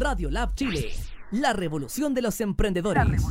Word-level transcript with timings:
Radio 0.00 0.30
Lab 0.30 0.54
Chile, 0.54 0.94
la 1.30 1.52
revolución 1.52 2.14
de 2.14 2.22
los 2.22 2.40
emprendedores. 2.40 3.22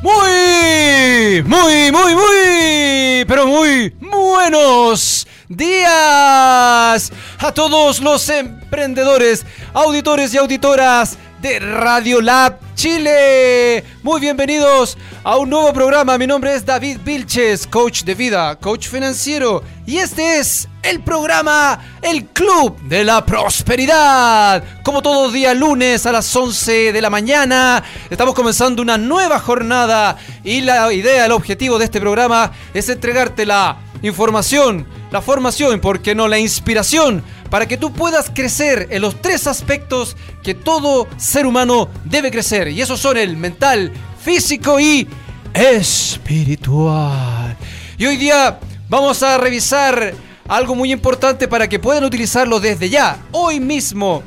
Muy, 0.00 1.42
muy, 1.42 1.90
muy, 1.90 2.14
muy, 2.14 3.24
pero 3.26 3.48
muy 3.48 3.92
buenos 4.00 5.26
días 5.48 7.12
a 7.38 7.52
todos 7.52 8.00
los 8.00 8.28
emprendedores, 8.28 9.44
auditores 9.74 10.32
y 10.32 10.38
auditoras 10.38 11.18
de 11.40 11.58
Radio 11.58 12.20
Lab 12.20 12.58
Chile. 12.74 13.84
Muy 14.02 14.20
bienvenidos 14.20 14.98
a 15.24 15.36
un 15.38 15.48
nuevo 15.48 15.72
programa. 15.72 16.18
Mi 16.18 16.26
nombre 16.26 16.54
es 16.54 16.64
David 16.64 16.98
Vilches, 17.04 17.66
coach 17.66 18.02
de 18.04 18.14
vida, 18.14 18.56
coach 18.56 18.88
financiero. 18.88 19.62
Y 19.86 19.98
este 19.98 20.38
es 20.38 20.68
el 20.82 21.00
programa 21.00 21.80
El 22.02 22.26
Club 22.26 22.78
de 22.82 23.04
la 23.04 23.24
Prosperidad. 23.24 24.62
Como 24.82 25.02
todos 25.02 25.32
día 25.32 25.54
lunes 25.54 26.04
a 26.06 26.12
las 26.12 26.34
11 26.34 26.92
de 26.92 27.02
la 27.02 27.10
mañana, 27.10 27.82
estamos 28.10 28.34
comenzando 28.34 28.82
una 28.82 28.98
nueva 28.98 29.38
jornada. 29.38 30.16
Y 30.44 30.60
la 30.60 30.92
idea, 30.92 31.26
el 31.26 31.32
objetivo 31.32 31.78
de 31.78 31.86
este 31.86 32.00
programa 32.00 32.52
es 32.74 32.88
entregarte 32.88 33.46
la 33.46 33.78
información, 34.02 34.86
la 35.10 35.22
formación, 35.22 35.80
porque 35.80 36.14
no 36.14 36.28
la 36.28 36.38
inspiración 36.38 37.22
para 37.50 37.66
que 37.66 37.76
tú 37.76 37.92
puedas 37.92 38.30
crecer 38.32 38.86
en 38.90 39.02
los 39.02 39.20
tres 39.20 39.46
aspectos 39.46 40.16
que 40.42 40.54
todo 40.54 41.08
ser 41.16 41.46
humano 41.46 41.88
debe 42.04 42.30
crecer. 42.30 42.68
Y 42.68 42.80
esos 42.80 43.00
son 43.00 43.16
el 43.16 43.36
mental, 43.36 43.92
físico 44.22 44.78
y 44.78 45.08
espiritual. 45.52 47.56
Y 47.98 48.06
hoy 48.06 48.16
día 48.16 48.60
vamos 48.88 49.22
a 49.24 49.36
revisar 49.36 50.14
algo 50.48 50.76
muy 50.76 50.92
importante 50.92 51.48
para 51.48 51.68
que 51.68 51.80
puedan 51.80 52.04
utilizarlo 52.04 52.60
desde 52.60 52.88
ya, 52.88 53.18
hoy 53.32 53.60
mismo. 53.60 54.22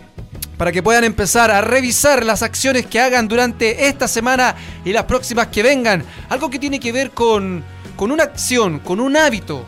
Para 0.58 0.72
que 0.72 0.84
puedan 0.84 1.04
empezar 1.04 1.50
a 1.50 1.62
revisar 1.62 2.24
las 2.24 2.44
acciones 2.44 2.86
que 2.86 3.00
hagan 3.00 3.28
durante 3.28 3.88
esta 3.88 4.08
semana 4.08 4.56
y 4.86 4.94
las 4.94 5.06
próximas 5.06 5.48
que 5.48 5.64
vengan. 5.64 6.06
Algo 6.30 6.50
que 6.50 6.60
tiene 6.60 6.80
que 6.80 6.92
ver 6.92 7.12
con, 7.12 7.64
con 7.96 8.12
una 8.12 8.24
acción, 8.24 8.80
con 8.80 9.00
un 9.00 9.18
hábito 9.18 9.66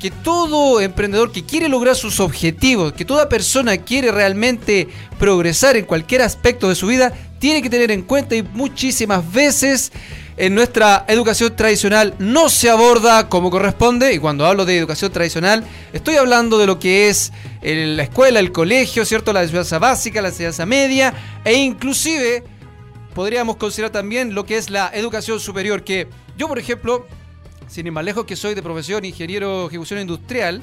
que 0.00 0.10
todo 0.10 0.80
emprendedor 0.80 1.30
que 1.30 1.44
quiere 1.44 1.68
lograr 1.68 1.94
sus 1.94 2.18
objetivos, 2.18 2.92
que 2.92 3.04
toda 3.04 3.28
persona 3.28 3.76
quiere 3.76 4.10
realmente 4.10 4.88
progresar 5.18 5.76
en 5.76 5.84
cualquier 5.84 6.22
aspecto 6.22 6.68
de 6.68 6.74
su 6.74 6.88
vida, 6.88 7.12
tiene 7.38 7.62
que 7.62 7.70
tener 7.70 7.92
en 7.92 8.02
cuenta 8.02 8.34
y 8.34 8.42
muchísimas 8.42 9.30
veces 9.32 9.92
en 10.36 10.54
nuestra 10.54 11.04
educación 11.06 11.54
tradicional 11.54 12.14
no 12.18 12.48
se 12.48 12.70
aborda 12.70 13.28
como 13.28 13.50
corresponde 13.50 14.14
y 14.14 14.18
cuando 14.18 14.46
hablo 14.46 14.64
de 14.64 14.78
educación 14.78 15.12
tradicional 15.12 15.64
estoy 15.92 16.16
hablando 16.16 16.56
de 16.58 16.66
lo 16.66 16.78
que 16.78 17.08
es 17.08 17.30
la 17.62 18.02
escuela, 18.02 18.40
el 18.40 18.50
colegio, 18.50 19.04
¿cierto? 19.04 19.34
La 19.34 19.42
enseñanza 19.42 19.78
básica, 19.78 20.22
la 20.22 20.28
enseñanza 20.28 20.64
media 20.64 21.12
e 21.44 21.54
inclusive 21.54 22.42
podríamos 23.14 23.56
considerar 23.56 23.90
también 23.90 24.34
lo 24.34 24.46
que 24.46 24.56
es 24.56 24.70
la 24.70 24.90
educación 24.94 25.40
superior 25.40 25.84
que 25.84 26.08
yo 26.38 26.48
por 26.48 26.58
ejemplo 26.58 27.06
sin 27.70 27.86
ir 27.86 27.92
más 27.92 28.04
lejos 28.04 28.26
que 28.26 28.36
soy 28.36 28.54
de 28.54 28.62
profesión 28.62 29.04
ingeniero 29.04 29.68
ejecución 29.68 30.00
industrial, 30.00 30.60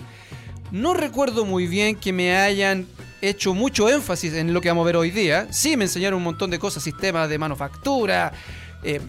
no 0.71 0.93
recuerdo 0.93 1.45
muy 1.45 1.65
bien 1.65 1.95
que 1.95 2.11
me 2.11 2.35
hayan 2.35 2.85
hecho 3.21 3.53
mucho 3.53 3.89
énfasis 3.89 4.33
en 4.33 4.53
lo 4.53 4.61
que 4.61 4.67
vamos 4.67 4.83
a 4.83 4.87
ver 4.87 4.97
hoy 4.97 5.11
día. 5.11 5.47
Sí, 5.49 5.77
me 5.77 5.85
enseñaron 5.85 6.17
un 6.17 6.23
montón 6.23 6.51
de 6.51 6.59
cosas, 6.59 6.83
sistemas 6.83 7.29
de 7.29 7.37
manufactura, 7.37 8.33
eh, 8.83 8.99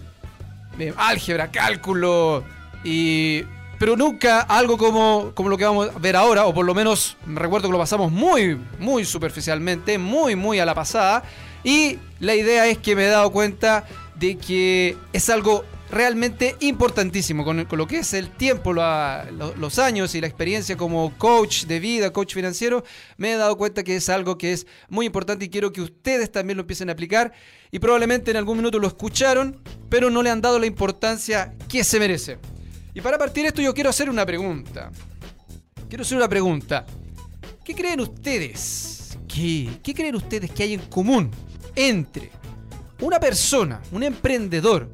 eh, 0.78 0.94
álgebra, 0.96 1.50
cálculo, 1.50 2.44
y, 2.84 3.42
pero 3.78 3.96
nunca 3.96 4.42
algo 4.42 4.78
como, 4.78 5.32
como 5.34 5.48
lo 5.48 5.58
que 5.58 5.64
vamos 5.64 5.90
a 5.94 5.98
ver 5.98 6.14
ahora, 6.14 6.46
o 6.46 6.54
por 6.54 6.64
lo 6.64 6.74
menos 6.74 7.16
me 7.26 7.40
recuerdo 7.40 7.68
que 7.68 7.72
lo 7.72 7.78
pasamos 7.78 8.12
muy, 8.12 8.58
muy 8.78 9.04
superficialmente, 9.04 9.98
muy, 9.98 10.36
muy 10.36 10.60
a 10.60 10.64
la 10.64 10.74
pasada. 10.74 11.24
Y 11.64 11.98
la 12.20 12.36
idea 12.36 12.66
es 12.68 12.78
que 12.78 12.94
me 12.94 13.06
he 13.06 13.08
dado 13.08 13.30
cuenta 13.30 13.84
de 14.14 14.36
que 14.36 14.96
es 15.12 15.28
algo 15.28 15.64
realmente 15.90 16.56
importantísimo 16.60 17.44
con, 17.44 17.66
lo 17.70 17.86
que 17.86 17.98
es 17.98 18.12
el 18.14 18.30
tiempo, 18.30 18.72
los 18.72 19.78
años 19.78 20.14
y 20.14 20.20
la 20.20 20.26
experiencia 20.26 20.76
como 20.76 21.16
coach 21.16 21.64
de 21.64 21.80
vida, 21.80 22.12
coach 22.12 22.34
financiero, 22.34 22.84
me 23.16 23.32
he 23.32 23.36
dado 23.36 23.56
cuenta 23.56 23.82
que 23.82 23.96
es 23.96 24.08
algo 24.08 24.36
que 24.36 24.52
es 24.52 24.66
muy 24.88 25.06
importante 25.06 25.46
y 25.46 25.48
quiero 25.48 25.72
que 25.72 25.80
ustedes 25.80 26.30
también 26.30 26.56
lo 26.56 26.62
empiecen 26.62 26.88
a 26.90 26.92
aplicar 26.92 27.32
y 27.70 27.78
probablemente 27.78 28.30
en 28.30 28.36
algún 28.36 28.58
minuto 28.58 28.78
lo 28.78 28.86
escucharon, 28.86 29.62
pero 29.88 30.10
no 30.10 30.22
le 30.22 30.30
han 30.30 30.40
dado 30.40 30.58
la 30.58 30.66
importancia 30.66 31.54
que 31.68 31.84
se 31.84 31.98
merece. 31.98 32.38
Y 32.94 33.00
para 33.00 33.18
partir 33.18 33.46
esto 33.46 33.62
yo 33.62 33.74
quiero 33.74 33.90
hacer 33.90 34.10
una 34.10 34.26
pregunta. 34.26 34.90
Quiero 35.88 36.02
hacer 36.02 36.18
una 36.18 36.28
pregunta. 36.28 36.84
¿Qué 37.64 37.74
creen 37.74 38.00
ustedes? 38.00 39.18
¿Qué, 39.26 39.68
qué 39.82 39.94
creen 39.94 40.16
ustedes 40.16 40.50
que 40.50 40.62
hay 40.62 40.74
en 40.74 40.80
común 40.80 41.30
entre 41.74 42.30
una 43.00 43.20
persona, 43.20 43.80
un 43.92 44.02
emprendedor, 44.02 44.90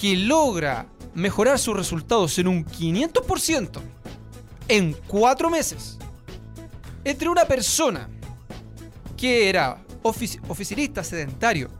que 0.00 0.16
logra 0.16 0.86
mejorar 1.14 1.58
sus 1.58 1.76
resultados 1.76 2.38
en 2.38 2.48
un 2.48 2.64
500% 2.64 3.80
en 4.68 4.92
cuatro 5.06 5.50
meses 5.50 5.98
entre 7.04 7.28
una 7.28 7.44
persona 7.46 8.08
que 9.16 9.48
era 9.48 9.82
oficinista 10.02 11.02
sedentario 11.02 11.70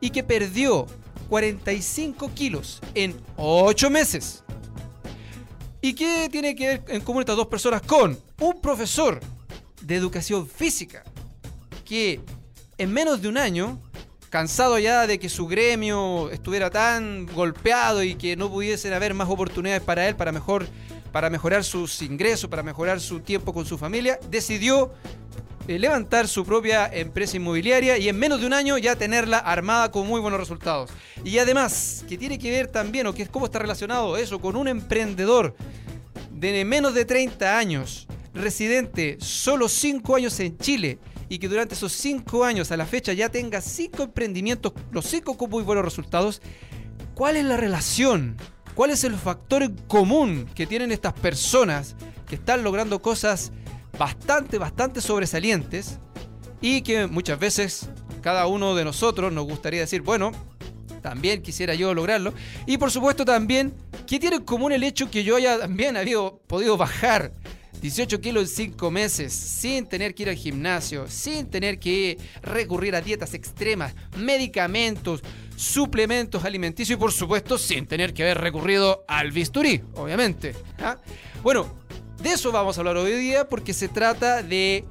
y 0.00 0.10
que 0.10 0.22
perdió 0.22 0.86
45 1.30 2.30
kilos 2.34 2.80
en 2.94 3.16
8 3.36 3.88
meses. 3.88 4.44
¿Y 5.80 5.94
qué 5.94 6.28
tiene 6.30 6.54
que 6.54 6.66
ver 6.66 6.84
en 6.88 7.00
común 7.00 7.22
estas 7.22 7.36
dos 7.36 7.46
personas 7.46 7.82
con 7.82 8.18
un 8.40 8.60
profesor 8.60 9.20
de 9.80 9.96
educación 9.96 10.46
física 10.46 11.04
que 11.84 12.20
en 12.76 12.92
menos 12.92 13.22
de 13.22 13.28
un 13.28 13.38
año 13.38 13.80
cansado 14.34 14.80
ya 14.80 15.06
de 15.06 15.20
que 15.20 15.28
su 15.28 15.46
gremio 15.46 16.28
estuviera 16.30 16.68
tan 16.68 17.24
golpeado 17.24 18.02
y 18.02 18.16
que 18.16 18.34
no 18.34 18.50
pudiesen 18.50 18.92
haber 18.92 19.14
más 19.14 19.28
oportunidades 19.28 19.80
para 19.80 20.08
él 20.08 20.16
para 20.16 20.32
mejor 20.32 20.66
para 21.12 21.30
mejorar 21.30 21.62
sus 21.62 22.02
ingresos, 22.02 22.50
para 22.50 22.64
mejorar 22.64 23.00
su 23.00 23.20
tiempo 23.20 23.54
con 23.54 23.64
su 23.64 23.78
familia, 23.78 24.18
decidió 24.30 24.92
eh, 25.68 25.78
levantar 25.78 26.26
su 26.26 26.44
propia 26.44 26.90
empresa 26.92 27.36
inmobiliaria 27.36 27.96
y 27.96 28.08
en 28.08 28.18
menos 28.18 28.40
de 28.40 28.46
un 28.46 28.54
año 28.54 28.76
ya 28.76 28.96
tenerla 28.96 29.38
armada 29.38 29.92
con 29.92 30.04
muy 30.04 30.20
buenos 30.20 30.40
resultados. 30.40 30.90
Y 31.22 31.38
además, 31.38 32.04
que 32.08 32.18
tiene 32.18 32.36
que 32.36 32.50
ver 32.50 32.66
también, 32.66 33.06
o 33.06 33.14
que 33.14 33.22
es 33.22 33.28
cómo 33.28 33.46
está 33.46 33.60
relacionado 33.60 34.16
eso, 34.16 34.40
con 34.40 34.56
un 34.56 34.66
emprendedor 34.66 35.54
de 36.32 36.64
menos 36.64 36.92
de 36.92 37.04
30 37.04 37.56
años, 37.56 38.08
residente 38.34 39.16
solo 39.20 39.68
5 39.68 40.16
años 40.16 40.40
en 40.40 40.58
Chile, 40.58 40.98
y 41.28 41.38
que 41.38 41.48
durante 41.48 41.74
esos 41.74 41.92
cinco 41.92 42.44
años 42.44 42.70
a 42.70 42.76
la 42.76 42.86
fecha 42.86 43.12
ya 43.12 43.28
tenga 43.28 43.60
cinco 43.60 44.02
emprendimientos, 44.04 44.72
los 44.90 45.06
cinco 45.06 45.36
con 45.36 45.50
muy 45.50 45.62
buenos 45.62 45.84
resultados, 45.84 46.42
¿cuál 47.14 47.36
es 47.36 47.44
la 47.44 47.56
relación? 47.56 48.36
¿Cuál 48.74 48.90
es 48.90 49.04
el 49.04 49.14
factor 49.14 49.62
en 49.62 49.76
común 49.86 50.46
que 50.54 50.66
tienen 50.66 50.90
estas 50.90 51.12
personas 51.12 51.94
que 52.26 52.34
están 52.34 52.64
logrando 52.64 53.00
cosas 53.00 53.52
bastante, 53.98 54.58
bastante 54.58 55.00
sobresalientes 55.00 55.98
y 56.60 56.82
que 56.82 57.06
muchas 57.06 57.38
veces 57.38 57.88
cada 58.20 58.46
uno 58.46 58.74
de 58.74 58.84
nosotros 58.84 59.32
nos 59.32 59.44
gustaría 59.44 59.80
decir, 59.80 60.02
bueno, 60.02 60.32
también 61.02 61.42
quisiera 61.42 61.74
yo 61.74 61.92
lograrlo. 61.92 62.32
Y 62.66 62.78
por 62.78 62.90
supuesto 62.90 63.24
también, 63.24 63.74
¿qué 64.06 64.18
tiene 64.18 64.36
en 64.36 64.44
común 64.44 64.72
el 64.72 64.82
hecho 64.82 65.10
que 65.10 65.22
yo 65.22 65.36
haya 65.36 65.58
también 65.58 65.96
habido, 65.96 66.40
podido 66.46 66.76
bajar 66.76 67.32
18 67.84 68.18
kilos 68.22 68.44
en 68.44 68.72
5 68.72 68.90
meses, 68.90 69.34
sin 69.34 69.84
tener 69.86 70.14
que 70.14 70.22
ir 70.22 70.30
al 70.30 70.36
gimnasio, 70.36 71.06
sin 71.06 71.50
tener 71.50 71.78
que 71.78 72.16
recurrir 72.40 72.94
a 72.94 73.02
dietas 73.02 73.34
extremas, 73.34 73.94
medicamentos, 74.16 75.20
suplementos 75.54 76.46
alimenticios 76.46 76.96
y 76.96 76.98
por 76.98 77.12
supuesto 77.12 77.58
sin 77.58 77.86
tener 77.86 78.14
que 78.14 78.22
haber 78.22 78.38
recurrido 78.38 79.04
al 79.06 79.32
bisturí, 79.32 79.82
obviamente. 79.96 80.54
¿ah? 80.78 80.96
Bueno, 81.42 81.66
de 82.22 82.30
eso 82.30 82.50
vamos 82.52 82.78
a 82.78 82.80
hablar 82.80 82.96
hoy 82.96 83.12
día 83.20 83.50
porque 83.50 83.74
se 83.74 83.88
trata 83.88 84.42
de 84.42 84.86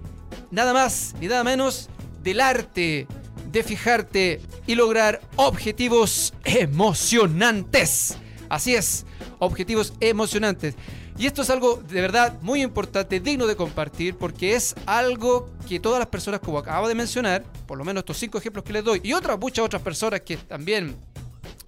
nada 0.51 0.71
más 0.71 1.15
ni 1.19 1.25
nada 1.25 1.43
menos 1.43 1.89
del 2.21 2.41
arte 2.41 3.07
de 3.51 3.63
fijarte 3.63 4.39
y 4.67 4.75
lograr 4.75 5.19
objetivos 5.37 6.31
emocionantes. 6.43 8.17
Así 8.49 8.75
es, 8.75 9.07
objetivos 9.39 9.93
emocionantes. 9.99 10.75
Y 11.23 11.27
esto 11.27 11.41
es 11.41 11.49
algo 11.49 11.81
de 11.87 12.01
verdad 12.01 12.37
muy 12.41 12.61
importante, 12.61 13.21
digno 13.21 13.47
de 13.47 13.55
compartir, 13.55 14.17
porque 14.17 14.55
es 14.55 14.75
algo 14.85 15.49
que 15.69 15.79
todas 15.79 15.97
las 15.97 16.09
personas, 16.09 16.41
como 16.41 16.57
acabo 16.57 16.89
de 16.89 16.95
mencionar, 16.95 17.45
por 17.65 17.77
lo 17.77 17.85
menos 17.85 18.01
estos 18.01 18.17
cinco 18.17 18.39
ejemplos 18.39 18.65
que 18.65 18.73
les 18.73 18.83
doy, 18.83 18.99
y 19.05 19.13
otras 19.13 19.39
muchas 19.39 19.63
otras 19.63 19.81
personas 19.81 20.19
que 20.19 20.35
también, 20.35 20.97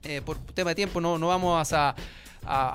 eh, 0.04 0.22
por 0.25 0.40
tema 0.40 0.72
de 0.72 0.75
tiempo, 0.75 1.00
no, 1.00 1.18
no 1.18 1.30
vamos 1.30 1.72
a, 1.72 1.96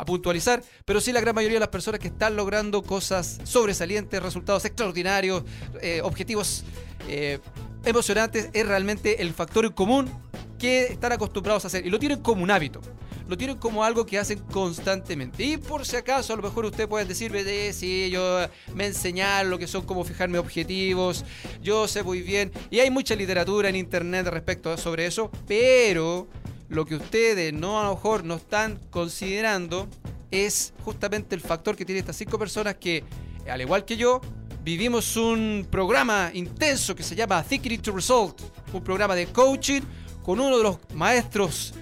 puntualizar, 0.07 0.63
pero 0.87 1.03
sí 1.03 1.13
la 1.13 1.21
gran 1.21 1.35
mayoría 1.35 1.57
de 1.57 1.61
las 1.61 1.69
personas 1.69 2.01
que 2.01 2.09
están 2.09 2.35
logrando 2.35 2.83
cosas 2.83 3.41
sobresalientes, 3.45 4.23
resultados 4.23 4.65
extraordinarios, 4.65 5.45
eh, 5.83 6.01
objetivos 6.03 6.65
eh, 7.09 7.41
emocionantes, 7.85 8.49
es 8.55 8.67
realmente 8.67 9.21
el 9.21 9.35
factor 9.35 9.67
en 9.67 9.73
común 9.73 10.11
que 10.59 10.85
están 10.85 11.13
acostumbrados 11.13 11.63
a 11.65 11.69
hacer 11.69 11.87
y 11.87 11.91
lo 11.91 11.99
tienen 11.99 12.21
como 12.23 12.43
un 12.43 12.51
hábito. 12.51 12.81
Lo 13.31 13.37
tienen 13.37 13.59
como 13.59 13.85
algo 13.85 14.05
que 14.05 14.19
hacen 14.19 14.41
constantemente. 14.51 15.45
Y 15.45 15.57
por 15.57 15.87
si 15.87 15.95
acaso, 15.95 16.33
a 16.33 16.37
lo 16.37 16.43
mejor 16.43 16.65
usted 16.65 16.89
puede 16.89 17.05
decirme, 17.05 17.45
de, 17.45 17.73
sí, 17.73 18.11
yo 18.11 18.41
me 18.75 18.87
enseñaron 18.87 19.53
lo 19.53 19.59
que 19.59 19.69
son 19.69 19.83
como 19.83 20.03
fijarme 20.03 20.37
objetivos, 20.37 21.25
yo 21.63 21.87
sé 21.87 22.03
muy 22.03 22.23
bien, 22.23 22.51
y 22.71 22.81
hay 22.81 22.91
mucha 22.91 23.15
literatura 23.15 23.69
en 23.69 23.77
internet 23.77 24.27
respecto 24.27 24.77
sobre 24.77 25.07
eso, 25.07 25.31
pero 25.47 26.27
lo 26.69 26.85
que 26.85 26.97
ustedes 26.97 27.53
no 27.53 27.81
a 27.81 27.85
lo 27.85 27.95
mejor 27.95 28.25
no 28.25 28.35
están 28.35 28.81
considerando 28.91 29.87
es 30.33 30.73
justamente 30.85 31.37
el 31.37 31.41
factor 31.41 31.77
que 31.77 31.85
tienen 31.85 32.01
estas 32.01 32.17
cinco 32.17 32.37
personas 32.37 32.75
que, 32.75 33.05
al 33.49 33.61
igual 33.61 33.85
que 33.85 33.97
yo, 33.97 34.21
vivimos 34.65 35.17
un 35.17 35.69
programa 35.71 36.33
intenso 36.35 36.97
que 36.97 37.05
se 37.05 37.15
llama 37.15 37.45
Thinking 37.45 37.81
to 37.81 37.93
Result, 37.93 38.41
un 38.73 38.83
programa 38.83 39.15
de 39.15 39.27
coaching 39.27 39.83
con 40.25 40.41
uno 40.41 40.57
de 40.57 40.65
los 40.65 40.79
maestros 40.95 41.75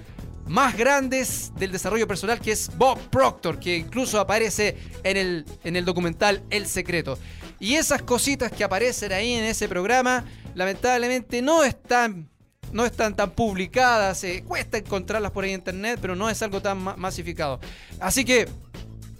más 0.49 0.77
grandes 0.77 1.53
del 1.57 1.73
desarrollo 1.73 2.09
personal, 2.09 2.41
que 2.41 2.53
es 2.53 2.71
Bob 2.77 2.99
Proctor, 3.11 3.61
que 3.61 3.77
incluso 3.77 4.19
aparece 4.19 4.77
en 5.05 5.17
el, 5.17 5.45
en 5.65 5.77
el 5.77 5.85
documental 5.85 6.43
El 6.51 6.67
Secreto. 6.67 7.19
Y 7.61 7.75
esas 7.75 8.03
cositas 8.03 8.51
que 8.51 8.65
aparecen 8.65 9.13
ahí 9.13 9.35
en 9.35 9.45
ese 9.45 9.69
programa, 9.69 10.25
lamentablemente 10.55 11.43
no 11.43 11.65
están, 11.65 12.29
no 12.73 12.87
están 12.87 13.15
tan 13.15 13.31
publicadas, 13.31 14.25
eh, 14.25 14.45
cuesta 14.47 14.79
encontrarlas 14.79 15.33
por 15.33 15.45
ahí 15.45 15.51
en 15.51 15.61
internet, 15.61 15.99
pero 16.01 16.17
no 16.17 16.31
es 16.31 16.41
algo 16.43 16.63
tan 16.63 16.79
masificado. 16.83 17.61
Así 18.01 18.25
que 18.25 18.49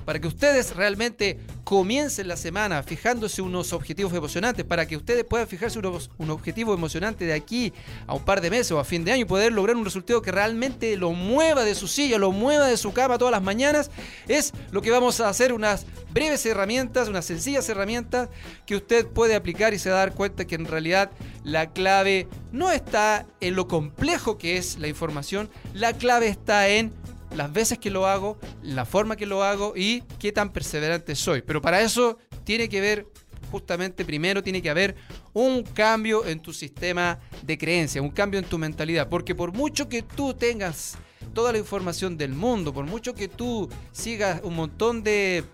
para 0.09 0.21
que 0.21 0.27
ustedes 0.27 0.75
realmente 0.75 1.39
comiencen 1.65 2.29
la 2.29 2.39
semana 2.39 2.83
fijándose 2.83 3.43
unos 3.43 3.75
objetivos 3.75 4.15
emocionantes, 4.15 4.65
para 4.65 4.89
que 4.89 4.97
ustedes 4.97 5.23
puedan 5.23 5.47
fijarse 5.47 5.79
un 5.79 6.31
objetivo 6.31 6.73
emocionante 6.73 7.27
de 7.27 7.35
aquí 7.35 7.75
a 8.07 8.15
un 8.15 8.25
par 8.25 8.41
de 8.41 8.49
meses 8.49 8.73
o 8.73 8.81
a 8.81 8.85
fin 8.85 9.05
de 9.05 9.13
año 9.13 9.21
y 9.21 9.27
poder 9.27 9.53
lograr 9.53 9.77
un 9.77 9.85
resultado 9.85 10.23
que 10.23 10.33
realmente 10.33 10.97
lo 10.97 11.13
mueva 11.13 11.63
de 11.63 11.75
su 11.75 11.87
silla, 11.89 12.17
lo 12.17 12.33
mueva 12.33 12.69
de 12.69 12.79
su 12.79 12.95
cama 12.95 13.19
todas 13.19 13.33
las 13.33 13.43
mañanas, 13.43 13.91
es 14.29 14.55
lo 14.71 14.81
que 14.81 14.91
vamos 14.91 15.21
a 15.21 15.29
hacer 15.29 15.53
unas 15.53 15.85
breves 16.11 16.47
herramientas, 16.47 17.09
unas 17.09 17.27
sencillas 17.27 17.69
herramientas 17.69 18.31
que 18.65 18.77
usted 18.77 19.07
puede 19.07 19.35
aplicar 19.35 19.75
y 19.75 19.79
se 19.79 19.91
dar 19.91 20.15
cuenta 20.15 20.47
que 20.47 20.55
en 20.55 20.65
realidad 20.65 21.11
la 21.45 21.71
clave 21.75 22.29
no 22.51 22.71
está 22.71 23.27
en 23.41 23.57
lo 23.57 23.69
complejo 23.69 24.39
que 24.39 24.57
es 24.57 24.79
la 24.79 24.89
información, 24.89 25.51
la 25.75 25.93
clave 25.93 26.29
está 26.29 26.67
en 26.71 26.95
las 27.35 27.53
veces 27.53 27.79
que 27.79 27.91
lo 27.91 28.07
hago, 28.07 28.39
la 28.63 28.85
forma 28.85 29.17
que 29.17 29.27
lo 29.27 29.43
hago 29.43 29.75
y 29.77 30.03
qué 30.19 30.33
tan 30.33 30.53
perseverante 30.53 31.15
soy. 31.15 31.43
Pero 31.43 31.61
para 31.61 31.81
eso 31.81 32.19
tiene 32.45 32.69
que 32.69 32.81
ver, 32.81 33.07
justamente 33.51 34.05
primero 34.05 34.43
tiene 34.43 34.63
que 34.63 34.71
haber 34.71 34.97
un 35.33 35.63
cambio 35.63 36.27
en 36.27 36.41
tu 36.41 36.53
sistema 36.53 37.19
de 37.43 37.59
creencia, 37.59 38.03
un 38.03 38.11
cambio 38.11 38.41
en 38.41 38.47
tu 38.47 38.59
mentalidad. 38.59 39.09
Porque 39.09 39.35
por 39.35 39.53
mucho 39.53 39.89
que 39.89 40.03
tú 40.03 40.35
tengas 40.35 40.97
toda 41.35 41.53
la 41.53 41.59
información 41.59 42.17
del 42.17 42.33
mundo, 42.33 42.73
por 42.73 42.87
mucho 42.87 43.15
que 43.15 43.29
tú 43.29 43.69
sigas 43.93 44.41
un 44.43 44.57
montón 44.57 45.03
de 45.03 45.45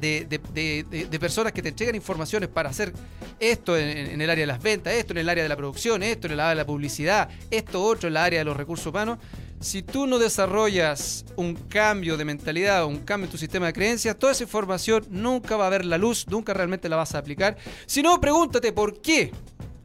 de, 0.00 1.18
personas 1.20 1.52
que 1.52 1.62
te 1.62 1.70
entregan 1.70 1.94
informaciones 1.94 2.48
para 2.48 2.70
hacer 2.70 2.92
esto 3.38 3.76
en, 3.76 3.88
en, 3.88 4.20
el 4.20 4.30
área 4.30 4.42
de 4.42 4.46
las 4.46 4.62
ventas, 4.62 4.92
esto 4.92 5.12
en 5.12 5.18
el 5.18 5.28
área 5.28 5.42
de 5.42 5.48
la 5.48 5.56
producción, 5.56 6.02
esto 6.02 6.26
en 6.26 6.34
el 6.34 6.40
área 6.40 6.50
de 6.50 6.56
la 6.56 6.66
publicidad, 6.66 7.28
esto 7.50 7.82
otro 7.82 8.08
en 8.08 8.12
el 8.12 8.16
área 8.18 8.40
de 8.40 8.44
los 8.44 8.56
recursos 8.56 8.86
humanos, 8.86 9.18
si 9.60 9.82
tú 9.82 10.06
no 10.06 10.18
desarrollas 10.18 11.24
un 11.36 11.54
cambio 11.54 12.16
de 12.16 12.24
mentalidad, 12.24 12.84
un 12.84 12.98
cambio 12.98 13.26
en 13.26 13.30
tu 13.30 13.38
sistema 13.38 13.66
de 13.66 13.72
creencias, 13.72 14.16
toda 14.18 14.32
esa 14.32 14.44
información 14.44 15.04
nunca 15.10 15.56
va 15.56 15.66
a 15.66 15.70
ver 15.70 15.84
la 15.84 15.98
luz, 15.98 16.26
nunca 16.28 16.54
realmente 16.54 16.88
la 16.88 16.96
vas 16.96 17.14
a 17.14 17.18
aplicar. 17.18 17.56
Si 17.86 18.02
no, 18.02 18.20
pregúntate 18.20 18.72
por 18.72 19.00
qué. 19.00 19.32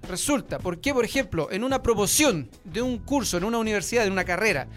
Resulta, 0.07 0.57
¿por 0.59 0.81
qué, 0.81 0.93
por 0.93 1.05
ejemplo, 1.05 1.49
en 1.51 1.63
una 1.63 1.81
promoción 1.81 2.49
de 2.63 2.81
un 2.81 2.97
curso, 2.97 3.37
en 3.37 3.43
una 3.43 3.59
universidad, 3.59 4.05
en 4.05 4.11
una 4.11 4.25
carrera, 4.25 4.67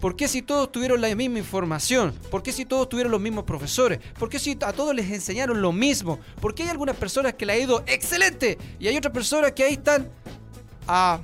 ¿Por 0.00 0.14
qué 0.14 0.28
si 0.28 0.42
todos 0.42 0.70
tuvieron 0.70 1.00
la 1.00 1.12
misma 1.16 1.38
información? 1.40 2.14
¿Por 2.30 2.44
qué 2.44 2.52
si 2.52 2.64
todos 2.64 2.88
tuvieron 2.88 3.10
los 3.10 3.20
mismos 3.20 3.42
profesores? 3.42 3.98
¿Por 4.16 4.28
qué 4.28 4.38
si 4.38 4.56
a 4.64 4.72
todos 4.72 4.94
les 4.94 5.10
enseñaron 5.10 5.60
lo 5.60 5.72
mismo? 5.72 6.20
¿Por 6.40 6.54
qué 6.54 6.62
hay 6.62 6.68
algunas 6.68 6.94
personas 6.94 7.34
que 7.34 7.44
le 7.44 7.54
ha 7.54 7.58
ido 7.58 7.82
excelente 7.84 8.58
y 8.78 8.86
hay 8.86 8.96
otras 8.96 9.12
personas 9.12 9.50
que 9.50 9.64
ahí 9.64 9.72
están 9.72 10.08
a 10.86 11.18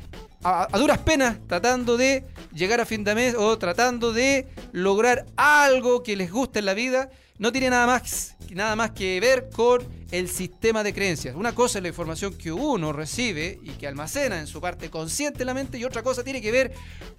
a, 0.45 0.79
duras 0.79 0.99
penas 0.99 1.39
tratando 1.49 1.97
de 1.97 2.25
llegar 2.55 2.81
a 2.81 2.87
fin 2.87 3.05
de 3.05 3.15
mes 3.15 3.35
o 3.35 3.59
tratando 3.59 4.13
de 4.13 4.47
lograr 4.73 5.27
algo 5.37 6.03
que 6.03 6.17
les 6.17 6.31
guste 6.31 6.61
en 6.61 6.67
la 6.67 6.75
vida, 6.75 7.11
no 7.39 7.51
tiene 7.51 7.69
nada 7.71 7.87
más, 7.87 8.37
nada 8.51 8.77
más 8.77 8.93
que 8.93 9.19
ver 9.21 9.51
con 9.51 9.83
el 10.13 10.29
sistema 10.29 10.85
de 10.85 10.95
creencias. 10.95 11.35
Una 11.35 11.55
cosa 11.55 11.79
es 11.79 11.83
la 11.83 11.89
información 11.89 12.33
que 12.35 12.53
uno 12.53 12.93
recibe 12.93 13.59
y 13.63 13.71
que 13.71 13.89
almacena 13.89 14.39
en 14.39 14.47
su 14.47 14.61
parte 14.61 14.89
consciente 14.89 15.41
de 15.41 15.45
la 15.45 15.55
mente 15.55 15.77
y 15.77 15.85
otra 15.85 16.03
cosa 16.03 16.23
tiene 16.23 16.41
que 16.41 16.53
ver 16.53 16.73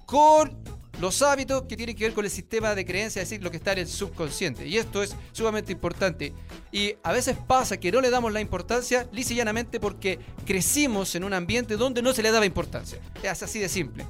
con 0.05 0.57
los 1.01 1.21
hábitos 1.21 1.63
que 1.63 1.75
tienen 1.75 1.95
que 1.95 2.05
ver 2.05 2.13
con 2.13 2.23
el 2.23 2.31
sistema 2.31 2.73
de 2.73 2.85
creencias, 2.85 3.23
es 3.23 3.29
decir, 3.29 3.43
lo 3.43 3.51
que 3.51 3.57
está 3.57 3.73
en 3.73 3.79
el 3.79 3.87
subconsciente. 3.87 4.65
Y 4.65 4.77
esto 4.77 5.03
es 5.03 5.15
sumamente 5.33 5.71
importante. 5.71 6.33
Y 6.71 6.95
a 7.03 7.11
veces 7.11 7.35
pasa 7.47 7.77
que 7.77 7.91
no 7.91 8.01
le 8.01 8.09
damos 8.09 8.31
la 8.31 8.41
importancia 8.41 9.07
llanamente 9.11 9.79
porque 9.79 10.19
crecimos 10.45 11.13
en 11.15 11.23
un 11.23 11.33
ambiente 11.33 11.75
donde 11.75 12.01
no 12.01 12.13
se 12.13 12.23
le 12.23 12.31
daba 12.31 12.45
importancia. 12.45 12.99
Es 13.21 13.43
así 13.43 13.59
de 13.59 13.67
simple. 13.67 14.05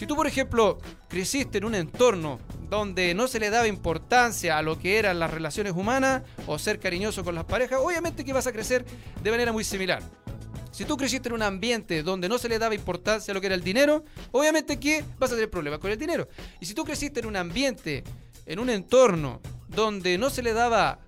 Si 0.00 0.06
tú, 0.06 0.16
por 0.16 0.26
ejemplo, 0.26 0.78
creciste 1.08 1.58
en 1.58 1.66
un 1.66 1.74
entorno 1.74 2.38
donde 2.70 3.12
no 3.12 3.28
se 3.28 3.38
le 3.38 3.50
daba 3.50 3.68
importancia 3.68 4.56
a 4.56 4.62
lo 4.62 4.78
que 4.78 4.98
eran 4.98 5.18
las 5.18 5.30
relaciones 5.30 5.74
humanas 5.74 6.22
o 6.46 6.58
ser 6.58 6.80
cariñoso 6.80 7.22
con 7.22 7.34
las 7.34 7.44
parejas, 7.44 7.80
obviamente 7.82 8.24
que 8.24 8.32
vas 8.32 8.46
a 8.46 8.52
crecer 8.52 8.86
de 9.22 9.30
manera 9.30 9.52
muy 9.52 9.62
similar. 9.62 10.02
Si 10.70 10.86
tú 10.86 10.96
creciste 10.96 11.28
en 11.28 11.34
un 11.34 11.42
ambiente 11.42 12.02
donde 12.02 12.30
no 12.30 12.38
se 12.38 12.48
le 12.48 12.58
daba 12.58 12.74
importancia 12.74 13.32
a 13.32 13.34
lo 13.34 13.42
que 13.42 13.48
era 13.48 13.54
el 13.54 13.62
dinero, 13.62 14.02
obviamente 14.32 14.80
que 14.80 15.04
vas 15.18 15.32
a 15.32 15.34
tener 15.34 15.50
problemas 15.50 15.80
con 15.80 15.90
el 15.90 15.98
dinero. 15.98 16.28
Y 16.60 16.64
si 16.64 16.72
tú 16.72 16.82
creciste 16.82 17.20
en 17.20 17.26
un 17.26 17.36
ambiente, 17.36 18.02
en 18.46 18.58
un 18.58 18.70
entorno 18.70 19.42
donde 19.68 20.16
no 20.16 20.30
se 20.30 20.42
le 20.42 20.54
daba 20.54 20.98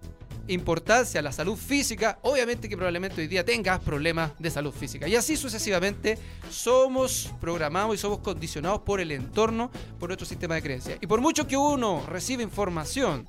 importancia 0.48 1.20
a 1.20 1.22
la 1.22 1.32
salud 1.32 1.56
física, 1.56 2.18
obviamente 2.22 2.68
que 2.68 2.76
probablemente 2.76 3.20
hoy 3.20 3.28
día 3.28 3.44
tengas 3.44 3.80
problemas 3.80 4.32
de 4.38 4.50
salud 4.50 4.72
física. 4.72 5.08
Y 5.08 5.16
así 5.16 5.36
sucesivamente 5.36 6.18
somos 6.50 7.30
programados 7.40 7.94
y 7.94 7.98
somos 7.98 8.18
condicionados 8.18 8.80
por 8.80 9.00
el 9.00 9.12
entorno, 9.12 9.70
por 9.98 10.08
nuestro 10.08 10.26
sistema 10.26 10.54
de 10.54 10.62
creencias. 10.62 10.98
Y 11.00 11.06
por 11.06 11.20
mucho 11.20 11.46
que 11.46 11.56
uno 11.56 12.04
reciba 12.08 12.42
información 12.42 13.28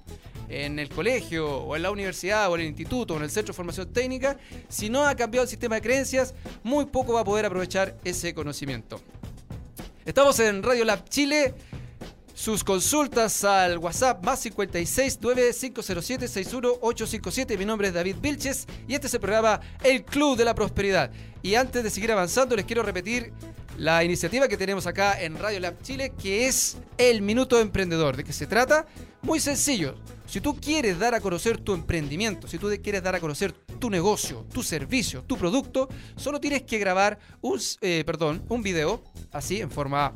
en 0.49 0.79
el 0.79 0.89
colegio 0.89 1.47
o 1.49 1.75
en 1.75 1.83
la 1.83 1.91
universidad 1.91 2.51
o 2.51 2.55
en 2.55 2.61
el 2.61 2.67
instituto 2.67 3.13
o 3.13 3.17
en 3.17 3.23
el 3.23 3.31
centro 3.31 3.53
de 3.53 3.57
formación 3.57 3.91
técnica, 3.91 4.37
si 4.69 4.89
no 4.89 5.05
ha 5.05 5.15
cambiado 5.15 5.43
el 5.43 5.49
sistema 5.49 5.75
de 5.75 5.81
creencias, 5.81 6.33
muy 6.63 6.85
poco 6.85 7.13
va 7.13 7.21
a 7.21 7.25
poder 7.25 7.45
aprovechar 7.45 7.97
ese 8.03 8.33
conocimiento. 8.33 9.01
Estamos 10.05 10.37
en 10.39 10.63
Radio 10.63 10.83
Lab 10.83 11.07
Chile. 11.07 11.53
Sus 12.33 12.63
consultas 12.63 13.43
al 13.43 13.77
WhatsApp 13.77 14.25
más 14.25 14.39
56 14.41 15.19
9507 15.21 16.27
61857. 16.27 17.57
Mi 17.59 17.65
nombre 17.65 17.89
es 17.89 17.93
David 17.93 18.15
Vilches 18.19 18.65
y 18.87 18.95
este 18.95 19.05
es 19.05 19.13
el 19.13 19.19
programa 19.19 19.61
El 19.83 20.03
Club 20.03 20.35
de 20.35 20.43
la 20.43 20.55
Prosperidad. 20.55 21.11
Y 21.43 21.53
antes 21.53 21.83
de 21.83 21.91
seguir 21.91 22.11
avanzando, 22.11 22.55
les 22.55 22.65
quiero 22.65 22.81
repetir 22.81 23.31
la 23.77 24.03
iniciativa 24.03 24.47
que 24.47 24.57
tenemos 24.57 24.87
acá 24.87 25.21
en 25.21 25.37
Radio 25.37 25.59
Lab 25.59 25.79
Chile, 25.83 26.13
que 26.21 26.47
es 26.47 26.77
el 26.97 27.21
Minuto 27.21 27.59
Emprendedor. 27.59 28.17
¿De 28.17 28.23
qué 28.23 28.33
se 28.33 28.47
trata? 28.47 28.87
Muy 29.21 29.39
sencillo. 29.39 29.95
Si 30.25 30.41
tú 30.41 30.55
quieres 30.59 30.97
dar 30.97 31.13
a 31.13 31.21
conocer 31.21 31.59
tu 31.59 31.75
emprendimiento, 31.75 32.47
si 32.47 32.57
tú 32.57 32.67
quieres 32.81 33.03
dar 33.03 33.13
a 33.13 33.19
conocer 33.19 33.51
tu 33.51 33.91
negocio, 33.91 34.47
tu 34.51 34.63
servicio, 34.63 35.23
tu 35.23 35.37
producto, 35.37 35.87
solo 36.15 36.39
tienes 36.39 36.63
que 36.63 36.79
grabar 36.79 37.19
un, 37.41 37.59
eh, 37.81 38.03
perdón, 38.05 38.43
un 38.49 38.63
video 38.63 39.03
así 39.31 39.61
en 39.61 39.69
forma 39.69 40.15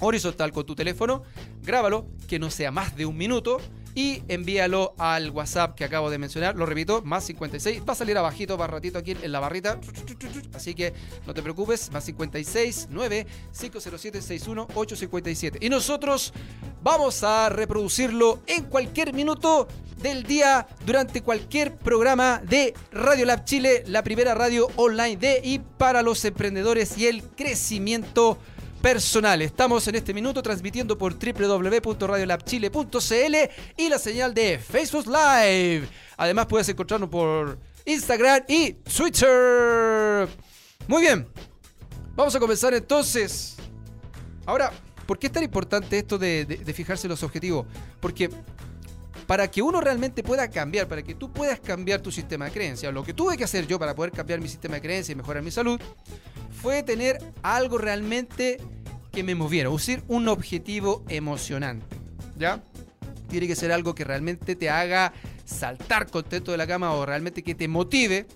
horizontal 0.00 0.52
con 0.52 0.64
tu 0.64 0.74
teléfono, 0.74 1.22
grábalo, 1.62 2.06
que 2.28 2.38
no 2.38 2.50
sea 2.50 2.70
más 2.70 2.96
de 2.96 3.06
un 3.06 3.16
minuto 3.16 3.60
y 3.94 4.22
envíalo 4.28 4.94
al 4.96 5.30
WhatsApp 5.30 5.74
que 5.74 5.84
acabo 5.84 6.08
de 6.08 6.18
mencionar. 6.18 6.54
Lo 6.54 6.66
repito, 6.66 7.02
más 7.02 7.24
56. 7.24 7.82
Va 7.88 7.94
a 7.94 7.96
salir 7.96 8.16
abajito, 8.16 8.56
para 8.56 8.74
ratito 8.74 8.98
aquí 8.98 9.16
en 9.20 9.32
la 9.32 9.40
barrita. 9.40 9.80
Así 10.54 10.74
que 10.74 10.92
no 11.26 11.34
te 11.34 11.42
preocupes, 11.42 11.90
más 11.90 12.04
56 12.04 12.88
9 12.90 13.26
507 13.58 14.22
61 14.22 14.68
857. 14.74 15.58
Y 15.60 15.68
nosotros 15.68 16.32
vamos 16.82 17.24
a 17.24 17.48
reproducirlo 17.48 18.40
en 18.46 18.64
cualquier 18.66 19.12
minuto 19.12 19.66
del 20.00 20.22
día 20.22 20.68
durante 20.86 21.22
cualquier 21.22 21.76
programa 21.76 22.40
de 22.44 22.74
Radio 22.92 23.26
Lab 23.26 23.44
Chile, 23.44 23.82
la 23.86 24.04
primera 24.04 24.34
radio 24.34 24.68
online 24.76 25.16
de 25.16 25.40
y 25.42 25.58
para 25.58 26.02
los 26.02 26.24
emprendedores 26.24 26.96
y 26.96 27.08
el 27.08 27.24
crecimiento 27.24 28.38
personal. 28.80 29.42
Estamos 29.42 29.86
en 29.88 29.96
este 29.96 30.14
minuto 30.14 30.42
transmitiendo 30.42 30.96
por 30.96 31.18
www.radiolabchile.cl 31.18 33.36
y 33.76 33.88
la 33.88 33.98
señal 33.98 34.32
de 34.34 34.58
Facebook 34.58 35.06
Live. 35.06 35.88
Además 36.16 36.46
puedes 36.46 36.68
encontrarnos 36.68 37.08
por 37.08 37.58
Instagram 37.84 38.42
y 38.48 38.72
Twitter. 38.72 40.28
Muy 40.86 41.02
bien. 41.02 41.26
Vamos 42.14 42.34
a 42.34 42.40
comenzar 42.40 42.74
entonces. 42.74 43.56
Ahora, 44.46 44.72
¿por 45.06 45.18
qué 45.18 45.28
es 45.28 45.32
tan 45.32 45.42
importante 45.42 45.98
esto 45.98 46.18
de, 46.18 46.44
de 46.44 46.74
fijarse 46.74 47.08
los 47.08 47.22
objetivos? 47.22 47.66
Porque 48.00 48.28
para 49.28 49.50
que 49.50 49.60
uno 49.60 49.82
realmente 49.82 50.22
pueda 50.22 50.48
cambiar, 50.48 50.88
para 50.88 51.02
que 51.02 51.14
tú 51.14 51.30
puedas 51.30 51.60
cambiar 51.60 52.00
tu 52.00 52.10
sistema 52.10 52.46
de 52.46 52.50
creencias, 52.50 52.94
lo 52.94 53.04
que 53.04 53.12
tuve 53.12 53.36
que 53.36 53.44
hacer 53.44 53.66
yo 53.66 53.78
para 53.78 53.94
poder 53.94 54.10
cambiar 54.10 54.40
mi 54.40 54.48
sistema 54.48 54.76
de 54.76 54.80
creencias 54.80 55.10
y 55.10 55.16
mejorar 55.16 55.42
mi 55.42 55.50
salud, 55.50 55.78
fue 56.62 56.82
tener 56.82 57.18
algo 57.42 57.76
realmente 57.76 58.56
que 59.12 59.22
me 59.22 59.34
moviera, 59.34 59.68
decir, 59.68 60.02
un 60.08 60.28
objetivo 60.28 61.04
emocionante. 61.10 61.94
¿Ya? 62.38 62.62
Tiene 63.28 63.46
que 63.46 63.54
ser 63.54 63.70
algo 63.70 63.94
que 63.94 64.02
realmente 64.02 64.56
te 64.56 64.70
haga 64.70 65.12
saltar 65.44 66.10
contento 66.10 66.52
de 66.52 66.56
la 66.56 66.66
cama 66.66 66.92
o 66.92 67.04
realmente 67.04 67.42
que 67.42 67.54
te 67.54 67.68
motive. 67.68 68.26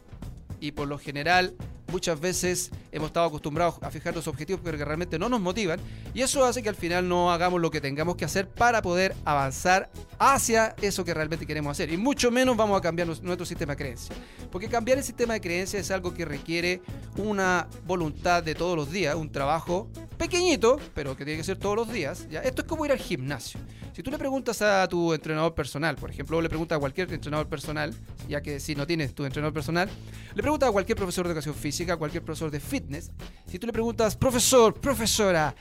Y 0.61 0.73
por 0.73 0.89
lo 0.89 0.99
general 0.99 1.55
muchas 1.93 2.19
veces 2.19 2.71
hemos 2.91 3.09
estado 3.09 3.27
acostumbrados 3.27 3.77
a 3.83 3.91
fijar 3.91 4.15
los 4.15 4.27
objetivos 4.27 4.63
pero 4.65 4.79
que 4.79 4.85
realmente 4.85 5.19
no 5.19 5.29
nos 5.29 5.41
motivan 5.41 5.79
y 6.15 6.23
eso 6.23 6.45
hace 6.45 6.63
que 6.63 6.71
al 6.71 6.75
final 6.75 7.09
no 7.09 7.31
hagamos 7.31 7.61
lo 7.61 7.71
que 7.71 7.81
tengamos 7.81 8.17
que 8.17 8.25
hacer 8.25 8.49
para 8.49 8.83
poder 8.83 9.15
avanzar 9.25 9.91
hacia 10.19 10.75
eso 10.81 11.05
que 11.05 11.15
realmente 11.15 11.47
queremos 11.47 11.71
hacer. 11.73 11.93
Y 11.93 11.97
mucho 11.97 12.31
menos 12.31 12.57
vamos 12.57 12.79
a 12.79 12.81
cambiar 12.81 13.09
nuestro 13.09 13.45
sistema 13.45 13.73
de 13.75 13.77
creencias. 13.77 14.19
Porque 14.51 14.69
cambiar 14.69 14.99
el 14.99 15.05
sistema 15.05 15.35
de 15.35 15.41
creencias 15.41 15.83
es 15.83 15.91
algo 15.91 16.15
que 16.15 16.25
requiere 16.25 16.81
una 17.17 17.69
voluntad 17.87 18.43
de 18.43 18.55
todos 18.55 18.77
los 18.77 18.91
días 18.91 19.15
un 19.15 19.31
trabajo 19.31 19.89
pequeñito 20.17 20.79
pero 20.95 21.17
que 21.17 21.25
tiene 21.25 21.39
que 21.39 21.45
ser 21.45 21.59
todos 21.59 21.77
los 21.77 21.93
días 21.93 22.27
esto 22.31 22.63
es 22.63 22.69
como 22.69 22.85
ir 22.87 22.93
al 22.93 22.99
gimnasio. 22.99 23.61
Si 23.93 24.03
tú 24.03 24.11
le 24.11 24.19
preguntas 24.19 24.63
a 24.63 24.89
tu 24.89 25.13
entrenador 25.13 25.55
personal 25.55 25.97
por 25.97 26.11
ejemplo 26.11 26.41
le 26.41 26.49
preguntas 26.49 26.77
a 26.77 26.79
cualquier 26.79 27.13
entrenador 27.13 27.49
personal 27.49 27.93
ya 28.29 28.41
que 28.41 28.61
si 28.61 28.75
no 28.75 28.87
tienes 28.87 29.15
tu 29.15 29.25
entrenador 29.25 29.53
personal 29.53 29.91
le 30.35 30.43
preguntas 30.43 30.69
a 30.69 30.73
cualquier 30.73 30.97
profesor 30.97 31.27
de 31.27 31.33
educación 31.33 31.55
física 31.55 31.82
a 31.91 31.97
cualquier 31.97 32.25
profesor 32.25 32.51
de 32.51 32.61
fitness, 32.61 33.11
si 33.47 33.59
tú 33.59 33.67
le 33.67 33.73
preguntas, 33.73 34.17
profesor, 34.17 34.75
profesora, 34.75 35.55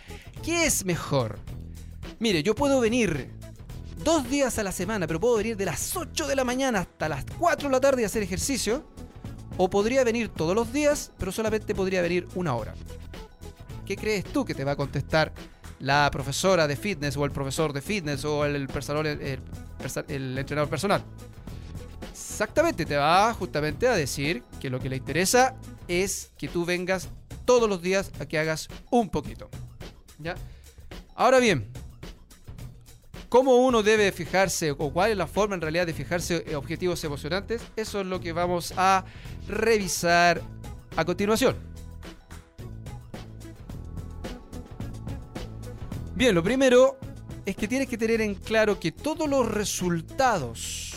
¿qué 0.44 0.66
es 0.66 0.86
mejor? 0.86 1.40
Mire, 2.20 2.44
yo 2.44 2.54
puedo 2.54 2.80
venir 2.80 3.32
dos 4.04 4.30
días 4.30 4.58
a 4.60 4.64
la 4.64 4.72
semana, 4.72 5.08
pero 5.08 5.20
puedo 5.20 5.38
venir 5.38 5.58
de 5.58 5.66
las 5.66 5.96
8 5.96 6.28
de 6.28 6.36
la 6.36 6.44
mañana 6.44 6.82
hasta 6.82 7.10
las 7.10 7.26
4 7.38 7.68
de 7.68 7.72
la 7.72 7.82
tarde 7.82 8.02
y 8.02 8.06
hacer 8.06 8.24
ejercicio. 8.24 8.86
O 9.58 9.70
podría 9.70 10.04
venir 10.04 10.30
todos 10.30 10.56
los 10.56 10.72
días, 10.72 11.12
pero 11.18 11.32
solamente 11.32 11.76
podría 11.76 12.02
venir 12.02 12.28
una 12.36 12.56
hora. 12.56 12.74
¿Qué 13.86 13.98
crees 13.98 14.24
tú 14.24 14.46
que 14.46 14.56
te 14.56 14.64
va 14.64 14.72
a 14.72 14.76
contestar 14.76 15.34
la 15.80 16.10
profesora 16.12 16.68
de 16.68 16.76
fitness 16.76 17.18
o 17.18 17.26
el 17.26 17.32
profesor 17.32 17.74
de 17.74 17.82
fitness 17.82 18.24
o 18.24 18.46
el, 18.46 18.68
personal, 18.68 19.06
el 19.06 20.38
entrenador 20.38 20.70
personal? 20.70 21.04
Exactamente, 22.10 22.86
te 22.86 22.96
va 22.96 23.34
justamente 23.34 23.88
a 23.88 23.96
decir 23.96 24.44
que 24.60 24.70
lo 24.70 24.80
que 24.80 24.90
le 24.90 24.98
interesa 24.98 25.56
es 25.88 26.32
que 26.38 26.48
tú 26.48 26.66
vengas 26.66 27.10
todos 27.46 27.70
los 27.70 27.82
días 27.82 28.12
a 28.20 28.26
que 28.26 28.40
hagas 28.40 28.68
un 28.90 29.10
poquito. 29.10 29.50
¿Ya? 30.20 30.36
Ahora 31.16 31.40
bien, 31.40 31.68
¿cómo 33.30 33.58
uno 33.58 33.84
debe 33.84 34.12
fijarse 34.12 34.72
o 34.72 34.92
cuál 34.92 35.12
es 35.12 35.18
la 35.18 35.28
forma 35.28 35.56
en 35.56 35.62
realidad 35.62 35.86
de 35.86 35.94
fijarse 35.94 36.56
objetivos 36.56 37.04
emocionantes? 37.04 37.62
Eso 37.76 38.02
es 38.02 38.08
lo 38.08 38.20
que 38.20 38.32
vamos 38.32 38.74
a 38.78 39.06
revisar 39.48 40.42
a 40.96 41.06
continuación. 41.06 41.56
Bien, 46.16 46.36
lo 46.36 46.44
primero 46.44 46.98
es 47.46 47.56
que 47.56 47.68
tienes 47.68 47.88
que 47.88 47.98
tener 47.98 48.22
en 48.22 48.36
claro 48.36 48.80
que 48.80 48.92
todos 48.92 49.28
los 49.28 49.48
resultados 49.50 50.91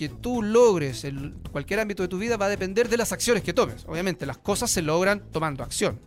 que 0.00 0.08
tú 0.08 0.42
logres 0.42 1.04
en 1.04 1.42
cualquier 1.52 1.78
ámbito 1.78 2.02
de 2.02 2.08
tu 2.08 2.16
vida 2.16 2.38
va 2.38 2.46
a 2.46 2.48
depender 2.48 2.88
de 2.88 2.96
las 2.96 3.12
acciones 3.12 3.42
que 3.42 3.52
tomes. 3.52 3.84
Obviamente, 3.86 4.24
las 4.24 4.38
cosas 4.38 4.70
se 4.70 4.80
logran 4.80 5.20
tomando 5.30 5.62
acción, 5.62 6.00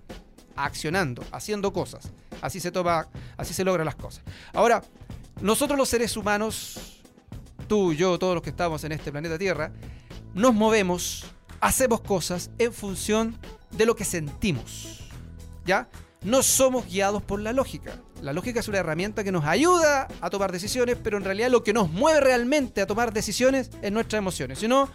accionando, 0.55 1.23
haciendo 1.31 1.71
cosas. 1.71 2.09
Así 2.41 2.59
se 2.59 2.71
toma, 2.71 3.07
así 3.37 3.53
se 3.53 3.63
logran 3.63 3.85
las 3.85 3.93
cosas. 3.93 4.23
Ahora, 4.51 4.81
nosotros 5.41 5.77
los 5.77 5.89
seres 5.89 6.17
humanos, 6.17 7.03
tú, 7.67 7.93
yo, 7.93 8.17
todos 8.17 8.33
los 8.33 8.41
que 8.41 8.49
estamos 8.49 8.83
en 8.83 8.93
este 8.93 9.11
planeta 9.11 9.37
Tierra, 9.37 9.71
nos 10.33 10.55
movemos, 10.55 11.25
hacemos 11.61 12.01
cosas 12.01 12.49
en 12.57 12.73
función 12.73 13.37
de 13.77 13.85
lo 13.85 13.95
que 13.95 14.05
sentimos. 14.05 15.07
¿Ya? 15.67 15.87
No 16.23 16.41
somos 16.41 16.87
guiados 16.87 17.21
por 17.21 17.39
la 17.39 17.53
lógica. 17.53 18.01
La 18.23 18.31
lógica 18.31 18.61
es 18.61 18.69
una 18.69 18.77
herramienta 18.77 19.21
que 19.21 19.33
nos 19.33 19.43
ayuda 19.43 20.07
a 20.21 20.29
tomar 20.29 20.53
decisiones, 20.53 20.95
pero 21.03 21.17
en 21.17 21.25
realidad 21.25 21.49
lo 21.51 21.61
que 21.61 21.73
nos 21.73 21.91
mueve 21.91 22.21
realmente 22.21 22.79
a 22.79 22.87
tomar 22.87 23.11
decisiones 23.11 23.69
es 23.81 23.91
nuestras 23.91 24.19
emociones. 24.19 24.59
Si 24.59 24.67
no, 24.69 24.89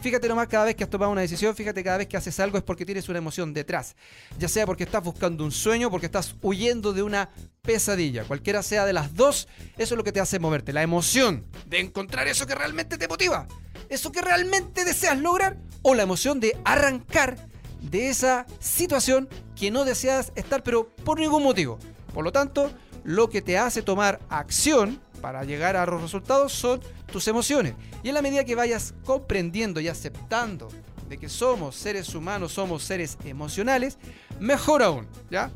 fíjate 0.00 0.26
nomás 0.28 0.48
cada 0.48 0.64
vez 0.64 0.76
que 0.76 0.84
has 0.84 0.88
tomado 0.88 1.12
una 1.12 1.20
decisión, 1.20 1.54
fíjate 1.54 1.84
cada 1.84 1.98
vez 1.98 2.06
que 2.08 2.16
haces 2.16 2.40
algo 2.40 2.56
es 2.56 2.64
porque 2.64 2.86
tienes 2.86 3.06
una 3.10 3.18
emoción 3.18 3.52
detrás. 3.52 3.96
Ya 4.38 4.48
sea 4.48 4.64
porque 4.64 4.84
estás 4.84 5.04
buscando 5.04 5.44
un 5.44 5.52
sueño, 5.52 5.90
porque 5.90 6.06
estás 6.06 6.34
huyendo 6.40 6.94
de 6.94 7.02
una 7.02 7.28
pesadilla. 7.60 8.24
Cualquiera 8.24 8.62
sea 8.62 8.86
de 8.86 8.94
las 8.94 9.14
dos, 9.14 9.46
eso 9.76 9.94
es 9.94 9.98
lo 9.98 10.02
que 10.02 10.12
te 10.12 10.20
hace 10.20 10.38
moverte. 10.38 10.72
La 10.72 10.82
emoción 10.82 11.44
de 11.66 11.80
encontrar 11.80 12.28
eso 12.28 12.46
que 12.46 12.54
realmente 12.54 12.96
te 12.96 13.08
motiva. 13.08 13.46
Eso 13.90 14.10
que 14.10 14.22
realmente 14.22 14.86
deseas 14.86 15.18
lograr. 15.18 15.58
O 15.82 15.94
la 15.94 16.04
emoción 16.04 16.40
de 16.40 16.58
arrancar 16.64 17.36
de 17.82 18.08
esa 18.08 18.46
situación 18.58 19.28
que 19.54 19.70
no 19.70 19.84
deseas 19.84 20.32
estar, 20.34 20.62
pero 20.62 20.88
por 20.88 21.20
ningún 21.20 21.42
motivo. 21.42 21.78
Por 22.12 22.24
lo 22.24 22.32
tanto, 22.32 22.70
lo 23.04 23.30
que 23.30 23.42
te 23.42 23.58
hace 23.58 23.82
tomar 23.82 24.20
acción 24.28 25.00
para 25.20 25.44
llegar 25.44 25.76
a 25.76 25.86
los 25.86 26.00
resultados 26.00 26.52
son 26.52 26.80
tus 27.12 27.28
emociones. 27.28 27.74
Y 28.02 28.08
en 28.08 28.14
la 28.14 28.22
medida 28.22 28.44
que 28.44 28.54
vayas 28.54 28.94
comprendiendo 29.04 29.80
y 29.80 29.88
aceptando 29.88 30.68
de 31.08 31.18
que 31.18 31.28
somos 31.28 31.76
seres 31.76 32.14
humanos, 32.14 32.52
somos 32.52 32.84
seres 32.84 33.18
emocionales, 33.24 33.98
mejor 34.38 34.82
aún, 34.82 35.06
¿ya? 35.30 35.50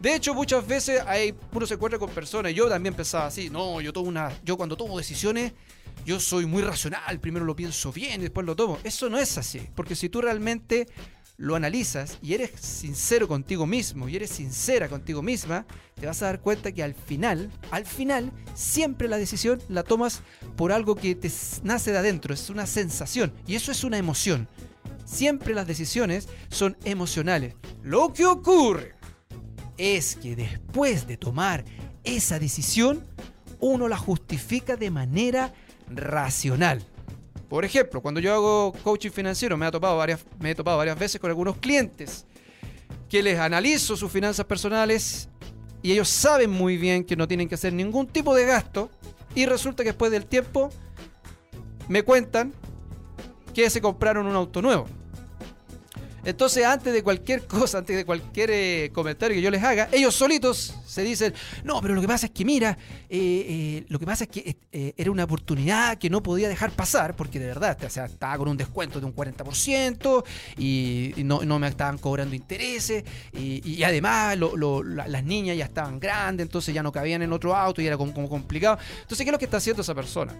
De 0.00 0.14
hecho, 0.14 0.34
muchas 0.34 0.66
veces 0.66 1.02
hay, 1.06 1.34
uno 1.52 1.66
se 1.66 1.74
encuentra 1.74 1.98
con 1.98 2.10
personas, 2.10 2.52
yo 2.52 2.68
también 2.68 2.94
pensaba 2.94 3.26
así, 3.26 3.48
no, 3.48 3.80
yo 3.80 3.92
tomo 3.92 4.08
una, 4.08 4.32
yo 4.44 4.56
cuando 4.56 4.76
tomo 4.76 4.98
decisiones, 4.98 5.52
yo 6.04 6.20
soy 6.20 6.46
muy 6.46 6.62
racional, 6.62 7.20
primero 7.20 7.44
lo 7.44 7.54
pienso 7.54 7.92
bien, 7.92 8.20
después 8.20 8.46
lo 8.46 8.56
tomo. 8.56 8.78
Eso 8.84 9.08
no 9.08 9.18
es 9.18 9.38
así, 9.38 9.68
porque 9.74 9.94
si 9.94 10.08
tú 10.08 10.20
realmente 10.20 10.88
lo 11.38 11.54
analizas 11.54 12.18
y 12.20 12.34
eres 12.34 12.50
sincero 12.60 13.28
contigo 13.28 13.64
mismo 13.64 14.08
y 14.08 14.16
eres 14.16 14.30
sincera 14.30 14.88
contigo 14.88 15.22
misma, 15.22 15.64
te 15.94 16.06
vas 16.06 16.20
a 16.20 16.26
dar 16.26 16.40
cuenta 16.40 16.72
que 16.72 16.82
al 16.82 16.94
final, 16.94 17.50
al 17.70 17.86
final, 17.86 18.32
siempre 18.54 19.08
la 19.08 19.16
decisión 19.16 19.62
la 19.68 19.84
tomas 19.84 20.22
por 20.56 20.72
algo 20.72 20.96
que 20.96 21.14
te 21.14 21.30
nace 21.62 21.92
de 21.92 21.98
adentro, 21.98 22.34
es 22.34 22.50
una 22.50 22.66
sensación 22.66 23.32
y 23.46 23.54
eso 23.54 23.70
es 23.70 23.84
una 23.84 23.98
emoción. 23.98 24.48
Siempre 25.04 25.54
las 25.54 25.66
decisiones 25.66 26.28
son 26.50 26.76
emocionales. 26.84 27.54
Lo 27.82 28.12
que 28.12 28.26
ocurre 28.26 28.96
es 29.78 30.16
que 30.16 30.34
después 30.34 31.06
de 31.06 31.16
tomar 31.16 31.64
esa 32.02 32.40
decisión, 32.40 33.06
uno 33.60 33.86
la 33.86 33.96
justifica 33.96 34.76
de 34.76 34.90
manera 34.90 35.54
racional. 35.88 36.84
Por 37.48 37.64
ejemplo, 37.64 38.02
cuando 38.02 38.20
yo 38.20 38.34
hago 38.34 38.72
coaching 38.84 39.10
financiero, 39.10 39.56
me, 39.56 39.66
ha 39.66 39.70
topado 39.70 39.96
varias, 39.96 40.20
me 40.38 40.50
he 40.50 40.54
topado 40.54 40.76
varias 40.76 40.98
veces 40.98 41.20
con 41.20 41.30
algunos 41.30 41.56
clientes 41.56 42.26
que 43.08 43.22
les 43.22 43.38
analizo 43.38 43.96
sus 43.96 44.12
finanzas 44.12 44.44
personales 44.44 45.28
y 45.82 45.92
ellos 45.92 46.08
saben 46.08 46.50
muy 46.50 46.76
bien 46.76 47.04
que 47.04 47.16
no 47.16 47.26
tienen 47.26 47.48
que 47.48 47.54
hacer 47.54 47.72
ningún 47.72 48.06
tipo 48.06 48.34
de 48.34 48.44
gasto 48.44 48.90
y 49.34 49.46
resulta 49.46 49.82
que 49.82 49.90
después 49.90 50.10
del 50.10 50.26
tiempo 50.26 50.70
me 51.88 52.02
cuentan 52.02 52.52
que 53.54 53.70
se 53.70 53.80
compraron 53.80 54.26
un 54.26 54.36
auto 54.36 54.60
nuevo. 54.60 54.86
Entonces, 56.28 56.62
antes 56.62 56.92
de 56.92 57.02
cualquier 57.02 57.46
cosa, 57.46 57.78
antes 57.78 57.96
de 57.96 58.04
cualquier 58.04 58.50
eh, 58.52 58.90
comentario 58.92 59.34
que 59.34 59.40
yo 59.40 59.50
les 59.50 59.62
haga, 59.62 59.88
ellos 59.90 60.14
solitos 60.14 60.74
se 60.84 61.02
dicen, 61.02 61.32
no, 61.64 61.80
pero 61.80 61.94
lo 61.94 62.02
que 62.02 62.06
pasa 62.06 62.26
es 62.26 62.32
que 62.32 62.44
mira, 62.44 62.76
eh, 63.08 63.46
eh, 63.48 63.86
lo 63.88 63.98
que 63.98 64.04
pasa 64.04 64.24
es 64.24 64.30
que 64.30 64.58
era 64.70 65.10
una 65.10 65.24
oportunidad 65.24 65.96
que 65.96 66.10
no 66.10 66.22
podía 66.22 66.50
dejar 66.50 66.72
pasar, 66.72 67.16
porque 67.16 67.38
de 67.38 67.46
verdad, 67.46 67.78
o 67.82 67.88
sea, 67.88 68.04
estaba 68.04 68.36
con 68.36 68.48
un 68.48 68.58
descuento 68.58 69.00
de 69.00 69.06
un 69.06 69.16
40% 69.16 70.22
y, 70.58 71.14
no, 71.24 71.58
me 71.58 71.68
estaban 71.68 71.96
cobrando 71.96 72.34
intereses, 72.34 73.04
y, 73.32 73.82
además 73.82 74.36
las 74.36 75.24
niñas 75.24 75.56
ya 75.56 75.64
estaban 75.64 75.98
grandes, 75.98 76.44
entonces 76.44 76.74
ya 76.74 76.82
no 76.82 76.92
cabían 76.92 77.22
en 77.22 77.32
otro 77.32 77.56
auto 77.56 77.80
y 77.80 77.86
era 77.86 77.96
como 77.96 78.28
complicado. 78.28 78.78
Entonces, 79.00 79.24
¿qué 79.24 79.30
es 79.30 79.32
lo 79.32 79.38
que 79.38 79.46
está 79.46 79.56
haciendo 79.56 79.80
esa 79.80 79.94
persona? 79.94 80.34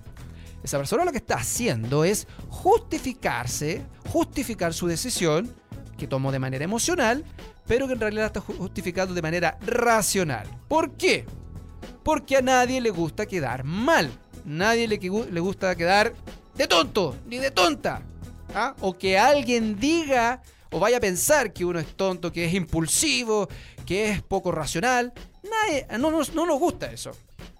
Esa 0.62 0.76
persona 0.76 1.07
lo 1.07 1.12
que 1.12 1.18
está 1.18 1.37
haciendo 1.37 2.04
es 2.04 2.26
justificarse, 2.50 3.87
justificar 4.11 4.75
su 4.75 4.87
decisión 4.87 5.54
que 5.99 6.07
tomó 6.07 6.33
de 6.33 6.38
manera 6.38 6.64
emocional, 6.64 7.25
pero 7.67 7.87
que 7.87 7.93
en 7.93 8.00
realidad 8.00 8.26
está 8.26 8.40
justificado 8.40 9.12
de 9.12 9.21
manera 9.21 9.59
racional. 9.67 10.47
¿Por 10.69 10.93
qué? 10.93 11.26
Porque 12.02 12.37
a 12.37 12.43
nadie 12.43 12.81
le 12.81 12.90
gusta 12.90 13.26
quedar 13.26 13.64
mal. 13.64 14.11
Nadie 14.47 14.88
le, 14.88 14.99
le 14.99 15.40
gusta 15.40 15.75
quedar 15.75 16.14
de 16.55 16.67
tonto, 16.67 17.17
ni 17.26 17.38
de 17.38 17.50
tonta. 17.50 18.00
¿ah? 18.55 18.75
O 18.81 18.97
que 18.97 19.19
alguien 19.19 19.78
diga 19.78 20.40
o 20.71 20.78
vaya 20.78 20.99
a 20.99 21.00
pensar 21.00 21.52
que 21.52 21.64
uno 21.64 21.78
es 21.78 21.95
tonto, 21.97 22.33
que 22.33 22.45
es 22.45 22.55
impulsivo, 22.55 23.49
que 23.85 24.11
es 24.11 24.23
poco 24.23 24.52
racional. 24.52 25.12
Nadie, 25.43 25.87
no, 25.99 26.11
no, 26.11 26.21
no 26.35 26.47
nos 26.47 26.59
gusta 26.59 26.90
eso. 26.90 27.12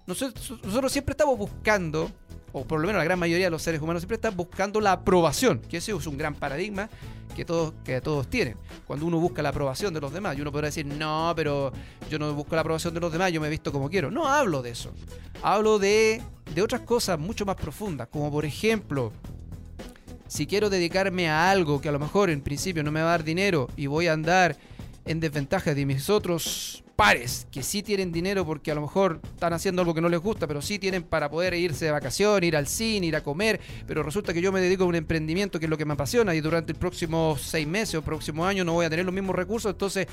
Nosotros, 0.07 0.59
nosotros 0.63 0.91
siempre 0.91 1.13
estamos 1.13 1.37
buscando 1.37 2.11
o 2.53 2.65
por 2.65 2.79
lo 2.79 2.87
menos 2.87 2.99
la 2.99 3.03
gran 3.03 3.19
mayoría 3.19 3.47
de 3.47 3.51
los 3.51 3.61
seres 3.61 3.81
humanos 3.81 4.01
siempre 4.01 4.15
están 4.15 4.35
buscando 4.35 4.81
la 4.81 4.93
aprobación, 4.93 5.59
que 5.59 5.77
ese 5.77 5.91
es 5.91 6.07
un 6.07 6.17
gran 6.17 6.35
paradigma 6.35 6.89
que 7.35 7.45
todos, 7.45 7.73
que 7.83 8.01
todos 8.01 8.29
tienen. 8.29 8.57
Cuando 8.85 9.05
uno 9.05 9.19
busca 9.19 9.41
la 9.41 9.49
aprobación 9.49 9.93
de 9.93 10.01
los 10.01 10.11
demás, 10.11 10.37
y 10.37 10.41
uno 10.41 10.51
podrá 10.51 10.67
decir, 10.67 10.85
no, 10.85 11.33
pero 11.35 11.71
yo 12.09 12.19
no 12.19 12.33
busco 12.33 12.55
la 12.55 12.61
aprobación 12.61 12.93
de 12.93 12.99
los 12.99 13.11
demás, 13.11 13.31
yo 13.31 13.39
me 13.39 13.47
he 13.47 13.49
visto 13.49 13.71
como 13.71 13.89
quiero. 13.89 14.11
No 14.11 14.27
hablo 14.27 14.61
de 14.61 14.71
eso. 14.71 14.91
Hablo 15.41 15.79
de, 15.79 16.21
de 16.53 16.61
otras 16.61 16.81
cosas 16.81 17.19
mucho 17.19 17.45
más 17.45 17.55
profundas, 17.55 18.07
como 18.09 18.31
por 18.31 18.45
ejemplo, 18.45 19.13
si 20.27 20.47
quiero 20.47 20.69
dedicarme 20.69 21.29
a 21.29 21.49
algo 21.49 21.81
que 21.81 21.89
a 21.89 21.91
lo 21.91 21.99
mejor 21.99 22.29
en 22.29 22.41
principio 22.41 22.83
no 22.83 22.91
me 22.91 23.01
va 23.01 23.07
a 23.07 23.11
dar 23.11 23.23
dinero 23.23 23.67
y 23.75 23.87
voy 23.87 24.07
a 24.07 24.13
andar 24.13 24.57
en 25.05 25.19
desventaja 25.19 25.73
de 25.73 25.85
mis 25.85 26.09
otros 26.09 26.83
pares 26.99 27.47
que 27.49 27.63
sí 27.63 27.81
tienen 27.81 28.11
dinero 28.11 28.45
porque 28.45 28.71
a 28.71 28.75
lo 28.75 28.81
mejor 28.81 29.21
están 29.23 29.53
haciendo 29.53 29.81
algo 29.81 29.93
que 29.93 30.01
no 30.01 30.09
les 30.09 30.19
gusta, 30.19 30.47
pero 30.47 30.61
sí 30.61 30.79
tienen 30.79 31.01
para 31.03 31.29
poder 31.29 31.53
irse 31.53 31.85
de 31.85 31.91
vacación, 31.91 32.43
ir 32.43 32.57
al 32.57 32.67
cine, 32.67 33.07
ir 33.07 33.15
a 33.15 33.23
comer, 33.23 33.61
pero 33.87 34.03
resulta 34.03 34.33
que 34.33 34.41
yo 34.41 34.51
me 34.51 34.59
dedico 34.59 34.83
a 34.83 34.87
un 34.87 34.95
emprendimiento 34.95 35.61
que 35.61 35.67
es 35.67 35.69
lo 35.69 35.77
que 35.77 35.85
me 35.85 35.93
apasiona 35.93 36.35
y 36.35 36.41
durante 36.41 36.73
el 36.73 36.77
próximo 36.77 37.37
seis 37.39 37.65
meses 37.65 37.95
o 37.95 38.01
próximo 38.01 38.45
año 38.45 38.65
no 38.65 38.73
voy 38.73 38.85
a 38.85 38.89
tener 38.89 39.05
los 39.05 39.13
mismos 39.13 39.33
recursos, 39.33 39.71
entonces 39.71 40.07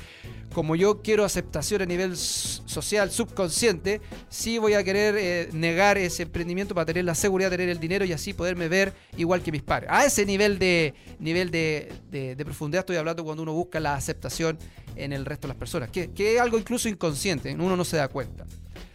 como 0.53 0.77
yo 0.77 1.01
quiero 1.01 1.25
aceptación 1.25 1.81
a 1.81 1.85
nivel 1.85 2.15
social 2.15 3.11
subconsciente, 3.11 3.99
sí 4.29 4.57
voy 4.57 4.75
a 4.75 4.83
querer 4.85 5.15
eh, 5.17 5.49
negar 5.51 5.97
ese 5.97 6.23
emprendimiento 6.23 6.73
para 6.73 6.85
tener 6.85 7.03
la 7.03 7.15
seguridad 7.15 7.49
tener 7.49 7.67
el 7.67 7.81
dinero 7.81 8.05
y 8.05 8.13
así 8.13 8.31
poderme 8.31 8.69
ver 8.69 8.93
igual 9.17 9.41
que 9.41 9.51
mis 9.51 9.61
padres. 9.61 9.89
A 9.91 10.05
ese 10.05 10.25
nivel 10.25 10.57
de 10.57 10.93
nivel 11.19 11.51
de, 11.51 11.91
de 12.09 12.45
profundidad 12.45 12.79
estoy 12.79 12.95
hablando 12.95 13.25
cuando 13.25 13.43
uno 13.43 13.51
busca 13.51 13.81
la 13.81 13.93
aceptación 13.95 14.57
en 14.97 15.13
el 15.13 15.25
resto 15.25 15.47
de 15.47 15.49
las 15.49 15.57
personas, 15.57 15.89
que, 15.89 16.11
es 16.17 16.41
algo 16.41 16.57
incluso 16.57 16.89
inconsciente, 16.89 17.53
uno 17.53 17.75
no 17.75 17.85
se 17.85 17.97
da 17.97 18.07
cuenta. 18.07 18.45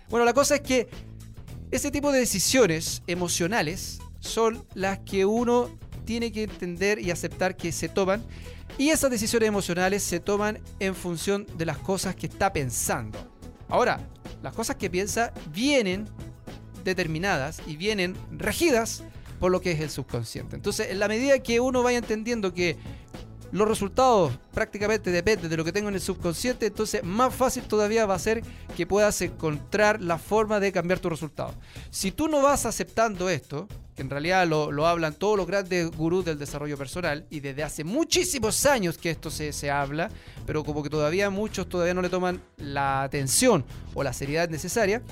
Bueno, 0.09 0.25
la 0.25 0.35
cosa 0.35 0.56
es 0.56 0.61
que 0.61 0.88
ese 1.71 1.90
tipo 1.90 2.12
de 2.12 2.18
decisiones 2.18 3.02
emocionales 3.06 3.99
son 4.21 4.64
las 4.75 4.99
que 5.00 5.25
uno 5.25 5.71
tiene 6.04 6.32
que 6.32 6.44
entender 6.44 6.99
y 6.99 7.11
aceptar 7.11 7.56
que 7.56 7.73
se 7.73 7.88
toman. 7.88 8.23
Y 8.78 8.90
esas 8.90 9.11
decisiones 9.11 9.49
emocionales 9.49 10.02
se 10.02 10.21
toman 10.21 10.59
en 10.80 10.94
función 10.94 11.47
de 11.56 11.66
las 11.66 11.78
cosas 11.78 12.14
que 12.14 12.26
está 12.26 12.52
pensando. 12.52 13.18
Ahora, 13.68 14.00
las 14.42 14.54
cosas 14.54 14.76
que 14.76 14.90
piensa 14.90 15.32
vienen 15.50 16.06
determinadas 16.85 17.62
y 17.66 17.76
vienen 17.76 18.16
regidas 18.30 19.04
por 19.40 19.50
lo 19.50 19.61
que 19.61 19.73
es 19.73 19.80
el 19.80 19.90
subconsciente. 19.90 20.56
Entonces, 20.56 20.90
en 20.90 20.99
la 20.99 21.09
medida 21.09 21.38
que 21.40 21.59
uno 21.59 21.82
vaya 21.82 21.99
entendiendo 21.99 22.54
que 22.54 22.76
los 23.52 23.68
resultados 23.68 24.32
prácticamente 24.52 25.11
dependen 25.11 25.50
de 25.50 25.56
lo 25.56 25.64
que 25.64 25.73
tengo 25.73 25.88
en 25.88 25.94
el 25.94 26.00
subconsciente, 26.00 26.66
entonces 26.66 27.04
más 27.04 27.35
fácil 27.35 27.62
todavía 27.64 28.06
va 28.06 28.14
a 28.14 28.18
ser 28.18 28.42
que 28.76 28.87
puedas 28.87 29.21
encontrar 29.21 30.00
la 30.00 30.18
forma 30.18 30.59
de 30.59 30.73
cambiar 30.73 30.99
tu 30.99 31.11
resultado. 31.11 31.54
Si 31.90 32.11
tú 32.11 32.28
no 32.28 32.40
vas 32.42 32.64
aceptando 32.64 33.28
esto, 33.28 33.68
que 33.94 34.02
en 34.02 34.09
realidad 34.09 34.47
lo, 34.49 34.87
hablan 34.87 35.12
todos 35.12 35.37
los 35.37 35.47
grandes 35.47 35.90
gurús 35.90 36.25
del 36.25 36.38
desarrollo 36.38 36.78
personal, 36.78 37.26
y 37.28 37.40
desde 37.40 37.62
hace 37.62 37.85
muchísimos 37.85 38.64
años 38.64 38.97
que 38.97 39.11
esto 39.11 39.30
se, 39.30 39.52
se 39.52 39.71
habla, 39.71 40.11
pero 40.47 40.64
como 40.64 40.82
que 40.82 40.88
todavía 40.88 41.28
muchos 41.28 41.68
todavía 41.68 41.94
no 41.94 42.02
le 42.02 42.09
toman 42.09 42.40
la 42.56 43.02
atención 43.02 43.64
o 43.92 44.02
la 44.02 44.14
seriedad 44.14 44.49
necesaria, 44.49 45.02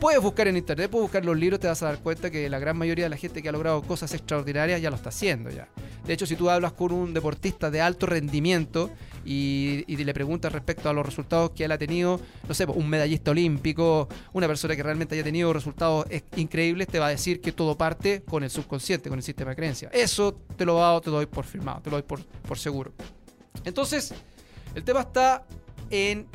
Puedes 0.00 0.20
buscar 0.20 0.48
en 0.48 0.56
internet, 0.56 0.90
puedes 0.90 1.04
buscar 1.04 1.24
los 1.24 1.36
libros, 1.36 1.60
te 1.60 1.68
vas 1.68 1.82
a 1.82 1.86
dar 1.86 1.98
cuenta 1.98 2.30
que 2.30 2.48
la 2.48 2.58
gran 2.58 2.76
mayoría 2.76 3.04
de 3.04 3.10
la 3.10 3.16
gente 3.16 3.42
que 3.42 3.48
ha 3.48 3.52
logrado 3.52 3.82
cosas 3.82 4.12
extraordinarias 4.14 4.80
ya 4.80 4.90
lo 4.90 4.96
está 4.96 5.10
haciendo 5.10 5.50
ya. 5.50 5.68
De 6.04 6.12
hecho, 6.12 6.26
si 6.26 6.34
tú 6.34 6.50
hablas 6.50 6.72
con 6.72 6.92
un 6.92 7.14
deportista 7.14 7.70
de 7.70 7.80
alto 7.80 8.06
rendimiento 8.06 8.90
y, 9.24 9.84
le 9.86 10.12
preguntas 10.12 10.52
respecto 10.52 10.88
a 10.88 10.92
los 10.92 11.06
resultados 11.06 11.50
que 11.50 11.64
él 11.64 11.72
ha 11.72 11.78
tenido, 11.78 12.20
no 12.48 12.54
sé, 12.54 12.64
un 12.64 12.88
medallista 12.88 13.30
olímpico, 13.30 14.08
una 14.32 14.48
persona 14.48 14.74
que 14.74 14.82
realmente 14.82 15.14
haya 15.14 15.22
tenido 15.22 15.52
resultados 15.52 16.06
increíbles, 16.36 16.88
te 16.88 16.98
va 16.98 17.06
a 17.06 17.10
decir 17.10 17.40
que 17.40 17.52
todo 17.52 17.78
parte 17.78 18.22
con 18.28 18.42
el 18.42 18.50
subconsciente, 18.50 19.08
con 19.08 19.18
el 19.18 19.22
sistema 19.22 19.50
de 19.50 19.56
creencias. 19.56 19.92
Eso 19.94 20.34
te 20.56 20.64
lo, 20.64 21.00
te 21.00 21.10
lo 21.10 21.16
doy 21.16 21.26
por 21.26 21.44
firmado, 21.44 21.80
te 21.80 21.90
lo 21.90 22.00
doy 22.00 22.18
por 22.48 22.58
seguro. 22.58 22.92
Entonces, 23.64 24.12
el 24.74 24.82
tema 24.82 25.02
está 25.02 25.44
en 25.90 26.26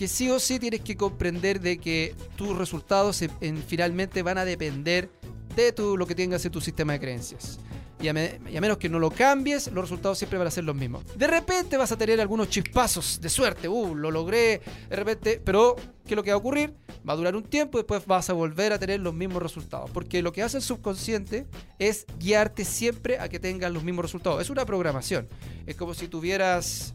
que 0.00 0.08
sí 0.08 0.30
o 0.30 0.40
sí 0.40 0.58
tienes 0.58 0.80
que 0.80 0.96
comprender 0.96 1.60
de 1.60 1.76
que 1.76 2.14
tus 2.34 2.56
resultados 2.56 3.22
finalmente 3.66 4.22
van 4.22 4.38
a 4.38 4.46
depender 4.46 5.10
de 5.54 5.72
tu, 5.72 5.98
lo 5.98 6.06
que 6.06 6.14
tengas 6.14 6.42
en 6.46 6.50
tu 6.50 6.62
sistema 6.62 6.94
de 6.94 7.00
creencias. 7.00 7.60
Y 8.00 8.08
a, 8.08 8.14
menos 8.14 8.78
que 8.78 8.88
no 8.88 8.98
lo 8.98 9.10
cambies, 9.10 9.70
los 9.70 9.84
resultados 9.84 10.16
siempre 10.16 10.38
van 10.38 10.48
a 10.48 10.50
ser 10.50 10.64
los 10.64 10.74
mismos. 10.74 11.04
De 11.18 11.26
repente 11.26 11.76
vas 11.76 11.92
a 11.92 11.98
tener 11.98 12.18
algunos 12.18 12.48
chispazos 12.48 13.20
de 13.20 13.28
suerte. 13.28 13.68
Uh, 13.68 13.94
lo 13.94 14.10
logré. 14.10 14.62
De 14.88 14.96
repente, 14.96 15.38
pero 15.44 15.76
¿qué 16.06 16.14
es 16.14 16.16
lo 16.16 16.22
que 16.22 16.30
va 16.30 16.36
a 16.36 16.38
ocurrir? 16.38 16.72
Va 17.06 17.12
a 17.12 17.16
durar 17.16 17.36
un 17.36 17.42
tiempo 17.42 17.76
y 17.76 17.82
después 17.82 18.06
vas 18.06 18.30
a 18.30 18.32
volver 18.32 18.72
a 18.72 18.78
tener 18.78 19.00
los 19.00 19.12
mismos 19.12 19.42
resultados. 19.42 19.90
Porque 19.90 20.22
lo 20.22 20.32
que 20.32 20.42
hace 20.42 20.56
el 20.56 20.62
subconsciente 20.62 21.46
es 21.78 22.06
guiarte 22.18 22.64
siempre 22.64 23.18
a 23.18 23.28
que 23.28 23.38
tengas 23.38 23.70
los 23.70 23.84
mismos 23.84 24.06
resultados. 24.06 24.40
Es 24.40 24.48
una 24.48 24.64
programación. 24.64 25.28
Es 25.66 25.76
como 25.76 25.92
si 25.92 26.08
tuvieras 26.08 26.94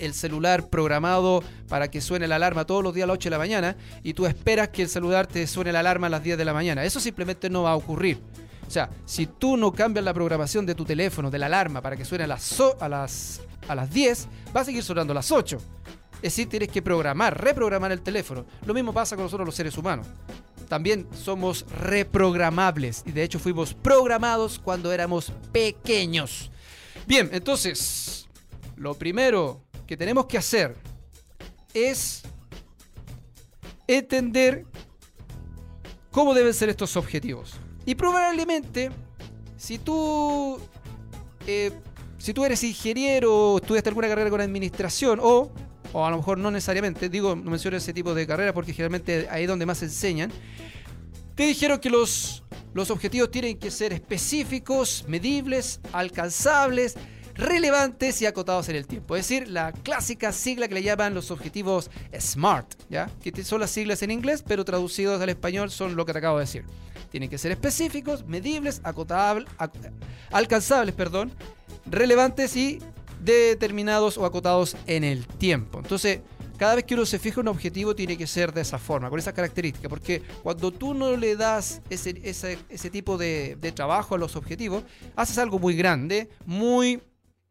el 0.00 0.14
celular 0.14 0.68
programado 0.68 1.42
para 1.68 1.90
que 1.90 2.00
suene 2.00 2.26
la 2.26 2.36
alarma 2.36 2.64
todos 2.64 2.82
los 2.82 2.94
días 2.94 3.04
a 3.04 3.08
las 3.08 3.14
8 3.14 3.26
de 3.26 3.30
la 3.30 3.38
mañana 3.38 3.76
y 4.02 4.14
tú 4.14 4.26
esperas 4.26 4.68
que 4.68 4.82
el 4.82 4.88
celular 4.88 5.26
te 5.26 5.46
suene 5.46 5.72
la 5.72 5.80
alarma 5.80 6.08
a 6.08 6.10
las 6.10 6.22
10 6.22 6.38
de 6.38 6.44
la 6.44 6.52
mañana. 6.52 6.84
Eso 6.84 7.00
simplemente 7.00 7.48
no 7.50 7.62
va 7.62 7.72
a 7.72 7.76
ocurrir. 7.76 8.20
O 8.66 8.70
sea, 8.70 8.88
si 9.04 9.26
tú 9.26 9.56
no 9.56 9.72
cambias 9.72 10.04
la 10.04 10.14
programación 10.14 10.64
de 10.64 10.76
tu 10.76 10.84
teléfono, 10.84 11.30
de 11.30 11.38
la 11.38 11.46
alarma, 11.46 11.82
para 11.82 11.96
que 11.96 12.04
suene 12.04 12.24
a 12.24 12.26
las, 12.28 12.60
a 12.80 12.88
las, 12.88 13.40
a 13.66 13.74
las 13.74 13.92
10, 13.92 14.28
va 14.54 14.60
a 14.60 14.64
seguir 14.64 14.82
sonando 14.84 15.12
a 15.12 15.14
las 15.14 15.32
8. 15.32 15.58
Es 16.16 16.22
decir, 16.22 16.48
tienes 16.48 16.68
que 16.68 16.80
programar, 16.80 17.42
reprogramar 17.42 17.90
el 17.90 18.00
teléfono. 18.02 18.44
Lo 18.66 18.74
mismo 18.74 18.92
pasa 18.92 19.16
con 19.16 19.24
nosotros 19.24 19.46
los 19.46 19.54
seres 19.54 19.76
humanos. 19.76 20.06
También 20.68 21.08
somos 21.12 21.66
reprogramables 21.80 23.02
y 23.06 23.10
de 23.10 23.24
hecho 23.24 23.40
fuimos 23.40 23.74
programados 23.74 24.60
cuando 24.60 24.92
éramos 24.92 25.32
pequeños. 25.50 26.52
Bien, 27.08 27.28
entonces, 27.32 28.28
lo 28.76 28.94
primero 28.94 29.62
que 29.90 29.96
tenemos 29.96 30.26
que 30.26 30.38
hacer 30.38 30.76
es 31.74 32.22
entender 33.88 34.64
cómo 36.12 36.32
deben 36.32 36.54
ser 36.54 36.68
estos 36.68 36.96
objetivos. 36.96 37.54
Y 37.84 37.96
probablemente, 37.96 38.92
si 39.56 39.78
tú, 39.78 40.60
eh, 41.44 41.72
si 42.18 42.32
tú 42.32 42.44
eres 42.44 42.62
ingeniero 42.62 43.56
estudiaste 43.56 43.88
alguna 43.88 44.06
carrera 44.06 44.30
con 44.30 44.40
administración 44.40 45.18
o, 45.20 45.50
o 45.92 46.06
a 46.06 46.10
lo 46.10 46.18
mejor 46.18 46.38
no 46.38 46.52
necesariamente, 46.52 47.08
digo, 47.08 47.34
no 47.34 47.50
menciono 47.50 47.76
ese 47.76 47.92
tipo 47.92 48.14
de 48.14 48.28
carrera 48.28 48.54
porque 48.54 48.72
generalmente 48.72 49.26
ahí 49.28 49.42
es 49.42 49.48
donde 49.48 49.66
más 49.66 49.82
enseñan, 49.82 50.30
te 51.34 51.46
dijeron 51.46 51.80
que 51.80 51.90
los, 51.90 52.44
los 52.74 52.92
objetivos 52.92 53.32
tienen 53.32 53.58
que 53.58 53.72
ser 53.72 53.92
específicos, 53.92 55.04
medibles, 55.08 55.80
alcanzables, 55.92 56.94
relevantes 57.34 58.20
y 58.22 58.26
acotados 58.26 58.68
en 58.68 58.76
el 58.76 58.86
tiempo. 58.86 59.16
Es 59.16 59.28
decir, 59.28 59.48
la 59.48 59.72
clásica 59.72 60.32
sigla 60.32 60.68
que 60.68 60.74
le 60.74 60.82
llaman 60.82 61.14
los 61.14 61.30
objetivos 61.30 61.90
SMART, 62.18 62.74
¿ya? 62.88 63.10
Que 63.22 63.44
son 63.44 63.60
las 63.60 63.70
siglas 63.70 64.02
en 64.02 64.10
inglés, 64.10 64.44
pero 64.46 64.64
traducidos 64.64 65.20
al 65.20 65.28
español 65.28 65.70
son 65.70 65.96
lo 65.96 66.04
que 66.06 66.12
te 66.12 66.18
acabo 66.18 66.38
de 66.38 66.44
decir. 66.44 66.64
Tienen 67.10 67.28
que 67.28 67.38
ser 67.38 67.52
específicos, 67.52 68.24
medibles, 68.26 68.80
acotables, 68.84 69.48
alcanzables, 70.30 70.94
perdón, 70.94 71.32
relevantes 71.86 72.56
y 72.56 72.78
determinados 73.22 74.16
o 74.16 74.24
acotados 74.24 74.76
en 74.86 75.04
el 75.04 75.26
tiempo. 75.26 75.78
Entonces, 75.78 76.20
cada 76.60 76.74
vez 76.74 76.84
que 76.84 76.92
uno 76.92 77.06
se 77.06 77.18
fija 77.18 77.40
un 77.40 77.48
objetivo 77.48 77.94
tiene 77.96 78.18
que 78.18 78.26
ser 78.26 78.52
de 78.52 78.60
esa 78.60 78.78
forma, 78.78 79.08
con 79.08 79.18
esa 79.18 79.32
característica, 79.32 79.88
porque 79.88 80.22
cuando 80.42 80.70
tú 80.70 80.92
no 80.92 81.16
le 81.16 81.34
das 81.34 81.80
ese, 81.88 82.20
ese 82.22 82.90
tipo 82.90 83.16
de, 83.16 83.56
de, 83.58 83.72
trabajo 83.72 84.14
a 84.14 84.18
los 84.18 84.36
objetivos, 84.36 84.84
haces 85.16 85.38
algo 85.38 85.58
muy 85.58 85.74
grande, 85.74 86.28
muy 86.44 87.00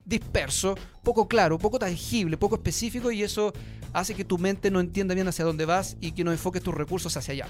disperso, 0.10 0.76
poco 1.04 1.28
claro, 1.28 1.58
poco 1.58 1.80
tangible, 1.80 2.36
poco 2.36 2.56
específico 2.56 3.12
y 3.12 3.24
eso 3.24 3.54
hace 3.94 4.16
que 4.16 4.26
tu 4.26 4.38
mente 4.38 4.72
no 4.72 4.80
entienda 4.80 5.16
bien 5.16 5.28
hacia 5.28 5.46
dónde 5.46 5.66
vas 5.66 5.96
y 6.02 6.12
que 6.12 6.24
no 6.24 6.32
enfoques 6.32 6.64
tus 6.64 6.74
recursos 6.74 7.16
hacia 7.16 7.34
allá. 7.34 7.48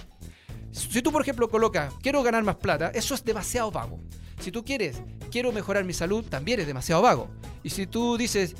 Si 0.71 1.01
tú, 1.01 1.11
por 1.11 1.21
ejemplo, 1.21 1.49
colocas, 1.49 1.93
quiero 2.01 2.21
ganar 2.21 2.43
más 2.43 2.57
plata, 2.57 2.91
eso 2.93 3.15
es 3.15 3.23
demasiado 3.23 3.71
vago. 3.71 3.99
Si 4.39 4.51
tú 4.51 4.63
quieres, 4.63 5.01
quiero 5.31 5.51
mejorar 5.51 5.83
mi 5.83 5.93
salud, 5.93 6.23
también 6.23 6.59
es 6.59 6.67
demasiado 6.67 7.01
vago. 7.01 7.29
Y 7.63 7.71
si 7.71 7.87
tú 7.87 8.17
dices, 8.17 8.55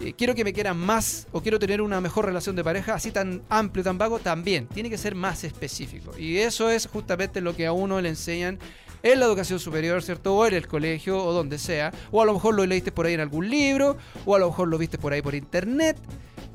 eh, 0.00 0.14
quiero 0.16 0.34
que 0.34 0.44
me 0.44 0.52
quieran 0.52 0.78
más 0.78 1.26
o 1.32 1.42
quiero 1.42 1.58
tener 1.58 1.82
una 1.82 2.00
mejor 2.00 2.26
relación 2.26 2.54
de 2.54 2.62
pareja, 2.62 2.94
así 2.94 3.10
tan 3.10 3.42
amplio, 3.48 3.84
tan 3.84 3.98
vago, 3.98 4.20
también. 4.20 4.68
Tiene 4.68 4.88
que 4.88 4.98
ser 4.98 5.14
más 5.14 5.42
específico. 5.44 6.16
Y 6.16 6.38
eso 6.38 6.70
es 6.70 6.86
justamente 6.86 7.40
lo 7.40 7.54
que 7.54 7.66
a 7.66 7.72
uno 7.72 8.00
le 8.00 8.08
enseñan 8.08 8.58
en 9.02 9.20
la 9.20 9.26
educación 9.26 9.58
superior, 9.58 10.02
¿cierto? 10.02 10.36
O 10.36 10.46
en 10.46 10.54
el 10.54 10.66
colegio 10.66 11.22
o 11.22 11.32
donde 11.32 11.58
sea. 11.58 11.92
O 12.10 12.22
a 12.22 12.26
lo 12.26 12.34
mejor 12.34 12.54
lo 12.54 12.66
leíste 12.66 12.92
por 12.92 13.06
ahí 13.06 13.14
en 13.14 13.20
algún 13.20 13.48
libro, 13.48 13.96
o 14.24 14.34
a 14.34 14.38
lo 14.38 14.48
mejor 14.48 14.68
lo 14.68 14.78
viste 14.78 14.98
por 14.98 15.12
ahí 15.12 15.22
por 15.22 15.34
internet, 15.34 15.96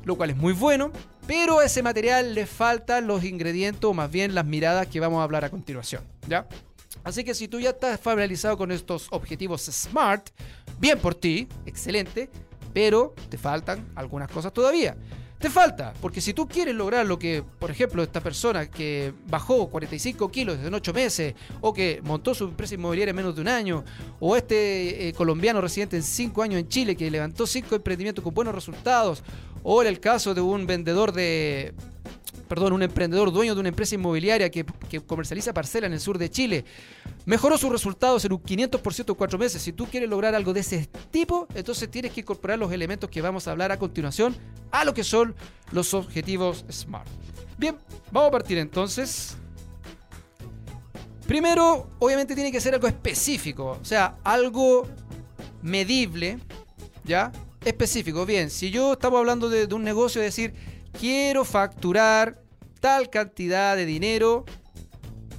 lo 0.04 0.16
cual 0.16 0.30
es 0.30 0.36
muy 0.36 0.52
bueno. 0.52 0.90
Pero 1.26 1.60
a 1.60 1.64
ese 1.64 1.82
material 1.82 2.34
le 2.34 2.46
faltan 2.46 3.06
los 3.06 3.24
ingredientes 3.24 3.84
o 3.84 3.94
más 3.94 4.10
bien 4.10 4.34
las 4.34 4.44
miradas 4.44 4.86
que 4.86 5.00
vamos 5.00 5.20
a 5.20 5.24
hablar 5.24 5.44
a 5.44 5.50
continuación, 5.50 6.02
¿ya? 6.28 6.46
Así 7.02 7.24
que 7.24 7.34
si 7.34 7.48
tú 7.48 7.60
ya 7.60 7.70
estás 7.70 8.00
familiarizado 8.00 8.56
con 8.56 8.72
estos 8.72 9.08
objetivos 9.10 9.62
SMART, 9.62 10.30
bien 10.78 10.98
por 10.98 11.14
ti, 11.14 11.48
excelente, 11.66 12.30
pero 12.72 13.14
te 13.28 13.38
faltan 13.38 13.86
algunas 13.94 14.30
cosas 14.30 14.52
todavía. 14.52 14.96
Te 15.44 15.50
falta, 15.50 15.92
porque 16.00 16.22
si 16.22 16.32
tú 16.32 16.48
quieres 16.48 16.74
lograr 16.74 17.04
lo 17.04 17.18
que, 17.18 17.44
por 17.58 17.70
ejemplo, 17.70 18.02
esta 18.02 18.22
persona 18.22 18.70
que 18.70 19.12
bajó 19.26 19.68
45 19.68 20.30
kilos 20.30 20.58
en 20.64 20.72
8 20.72 20.94
meses, 20.94 21.34
o 21.60 21.70
que 21.70 22.00
montó 22.02 22.34
su 22.34 22.44
empresa 22.44 22.76
inmobiliaria 22.76 23.10
en 23.10 23.16
menos 23.16 23.34
de 23.34 23.42
un 23.42 23.48
año, 23.48 23.84
o 24.20 24.36
este 24.36 25.06
eh, 25.06 25.12
colombiano 25.12 25.60
residente 25.60 25.96
en 25.96 26.02
5 26.02 26.42
años 26.42 26.60
en 26.60 26.68
Chile 26.68 26.96
que 26.96 27.10
levantó 27.10 27.46
5 27.46 27.74
emprendimientos 27.74 28.24
con 28.24 28.32
buenos 28.32 28.54
resultados, 28.54 29.22
o 29.62 29.82
en 29.82 29.88
el 29.88 30.00
caso 30.00 30.32
de 30.32 30.40
un 30.40 30.66
vendedor 30.66 31.12
de, 31.12 31.74
perdón, 32.48 32.72
un 32.72 32.82
emprendedor 32.82 33.32
dueño 33.32 33.54
de 33.54 33.60
una 33.60 33.68
empresa 33.68 33.94
inmobiliaria 33.94 34.50
que, 34.50 34.64
que 34.88 35.00
comercializa 35.00 35.52
parcela 35.52 35.86
en 35.86 35.92
el 35.92 36.00
sur 36.00 36.18
de 36.18 36.30
Chile, 36.30 36.64
mejoró 37.26 37.58
sus 37.58 37.70
resultados 37.70 38.24
en 38.24 38.32
un 38.32 38.42
500% 38.42 39.08
en 39.08 39.14
cuatro 39.14 39.38
meses. 39.38 39.62
Si 39.62 39.72
tú 39.72 39.86
quieres 39.86 40.08
lograr 40.08 40.34
algo 40.34 40.52
de 40.52 40.60
ese 40.60 40.88
tipo, 41.10 41.48
entonces 41.54 41.90
tienes 41.90 42.12
que 42.12 42.20
incorporar 42.20 42.58
los 42.58 42.72
elementos 42.72 43.10
que 43.10 43.20
vamos 43.20 43.48
a 43.48 43.52
hablar 43.52 43.72
a 43.72 43.78
continuación 43.78 44.36
a 44.70 44.84
lo 44.84 44.94
que 44.94 45.04
son 45.04 45.34
los 45.72 45.94
objetivos 45.94 46.64
SMART. 46.70 47.08
Bien, 47.56 47.76
vamos 48.10 48.28
a 48.28 48.32
partir 48.32 48.58
entonces. 48.58 49.36
Primero, 51.26 51.88
obviamente 52.00 52.34
tiene 52.34 52.52
que 52.52 52.60
ser 52.60 52.74
algo 52.74 52.86
específico, 52.86 53.78
o 53.80 53.84
sea, 53.84 54.18
algo 54.24 54.86
medible, 55.62 56.38
¿ya? 57.04 57.32
Específico. 57.64 58.26
Bien, 58.26 58.50
si 58.50 58.70
yo 58.70 58.92
estamos 58.92 59.18
hablando 59.18 59.48
de, 59.48 59.66
de 59.66 59.74
un 59.74 59.82
negocio, 59.82 60.20
es 60.20 60.26
decir, 60.26 60.52
quiero 60.98 61.44
facturar 61.44 62.42
tal 62.80 63.10
cantidad 63.10 63.76
de 63.76 63.86
dinero 63.86 64.44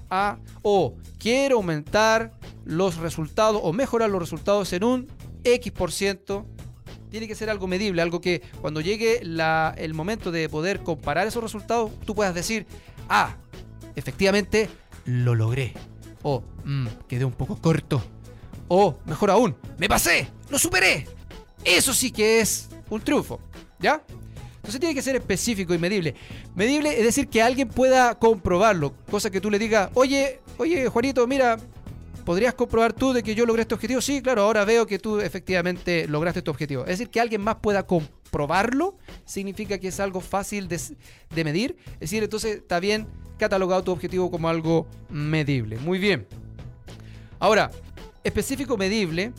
a 0.10 0.38
o 0.62 0.96
quiero 1.20 1.58
aumentar 1.58 2.32
los 2.64 2.98
resultados 2.98 3.62
o 3.64 3.74
mejorar 3.74 4.10
los 4.10 4.20
resultados 4.20 4.72
en 4.74 4.84
un 4.84 5.08
X 5.44 5.72
por 5.72 5.92
ciento. 5.92 6.46
Tiene 7.10 7.28
que 7.28 7.36
ser 7.36 7.50
algo 7.50 7.68
medible, 7.68 8.02
algo 8.02 8.20
que 8.20 8.42
cuando 8.62 8.82
llegue 8.82 9.22
la, 9.24 9.74
el 9.78 9.94
momento 9.94 10.32
de 10.32 10.50
poder 10.50 10.82
comparar 10.82 11.28
esos 11.28 11.42
resultados, 11.42 11.92
tú 12.06 12.14
puedas 12.14 12.36
decir, 12.36 12.66
ah, 13.08 13.36
efectivamente 13.96 14.70
lo 15.06 15.36
logré. 15.36 15.74
O, 16.24 16.44
mmm, 16.64 16.88
quedé 17.08 17.24
un 17.24 17.32
poco 17.32 17.56
corto. 17.62 18.04
O, 18.68 18.98
mejor 19.06 19.30
aún, 19.30 19.56
me 19.78 19.88
pasé, 19.88 20.28
lo 20.50 20.58
superé. 20.58 21.08
Eso 21.64 21.94
sí 21.94 22.12
que 22.12 22.42
es 22.42 22.70
un 22.90 23.00
triunfo, 23.02 23.40
¿ya? 23.80 24.04
Entonces 24.66 24.80
tiene 24.80 24.96
que 24.96 25.04
ser 25.04 25.16
específico 25.16 25.76
y 25.76 25.78
medible. 25.78 26.16
Medible 26.56 26.98
es 26.98 27.04
decir 27.04 27.28
que 27.28 27.40
alguien 27.40 27.70
pueda 27.70 28.16
comprobarlo. 28.16 28.96
Cosa 29.12 29.30
que 29.30 29.40
tú 29.40 29.52
le 29.52 29.60
digas, 29.60 29.92
oye, 29.94 30.40
oye, 30.58 30.90
Juanito, 30.90 31.28
mira, 31.28 31.58
¿podrías 32.26 32.56
comprobar 32.56 32.92
tú 32.92 33.14
de 33.14 33.22
que 33.22 33.36
yo 33.36 33.46
logré 33.46 33.62
este 33.62 33.76
objetivo? 33.76 34.02
Sí, 34.02 34.24
claro, 34.24 34.42
ahora 34.42 34.66
veo 34.66 34.88
que 34.88 34.98
tú 34.98 35.20
efectivamente 35.20 36.08
lograste 36.08 36.40
este 36.40 36.50
objetivo. 36.50 36.82
Es 36.82 36.98
decir, 36.98 37.12
que 37.12 37.22
alguien 37.22 37.42
más 37.42 37.58
pueda 37.58 37.86
comprobarlo 37.86 38.98
significa 39.24 39.78
que 39.78 39.90
es 39.90 40.00
algo 40.00 40.20
fácil 40.20 40.68
de, 40.68 40.82
de 41.36 41.44
medir. 41.44 41.78
Es 41.94 42.00
decir, 42.00 42.24
entonces 42.24 42.56
está 42.56 42.80
bien 42.80 43.06
catalogado 43.38 43.84
tu 43.84 43.92
objetivo 43.92 44.32
como 44.32 44.50
algo 44.50 44.88
medible. 45.12 45.78
Muy 45.78 46.00
bien. 46.00 46.26
Ahora, 47.38 47.70
específico 48.24 48.78
medible 48.78 49.32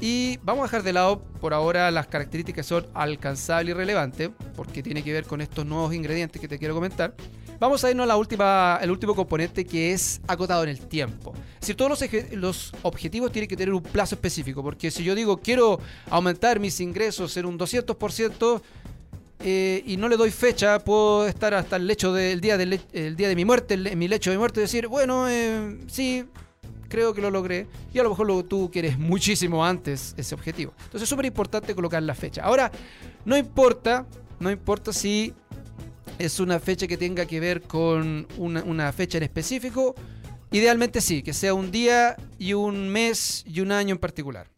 y 0.00 0.38
vamos 0.42 0.62
a 0.62 0.66
dejar 0.66 0.82
de 0.82 0.92
lado 0.92 1.22
por 1.40 1.54
ahora 1.54 1.90
las 1.90 2.06
características 2.06 2.66
que 2.66 2.68
son 2.68 2.86
alcanzable 2.92 3.70
y 3.70 3.74
relevante, 3.74 4.30
porque 4.54 4.82
tiene 4.82 5.02
que 5.02 5.12
ver 5.12 5.24
con 5.24 5.40
estos 5.40 5.64
nuevos 5.64 5.94
ingredientes 5.94 6.40
que 6.40 6.48
te 6.48 6.58
quiero 6.58 6.74
comentar. 6.74 7.14
Vamos 7.58 7.82
a 7.84 7.90
irnos 7.90 8.04
a 8.04 8.06
la 8.06 8.16
última, 8.16 8.78
el 8.82 8.90
último 8.90 9.14
componente 9.14 9.64
que 9.64 9.92
es 9.92 10.20
acotado 10.26 10.62
en 10.64 10.68
el 10.68 10.80
tiempo. 10.80 11.32
Es 11.54 11.60
decir, 11.60 11.76
todos 11.76 11.98
los, 12.32 12.72
objetivos 12.82 13.32
tienen 13.32 13.48
que 13.48 13.56
tener 13.56 13.72
un 13.72 13.82
plazo 13.82 14.16
específico, 14.16 14.62
porque 14.62 14.90
si 14.90 15.02
yo 15.02 15.14
digo 15.14 15.38
quiero 15.38 15.80
aumentar 16.10 16.60
mis 16.60 16.80
ingresos 16.80 17.34
en 17.38 17.46
un 17.46 17.58
200%, 17.58 18.60
eh, 19.40 19.82
y 19.86 19.96
no 19.96 20.08
le 20.08 20.16
doy 20.16 20.30
fecha, 20.30 20.78
puedo 20.78 21.26
estar 21.26 21.54
hasta 21.54 21.76
el 21.76 21.86
lecho 21.86 22.12
del 22.12 22.40
día, 22.40 22.54
el 22.54 23.16
día 23.16 23.28
de 23.28 23.36
mi 23.36 23.44
muerte, 23.44 23.74
en 23.74 23.98
mi 23.98 24.08
lecho 24.08 24.30
de 24.30 24.38
muerte, 24.38 24.60
y 24.60 24.62
decir, 24.62 24.88
bueno, 24.88 25.28
eh, 25.28 25.78
sí, 25.88 26.24
creo 26.88 27.14
que 27.14 27.20
lo 27.20 27.30
logré. 27.30 27.66
Y 27.92 27.98
a 27.98 28.02
lo 28.02 28.10
mejor 28.10 28.26
lo, 28.26 28.44
tú 28.44 28.70
quieres 28.70 28.98
muchísimo 28.98 29.64
antes 29.64 30.14
ese 30.16 30.34
objetivo. 30.34 30.72
Entonces 30.76 31.02
es 31.02 31.08
súper 31.08 31.26
importante 31.26 31.74
colocar 31.74 32.02
la 32.02 32.14
fecha. 32.14 32.42
Ahora, 32.42 32.70
no 33.24 33.36
importa, 33.36 34.06
no 34.40 34.50
importa 34.50 34.92
si 34.92 35.34
es 36.18 36.40
una 36.40 36.58
fecha 36.60 36.86
que 36.86 36.96
tenga 36.96 37.26
que 37.26 37.40
ver 37.40 37.62
con 37.62 38.26
una, 38.38 38.62
una 38.64 38.92
fecha 38.92 39.18
en 39.18 39.24
específico. 39.24 39.94
Idealmente 40.50 41.00
sí, 41.00 41.22
que 41.22 41.32
sea 41.32 41.54
un 41.54 41.70
día 41.70 42.16
y 42.38 42.52
un 42.52 42.88
mes 42.88 43.44
y 43.46 43.60
un 43.60 43.72
año 43.72 43.92
en 43.92 43.98
particular. 43.98 44.48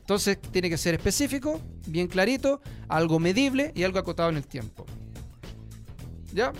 Entonces 0.00 0.38
tiene 0.40 0.70
que 0.70 0.78
ser 0.78 0.94
específico, 0.94 1.60
bien 1.86 2.06
clarito, 2.08 2.62
algo 2.88 3.18
medible 3.18 3.72
y 3.74 3.82
algo 3.84 3.98
acotado 3.98 4.30
en 4.30 4.38
el 4.38 4.46
tiempo. 4.46 4.86
¿Ya? 6.32 6.52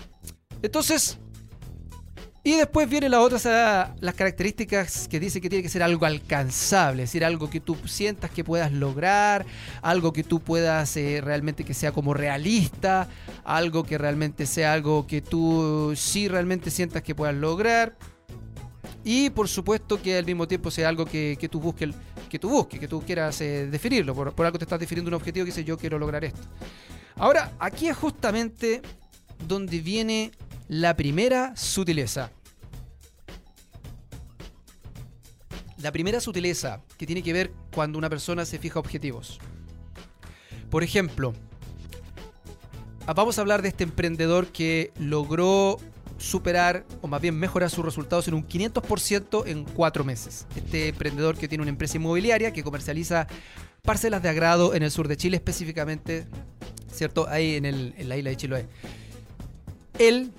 Entonces, 0.61 1.17
y 2.43 2.55
después 2.55 2.89
vienen 2.89 3.11
las 3.11 3.19
otras, 3.19 3.43
las 3.99 4.15
características 4.15 5.07
que 5.09 5.19
dice 5.19 5.41
que 5.41 5.49
tiene 5.49 5.61
que 5.61 5.69
ser 5.69 5.83
algo 5.83 6.05
alcanzable, 6.05 7.03
es 7.03 7.09
decir, 7.09 7.25
algo 7.25 7.49
que 7.49 7.59
tú 7.59 7.75
sientas 7.85 8.31
que 8.31 8.45
puedas 8.45 8.71
lograr, 8.71 9.45
algo 9.81 10.13
que 10.13 10.23
tú 10.23 10.39
puedas 10.39 10.95
eh, 10.95 11.19
realmente 11.21 11.65
que 11.65 11.73
sea 11.73 11.91
como 11.91 12.13
realista, 12.13 13.09
algo 13.43 13.83
que 13.83 13.97
realmente 13.97 14.45
sea 14.45 14.71
algo 14.71 15.05
que 15.05 15.21
tú 15.21 15.93
sí 15.97 16.29
realmente 16.29 16.71
sientas 16.71 17.03
que 17.03 17.13
puedas 17.13 17.35
lograr. 17.35 17.97
Y 19.03 19.29
por 19.31 19.47
supuesto 19.49 20.01
que 20.01 20.17
al 20.17 20.25
mismo 20.25 20.47
tiempo 20.47 20.71
sea 20.71 20.87
algo 20.87 21.05
que, 21.05 21.37
que 21.39 21.49
tú 21.49 21.59
busques, 21.59 21.93
que 22.29 22.39
tú 22.39 22.49
busques, 22.49 22.79
que 22.79 22.87
tú 22.87 23.01
quieras 23.01 23.41
eh, 23.41 23.67
definirlo. 23.67 24.15
Por, 24.15 24.33
por 24.33 24.45
algo 24.45 24.57
te 24.57 24.63
estás 24.63 24.79
definiendo 24.79 25.09
un 25.09 25.15
objetivo 25.15 25.45
que 25.45 25.51
dice 25.51 25.63
yo 25.65 25.77
quiero 25.77 25.99
lograr 25.99 26.23
esto. 26.23 26.41
Ahora, 27.15 27.51
aquí 27.59 27.89
es 27.89 27.97
justamente 27.97 28.81
donde 29.45 29.79
viene 29.79 30.31
la 30.69 30.95
primera 30.95 31.57
sutileza. 31.57 32.31
La 35.77 35.91
primera 35.91 36.21
sutileza 36.21 36.81
que 36.97 37.07
tiene 37.07 37.23
que 37.23 37.33
ver 37.33 37.51
cuando 37.73 37.97
una 37.97 38.07
persona 38.07 38.45
se 38.45 38.59
fija 38.59 38.79
objetivos. 38.79 39.39
Por 40.69 40.83
ejemplo, 40.83 41.33
vamos 43.07 43.37
a 43.37 43.41
hablar 43.41 43.63
de 43.63 43.69
este 43.69 43.83
emprendedor 43.83 44.47
que 44.47 44.91
logró 44.99 45.77
superar 46.19 46.85
o 47.01 47.07
más 47.07 47.19
bien 47.19 47.35
mejorar 47.35 47.71
sus 47.71 47.83
resultados 47.83 48.27
en 48.27 48.35
un 48.35 48.47
500% 48.47 49.47
en 49.47 49.63
cuatro 49.63 50.03
meses. 50.03 50.45
Este 50.55 50.89
emprendedor 50.89 51.35
que 51.35 51.47
tiene 51.47 51.63
una 51.63 51.71
empresa 51.71 51.97
inmobiliaria 51.97 52.53
que 52.53 52.61
comercializa 52.61 53.25
parcelas 53.81 54.21
de 54.21 54.29
agrado 54.29 54.75
en 54.75 54.83
el 54.83 54.91
sur 54.91 55.07
de 55.07 55.17
Chile, 55.17 55.37
específicamente, 55.37 56.27
¿cierto? 56.91 57.27
Ahí 57.27 57.55
en, 57.55 57.65
el, 57.65 57.95
en 57.97 58.07
la 58.07 58.17
isla 58.17 58.29
de 58.29 58.37
Chiloé. 58.37 58.67
Él, 59.97 60.31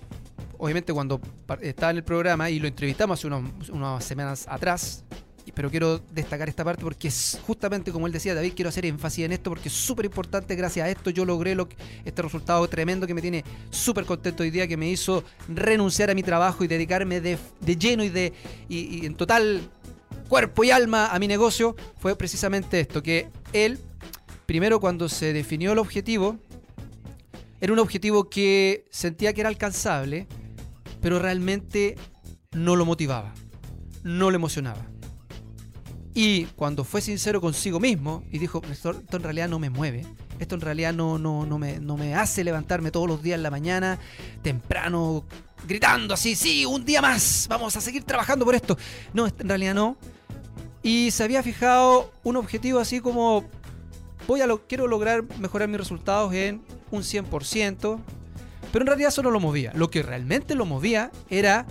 obviamente, 0.61 0.93
cuando 0.93 1.21
estaba 1.63 1.91
en 1.91 1.97
el 1.97 2.05
programa 2.05 2.51
y 2.51 2.61
lo 2.61 2.69
entrevistamos 2.69 3.19
hace 3.19 3.27
unos, 3.27 3.69
unas 3.71 4.05
semanas 4.05 4.47
atrás, 4.49 5.05
pero 5.55 5.69
quiero 5.71 5.99
destacar 6.13 6.49
esta 6.49 6.65
parte 6.65 6.83
porque 6.83 7.09
es 7.09 7.41
justamente 7.45 7.91
como 7.91 8.07
él 8.07 8.13
decía, 8.13 8.35
David, 8.35 8.53
quiero 8.55 8.69
hacer 8.69 8.87
énfasis 8.87 9.25
en 9.25 9.33
esto 9.33 9.51
porque 9.51 9.69
es 9.69 9.75
súper 9.75 10.05
importante, 10.05 10.55
gracias 10.55 10.87
a 10.87 10.91
esto 10.91 11.11
yo 11.11 11.25
logré 11.25 11.55
lo, 11.57 11.69
este 12.05 12.23
resultado 12.23 12.69
tremendo 12.69 13.07
que 13.07 13.15
me 13.15 13.21
tiene 13.21 13.45
súper 13.71 14.05
contento 14.05 14.43
hoy 14.43 14.51
día, 14.51 14.69
que 14.69 14.77
me 14.77 14.89
hizo 14.89 15.25
renunciar 15.49 16.11
a 16.11 16.15
mi 16.15 16.23
trabajo 16.23 16.63
y 16.63 16.69
dedicarme 16.69 17.21
de, 17.21 17.37
de 17.61 17.77
lleno 17.77 18.05
y, 18.05 18.11
de, 18.11 18.33
y 18.69 19.05
en 19.05 19.17
total 19.17 19.69
cuerpo 20.29 20.63
y 20.63 20.71
alma 20.71 21.09
a 21.09 21.19
mi 21.19 21.27
negocio, 21.27 21.75
fue 21.99 22.17
precisamente 22.17 22.79
esto, 22.79 23.03
que 23.03 23.29
él, 23.53 23.79
primero 24.47 24.79
cuando 24.79 25.09
se 25.09 25.33
definió 25.33 25.73
el 25.73 25.79
objetivo, 25.79 26.39
era 27.61 27.73
un 27.73 27.81
objetivo 27.81 28.31
que 28.31 28.87
sentía 28.91 29.33
que 29.33 29.41
era 29.41 29.49
alcanzable, 29.49 30.29
pero 31.01 31.19
realmente 31.19 31.97
no 32.53 32.77
lo 32.77 32.85
motivaba, 32.85 33.35
no 34.03 34.31
lo 34.31 34.37
emocionaba. 34.37 34.87
Y 36.15 36.45
cuando 36.57 36.85
fue 36.85 37.01
sincero 37.01 37.41
consigo 37.41 37.79
mismo 37.79 38.25
y 38.31 38.39
dijo, 38.39 38.61
esto, 38.71 38.95
en 39.13 39.23
realidad 39.23 39.49
no 39.49 39.59
me 39.59 39.71
mueve, 39.71 40.05
esto 40.41 40.57
en 40.57 40.61
realidad 40.61 40.93
no, 40.93 41.19
no, 41.19 41.47
no, 41.47 41.59
me, 41.59 41.79
no 41.79 41.97
me 41.97 42.15
hace 42.15 42.43
levantarme 42.43 42.91
todos 42.91 43.07
los 43.07 43.23
días 43.23 43.37
en 43.37 43.45
la 43.45 43.51
mañana, 43.51 43.99
temprano, 44.43 45.25
gritando 45.69 46.15
así, 46.15 46.35
sí, 46.35 46.67
un 46.67 46.85
día 46.85 47.01
más, 47.01 47.47
vamos 47.49 47.77
a 47.77 47.81
seguir 47.81 48.03
trabajando 48.03 48.45
por 48.45 48.55
esto. 48.55 48.77
No, 49.13 49.27
en 49.27 49.49
realidad 49.49 49.75
no. 49.75 49.97
Y 50.83 51.11
se 51.11 51.23
había 51.23 51.43
fijado 51.43 52.13
un 52.25 52.37
objetivo 52.37 52.81
así 52.81 53.01
como, 53.01 53.45
voy 54.27 54.41
a 54.41 54.47
lo, 54.47 54.67
quiero 54.67 54.89
lograr 54.89 55.25
mejorar 55.39 55.69
mis 55.69 55.79
resultados 55.79 56.33
en 56.35 56.63
un 56.91 57.03
100%, 57.03 58.01
pero 58.73 58.83
en 58.83 58.87
realidad 58.87 59.09
eso 59.09 59.23
no 59.23 59.31
lo 59.31 59.41
movía. 59.41 59.73
Lo 59.75 59.91
que 59.91 60.03
realmente 60.03 60.55
lo 60.55 60.67
movía 60.67 61.11
era 61.29 61.67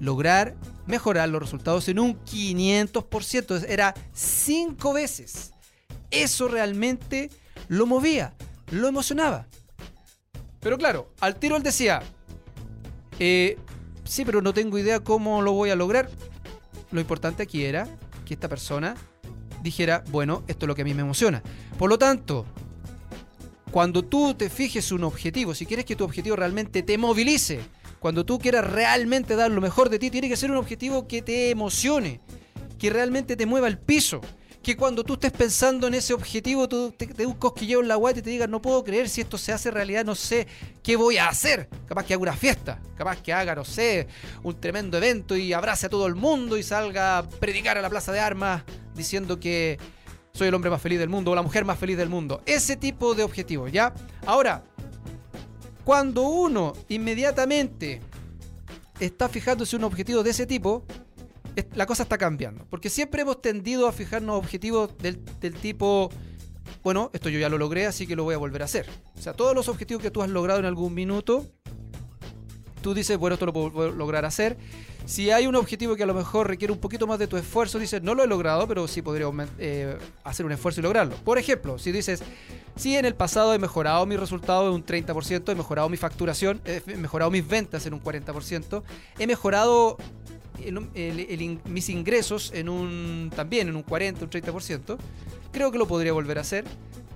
lograr 0.00 0.54
mejorar 0.86 1.28
los 1.28 1.42
resultados 1.42 1.88
en 1.88 1.98
un 1.98 2.18
500%. 2.24 3.64
Era 3.68 3.94
cinco 4.12 4.92
veces. 4.92 5.52
Eso 6.10 6.48
realmente 6.48 7.30
lo 7.68 7.86
movía, 7.86 8.34
lo 8.70 8.88
emocionaba. 8.88 9.46
Pero 10.60 10.78
claro, 10.78 11.12
al 11.20 11.36
tiro 11.36 11.56
él 11.56 11.62
decía, 11.62 12.02
eh, 13.18 13.58
sí, 14.04 14.24
pero 14.24 14.42
no 14.42 14.52
tengo 14.52 14.78
idea 14.78 15.00
cómo 15.00 15.42
lo 15.42 15.52
voy 15.52 15.70
a 15.70 15.76
lograr. 15.76 16.08
Lo 16.90 17.00
importante 17.00 17.42
aquí 17.42 17.64
era 17.64 17.88
que 18.26 18.34
esta 18.34 18.48
persona 18.48 18.94
dijera, 19.62 20.04
bueno, 20.08 20.42
esto 20.46 20.66
es 20.66 20.68
lo 20.68 20.74
que 20.74 20.82
a 20.82 20.84
mí 20.84 20.94
me 20.94 21.02
emociona. 21.02 21.42
Por 21.78 21.88
lo 21.88 21.98
tanto, 21.98 22.46
cuando 23.72 24.04
tú 24.04 24.34
te 24.34 24.50
fijes 24.50 24.92
un 24.92 25.02
objetivo, 25.02 25.54
si 25.54 25.64
quieres 25.64 25.86
que 25.86 25.96
tu 25.96 26.04
objetivo 26.04 26.36
realmente 26.36 26.82
te 26.82 26.98
movilice, 26.98 27.60
cuando 27.98 28.24
tú 28.24 28.38
quieras 28.38 28.70
realmente 28.70 29.34
dar 29.34 29.50
lo 29.50 29.62
mejor 29.62 29.88
de 29.88 29.98
ti, 29.98 30.10
tiene 30.10 30.28
que 30.28 30.36
ser 30.36 30.50
un 30.50 30.58
objetivo 30.58 31.08
que 31.08 31.22
te 31.22 31.48
emocione, 31.48 32.20
que 32.78 32.90
realmente 32.90 33.34
te 33.34 33.46
mueva 33.46 33.68
el 33.68 33.78
piso, 33.78 34.20
que 34.62 34.76
cuando 34.76 35.02
tú 35.04 35.14
estés 35.14 35.32
pensando 35.32 35.86
en 35.86 35.94
ese 35.94 36.12
objetivo, 36.12 36.68
tú 36.68 36.92
te, 36.92 37.06
te 37.06 37.24
un 37.24 37.32
cosquilleo 37.32 37.80
en 37.80 37.88
la 37.88 37.96
guata 37.96 38.18
y 38.18 38.22
te 38.22 38.28
digas, 38.28 38.48
no 38.48 38.60
puedo 38.60 38.84
creer 38.84 39.08
si 39.08 39.22
esto 39.22 39.38
se 39.38 39.52
hace 39.52 39.70
realidad, 39.70 40.04
no 40.04 40.14
sé 40.14 40.46
qué 40.82 40.94
voy 40.96 41.16
a 41.16 41.28
hacer. 41.28 41.70
Capaz 41.88 42.04
que 42.04 42.12
haga 42.12 42.22
una 42.22 42.36
fiesta, 42.36 42.78
capaz 42.94 43.22
que 43.22 43.32
haga, 43.32 43.54
no 43.54 43.64
sé, 43.64 44.06
un 44.42 44.60
tremendo 44.60 44.98
evento 44.98 45.34
y 45.34 45.54
abrace 45.54 45.86
a 45.86 45.88
todo 45.88 46.06
el 46.06 46.14
mundo 46.14 46.58
y 46.58 46.62
salga 46.62 47.18
a 47.18 47.22
predicar 47.26 47.78
a 47.78 47.82
la 47.82 47.88
plaza 47.88 48.12
de 48.12 48.20
armas 48.20 48.64
diciendo 48.94 49.40
que 49.40 49.78
soy 50.32 50.48
el 50.48 50.54
hombre 50.54 50.70
más 50.70 50.80
feliz 50.80 50.98
del 50.98 51.08
mundo 51.08 51.30
o 51.30 51.34
la 51.34 51.42
mujer 51.42 51.64
más 51.64 51.78
feliz 51.78 51.96
del 51.96 52.08
mundo. 52.08 52.42
Ese 52.46 52.76
tipo 52.76 53.14
de 53.14 53.22
objetivos, 53.22 53.70
¿ya? 53.70 53.92
Ahora, 54.26 54.64
cuando 55.84 56.22
uno 56.22 56.72
inmediatamente 56.88 58.00
está 59.00 59.28
fijándose 59.28 59.76
un 59.76 59.84
objetivo 59.84 60.22
de 60.22 60.30
ese 60.30 60.46
tipo, 60.46 60.84
la 61.74 61.86
cosa 61.86 62.04
está 62.04 62.18
cambiando. 62.18 62.64
Porque 62.70 62.90
siempre 62.90 63.22
hemos 63.22 63.40
tendido 63.42 63.86
a 63.86 63.92
fijarnos 63.92 64.38
objetivos 64.38 64.90
del, 64.98 65.18
tipo, 65.60 66.10
bueno, 66.82 67.10
esto 67.12 67.28
yo 67.28 67.38
ya 67.38 67.48
lo 67.48 67.58
logré, 67.58 67.86
así 67.86 68.06
que 68.06 68.16
lo 68.16 68.24
voy 68.24 68.34
a 68.34 68.38
volver 68.38 68.62
a 68.62 68.66
hacer. 68.66 68.88
O 69.16 69.20
sea, 69.20 69.34
todos 69.34 69.54
los 69.54 69.68
objetivos 69.68 70.02
que 70.02 70.10
tú 70.10 70.22
has 70.22 70.30
logrado 70.30 70.60
en 70.60 70.66
algún 70.66 70.94
minuto, 70.94 71.46
tú 72.80 72.94
dices, 72.94 73.18
bueno, 73.18 73.34
esto 73.34 73.46
lo 73.46 73.52
puedo 73.52 73.90
lograr 73.90 74.24
hacer. 74.24 74.56
Si 75.04 75.30
hay 75.30 75.46
un 75.46 75.56
objetivo 75.56 75.96
que 75.96 76.04
a 76.04 76.06
lo 76.06 76.14
mejor 76.14 76.48
requiere 76.48 76.72
un 76.72 76.78
poquito 76.78 77.06
más 77.06 77.18
de 77.18 77.26
tu 77.26 77.36
esfuerzo, 77.36 77.78
dices, 77.78 78.02
no 78.02 78.14
lo 78.14 78.22
he 78.22 78.26
logrado, 78.26 78.66
pero 78.68 78.86
sí 78.86 79.02
podría 79.02 79.26
eh, 79.58 79.98
hacer 80.24 80.46
un 80.46 80.52
esfuerzo 80.52 80.80
y 80.80 80.82
lograrlo. 80.82 81.16
Por 81.16 81.38
ejemplo, 81.38 81.78
si 81.78 81.92
dices, 81.92 82.22
sí, 82.76 82.96
en 82.96 83.04
el 83.04 83.14
pasado 83.14 83.52
he 83.52 83.58
mejorado 83.58 84.06
mi 84.06 84.16
resultado 84.16 84.68
en 84.68 84.74
un 84.74 84.86
30%, 84.86 85.50
he 85.50 85.54
mejorado 85.54 85.88
mi 85.88 85.96
facturación, 85.96 86.60
he 86.64 86.80
mejorado 86.96 87.30
mis 87.30 87.46
ventas 87.46 87.84
en 87.86 87.94
un 87.94 88.02
40%, 88.02 88.82
he 89.18 89.26
mejorado 89.26 89.96
mis 91.64 91.88
ingresos 91.88 92.52
en 92.54 92.68
un 92.68 93.32
también 93.34 93.68
en 93.68 93.76
un 93.76 93.82
40, 93.82 94.24
un 94.24 94.30
30%, 94.30 94.98
creo 95.50 95.72
que 95.72 95.78
lo 95.78 95.86
podría 95.86 96.12
volver 96.12 96.38
a 96.38 96.42
hacer, 96.42 96.64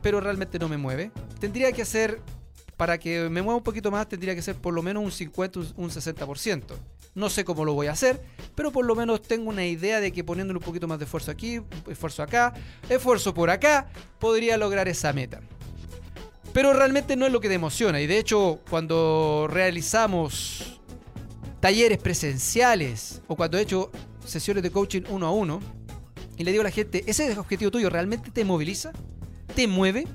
pero 0.02 0.20
realmente 0.20 0.58
no 0.58 0.68
me 0.68 0.76
mueve. 0.76 1.12
Tendría 1.38 1.70
que 1.72 1.82
hacer, 1.82 2.20
para 2.76 2.98
que 2.98 3.28
me 3.30 3.42
mueva 3.42 3.58
un 3.58 3.64
poquito 3.64 3.90
más, 3.90 4.08
tendría 4.08 4.34
que 4.34 4.42
ser 4.42 4.56
por 4.56 4.74
lo 4.74 4.82
menos 4.82 5.04
un 5.04 5.12
50, 5.12 5.60
un 5.76 5.90
60%. 5.90 6.62
No 7.16 7.30
sé 7.30 7.46
cómo 7.46 7.64
lo 7.64 7.72
voy 7.72 7.86
a 7.86 7.92
hacer, 7.92 8.20
pero 8.54 8.70
por 8.70 8.84
lo 8.84 8.94
menos 8.94 9.22
tengo 9.22 9.48
una 9.48 9.64
idea 9.64 10.00
de 10.00 10.12
que 10.12 10.22
poniéndole 10.22 10.58
un 10.58 10.64
poquito 10.64 10.86
más 10.86 10.98
de 10.98 11.06
esfuerzo 11.06 11.30
aquí, 11.30 11.62
esfuerzo 11.88 12.22
acá, 12.22 12.52
esfuerzo 12.90 13.32
por 13.32 13.48
acá, 13.48 13.88
podría 14.18 14.58
lograr 14.58 14.86
esa 14.86 15.14
meta. 15.14 15.40
Pero 16.52 16.74
realmente 16.74 17.16
no 17.16 17.24
es 17.24 17.32
lo 17.32 17.40
que 17.40 17.48
te 17.48 17.54
emociona. 17.54 18.02
Y 18.02 18.06
de 18.06 18.18
hecho, 18.18 18.60
cuando 18.68 19.48
realizamos 19.50 20.78
talleres 21.58 21.96
presenciales 21.96 23.22
o 23.28 23.34
cuando 23.34 23.56
he 23.56 23.62
hecho 23.62 23.90
sesiones 24.26 24.62
de 24.62 24.70
coaching 24.70 25.02
uno 25.08 25.26
a 25.26 25.30
uno 25.30 25.60
y 26.36 26.44
le 26.44 26.50
digo 26.50 26.60
a 26.60 26.64
la 26.64 26.70
gente, 26.70 27.02
¿ese 27.06 27.38
objetivo 27.38 27.70
tuyo 27.70 27.88
realmente 27.88 28.30
te 28.30 28.44
moviliza? 28.44 28.92
¿Te 29.54 29.66
mueve? 29.66 30.06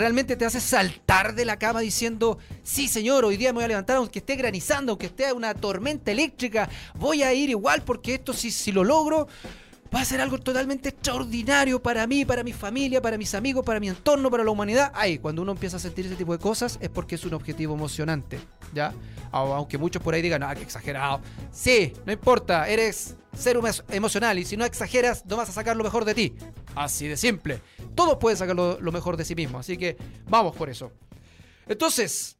Realmente 0.00 0.34
te 0.34 0.46
hace 0.46 0.60
saltar 0.60 1.34
de 1.34 1.44
la 1.44 1.58
cama 1.58 1.80
diciendo, 1.80 2.38
sí 2.62 2.88
señor, 2.88 3.26
hoy 3.26 3.36
día 3.36 3.52
me 3.52 3.56
voy 3.56 3.64
a 3.64 3.68
levantar 3.68 3.98
aunque 3.98 4.20
esté 4.20 4.34
granizando, 4.34 4.92
aunque 4.92 5.06
esté 5.06 5.30
una 5.32 5.52
tormenta 5.54 6.10
eléctrica, 6.10 6.70
voy 6.94 7.22
a 7.22 7.34
ir 7.34 7.50
igual 7.50 7.82
porque 7.82 8.14
esto 8.14 8.32
si, 8.32 8.50
si 8.50 8.72
lo 8.72 8.82
logro 8.82 9.28
va 9.94 10.00
a 10.00 10.04
ser 10.04 10.22
algo 10.22 10.38
totalmente 10.38 10.88
extraordinario 10.88 11.82
para 11.82 12.06
mí, 12.06 12.24
para 12.24 12.42
mi 12.42 12.54
familia, 12.54 13.02
para 13.02 13.18
mis 13.18 13.34
amigos, 13.34 13.62
para 13.64 13.78
mi 13.78 13.88
entorno, 13.88 14.30
para 14.30 14.42
la 14.42 14.50
humanidad. 14.50 14.90
Ay, 14.94 15.18
cuando 15.18 15.42
uno 15.42 15.52
empieza 15.52 15.76
a 15.76 15.80
sentir 15.80 16.06
ese 16.06 16.16
tipo 16.16 16.32
de 16.32 16.38
cosas 16.38 16.78
es 16.80 16.88
porque 16.88 17.16
es 17.16 17.24
un 17.26 17.34
objetivo 17.34 17.74
emocionante, 17.74 18.40
¿ya? 18.72 18.94
Aunque 19.32 19.76
muchos 19.76 20.02
por 20.02 20.14
ahí 20.14 20.22
digan, 20.22 20.42
ah, 20.42 20.54
qué 20.54 20.62
exagerado. 20.62 21.20
Sí, 21.52 21.92
no 22.06 22.12
importa, 22.12 22.68
eres 22.68 23.16
ser 23.36 23.58
emocional 23.90 24.38
y 24.38 24.44
si 24.44 24.56
no 24.56 24.64
exageras 24.64 25.24
no 25.26 25.36
vas 25.36 25.50
a 25.50 25.52
sacar 25.52 25.76
lo 25.76 25.84
mejor 25.84 26.04
de 26.04 26.14
ti. 26.14 26.34
Así 26.74 27.08
de 27.08 27.16
simple. 27.16 27.60
Todos 27.94 28.18
pueden 28.18 28.36
sacar 28.36 28.56
lo, 28.56 28.92
mejor 28.92 29.16
de 29.16 29.24
sí 29.24 29.34
mismo, 29.34 29.58
así 29.58 29.76
que 29.76 29.96
vamos 30.28 30.54
por 30.54 30.68
eso. 30.68 30.92
Entonces, 31.66 32.36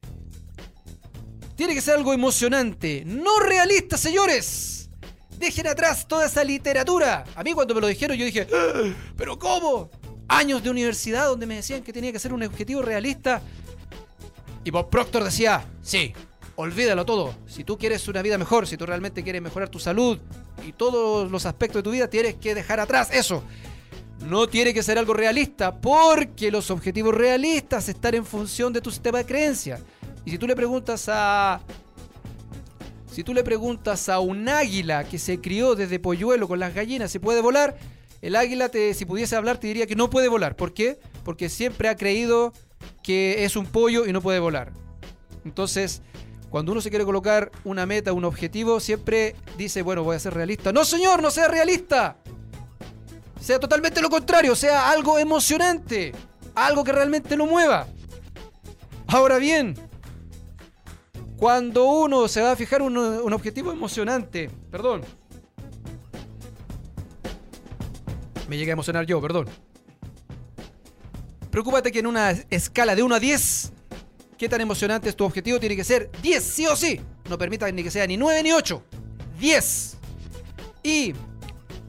tiene 1.55 1.73
que 1.73 1.81
ser 1.81 1.95
algo 1.95 2.13
emocionante, 2.13 3.03
no 3.05 3.39
realista, 3.39 3.97
señores. 3.97 4.89
Dejen 5.37 5.67
atrás 5.67 6.07
toda 6.07 6.25
esa 6.25 6.43
literatura. 6.43 7.23
A 7.35 7.43
mí 7.43 7.53
cuando 7.53 7.73
me 7.73 7.81
lo 7.81 7.87
dijeron 7.87 8.15
yo 8.17 8.25
dije, 8.25 8.47
ah, 8.53 8.93
¿pero 9.17 9.39
cómo? 9.39 9.89
Años 10.27 10.63
de 10.63 10.69
universidad 10.69 11.25
donde 11.25 11.45
me 11.45 11.55
decían 11.55 11.81
que 11.81 11.91
tenía 11.91 12.11
que 12.11 12.19
ser 12.19 12.33
un 12.33 12.43
objetivo 12.43 12.81
realista. 12.81 13.41
Y 14.63 14.69
Bob 14.69 14.89
Proctor 14.89 15.23
decía, 15.23 15.65
sí, 15.81 16.13
olvídalo 16.55 17.05
todo. 17.05 17.33
Si 17.47 17.63
tú 17.63 17.77
quieres 17.77 18.07
una 18.07 18.21
vida 18.21 18.37
mejor, 18.37 18.67
si 18.67 18.77
tú 18.77 18.85
realmente 18.85 19.23
quieres 19.23 19.41
mejorar 19.41 19.69
tu 19.69 19.79
salud 19.79 20.19
y 20.65 20.73
todos 20.73 21.31
los 21.31 21.45
aspectos 21.45 21.79
de 21.79 21.83
tu 21.83 21.91
vida, 21.91 22.07
tienes 22.07 22.35
que 22.35 22.53
dejar 22.53 22.79
atrás 22.79 23.09
eso. 23.11 23.43
No 24.27 24.47
tiene 24.47 24.73
que 24.73 24.83
ser 24.83 24.97
algo 24.97 25.13
realista, 25.13 25.79
porque 25.79 26.51
los 26.51 26.69
objetivos 26.69 27.15
realistas 27.15 27.89
están 27.89 28.15
en 28.15 28.25
función 28.25 28.71
de 28.71 28.81
tu 28.81 28.91
sistema 28.91 29.17
de 29.19 29.25
creencias. 29.25 29.81
Y 30.25 30.31
si 30.31 30.37
tú 30.37 30.47
le 30.47 30.55
preguntas 30.55 31.09
a. 31.09 31.61
Si 33.11 33.23
tú 33.23 33.33
le 33.33 33.43
preguntas 33.43 34.07
a 34.07 34.19
un 34.19 34.47
águila 34.47 35.03
que 35.03 35.19
se 35.19 35.41
crió 35.41 35.75
desde 35.75 35.99
polluelo 35.99 36.47
con 36.47 36.59
las 36.59 36.73
gallinas, 36.73 37.11
¿se 37.11 37.19
puede 37.19 37.41
volar? 37.41 37.75
El 38.21 38.35
águila, 38.35 38.69
te, 38.69 38.93
si 38.93 39.03
pudiese 39.05 39.35
hablar, 39.35 39.57
te 39.57 39.67
diría 39.67 39.87
que 39.87 39.95
no 39.95 40.09
puede 40.09 40.29
volar. 40.29 40.55
¿Por 40.55 40.73
qué? 40.73 40.99
Porque 41.25 41.49
siempre 41.49 41.89
ha 41.89 41.95
creído 41.95 42.53
que 43.03 43.43
es 43.43 43.55
un 43.55 43.65
pollo 43.65 44.05
y 44.05 44.13
no 44.13 44.21
puede 44.21 44.39
volar. 44.39 44.71
Entonces, 45.43 46.03
cuando 46.49 46.71
uno 46.71 46.81
se 46.81 46.89
quiere 46.89 47.03
colocar 47.05 47.51
una 47.63 47.85
meta, 47.85 48.13
un 48.13 48.25
objetivo, 48.25 48.79
siempre 48.79 49.35
dice, 49.57 49.81
bueno, 49.81 50.03
voy 50.03 50.15
a 50.15 50.19
ser 50.19 50.33
realista. 50.33 50.71
No, 50.71 50.85
señor, 50.85 51.21
no 51.21 51.31
sea 51.31 51.47
realista. 51.47 52.17
Sea 53.41 53.59
totalmente 53.59 54.01
lo 54.01 54.09
contrario, 54.09 54.55
sea 54.55 54.91
algo 54.91 55.17
emocionante, 55.17 56.13
algo 56.53 56.83
que 56.83 56.91
realmente 56.91 57.35
lo 57.35 57.47
mueva. 57.47 57.87
Ahora 59.07 59.39
bien, 59.39 59.75
cuando 61.37 61.85
uno 61.85 62.27
se 62.27 62.41
va 62.41 62.51
a 62.51 62.55
fijar 62.55 62.83
un, 62.83 62.95
objetivo 63.33 63.71
emocionante, 63.71 64.51
perdón, 64.69 65.01
me 68.47 68.57
llegué 68.57 68.71
a 68.71 68.73
emocionar 68.73 69.07
yo, 69.07 69.19
perdón. 69.19 69.47
Preocúpate 71.49 71.91
que 71.91 71.99
en 71.99 72.07
una 72.07 72.31
escala 72.51 72.95
de 72.95 73.03
1 73.03 73.15
a 73.15 73.19
10 73.19 73.73
qué 74.37 74.47
tan 74.47 74.61
emocionante 74.61 75.09
es 75.09 75.15
tu 75.15 75.23
objetivo, 75.23 75.59
tiene 75.59 75.75
que 75.75 75.83
ser 75.83 76.09
10, 76.21 76.43
sí 76.43 76.67
o 76.67 76.75
sí. 76.75 77.01
No 77.27 77.37
permita 77.37 77.71
ni 77.71 77.83
que 77.83 77.91
sea 77.91 78.05
ni 78.07 78.17
9 78.17 78.43
ni 78.43 78.51
8. 78.51 78.83
10. 79.39 79.97
Y 80.83 81.13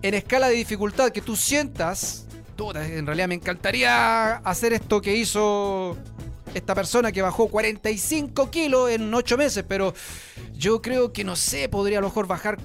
en 0.03 0.15
escala 0.15 0.49
de 0.49 0.55
dificultad 0.55 1.11
que 1.11 1.21
tú 1.21 1.37
sientas, 1.37 2.27
en 2.75 3.07
realidad 3.07 3.29
me 3.29 3.35
encantaría 3.35 4.37
hacer 4.37 4.73
esto 4.73 5.01
que 5.01 5.17
hizo 5.17 5.97
esta 6.55 6.75
persona 6.75 7.11
que 7.11 7.23
bajó 7.23 7.49
45 7.49 8.51
kilos 8.51 8.91
en 8.91 9.13
8 9.13 9.37
meses, 9.37 9.65
pero 9.67 9.95
yo 10.55 10.83
creo 10.83 11.13
que 11.13 11.25
no 11.25 11.35
sé, 11.35 11.69
podría 11.69 11.99
a 11.99 12.01
lo 12.01 12.09
mejor 12.09 12.27
bajar 12.27 12.59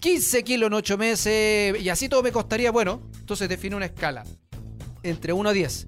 15 0.00 0.44
kilos 0.44 0.68
en 0.68 0.74
8 0.74 0.98
meses 0.98 1.80
y 1.80 1.88
así 1.88 2.08
todo 2.08 2.22
me 2.22 2.32
costaría, 2.32 2.70
bueno, 2.70 3.02
entonces 3.18 3.48
define 3.48 3.76
una 3.76 3.86
escala 3.86 4.24
entre 5.02 5.32
1 5.32 5.48
a 5.48 5.52
10. 5.52 5.86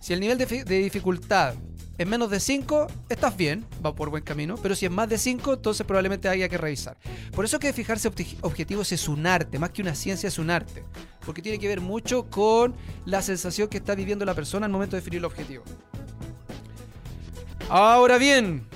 Si 0.00 0.12
el 0.12 0.20
nivel 0.20 0.36
de, 0.36 0.46
de 0.64 0.78
dificultad 0.78 1.54
en 1.96 2.08
menos 2.08 2.28
de 2.30 2.40
5, 2.40 2.88
estás 3.08 3.36
bien, 3.36 3.64
va 3.84 3.94
por 3.94 4.10
buen 4.10 4.24
camino, 4.24 4.56
pero 4.60 4.74
si 4.74 4.86
es 4.86 4.90
más 4.90 5.08
de 5.08 5.16
5, 5.16 5.54
entonces 5.54 5.86
probablemente 5.86 6.28
haya 6.28 6.48
que 6.48 6.58
revisar. 6.58 6.96
Por 7.32 7.44
eso 7.44 7.58
que 7.58 7.72
fijarse 7.72 8.10
objetivos 8.40 8.90
es 8.90 9.08
un 9.08 9.26
arte, 9.26 9.58
más 9.58 9.70
que 9.70 9.82
una 9.82 9.94
ciencia 9.94 10.26
es 10.28 10.38
un 10.38 10.50
arte, 10.50 10.82
porque 11.24 11.40
tiene 11.40 11.58
que 11.58 11.68
ver 11.68 11.80
mucho 11.80 12.28
con 12.28 12.74
la 13.04 13.22
sensación 13.22 13.68
que 13.68 13.76
está 13.78 13.94
viviendo 13.94 14.24
la 14.24 14.34
persona 14.34 14.66
al 14.66 14.72
momento 14.72 14.96
de 14.96 15.02
definir 15.02 15.18
el 15.18 15.24
objetivo. 15.24 15.62
Ahora 17.68 18.18
bien, 18.18 18.66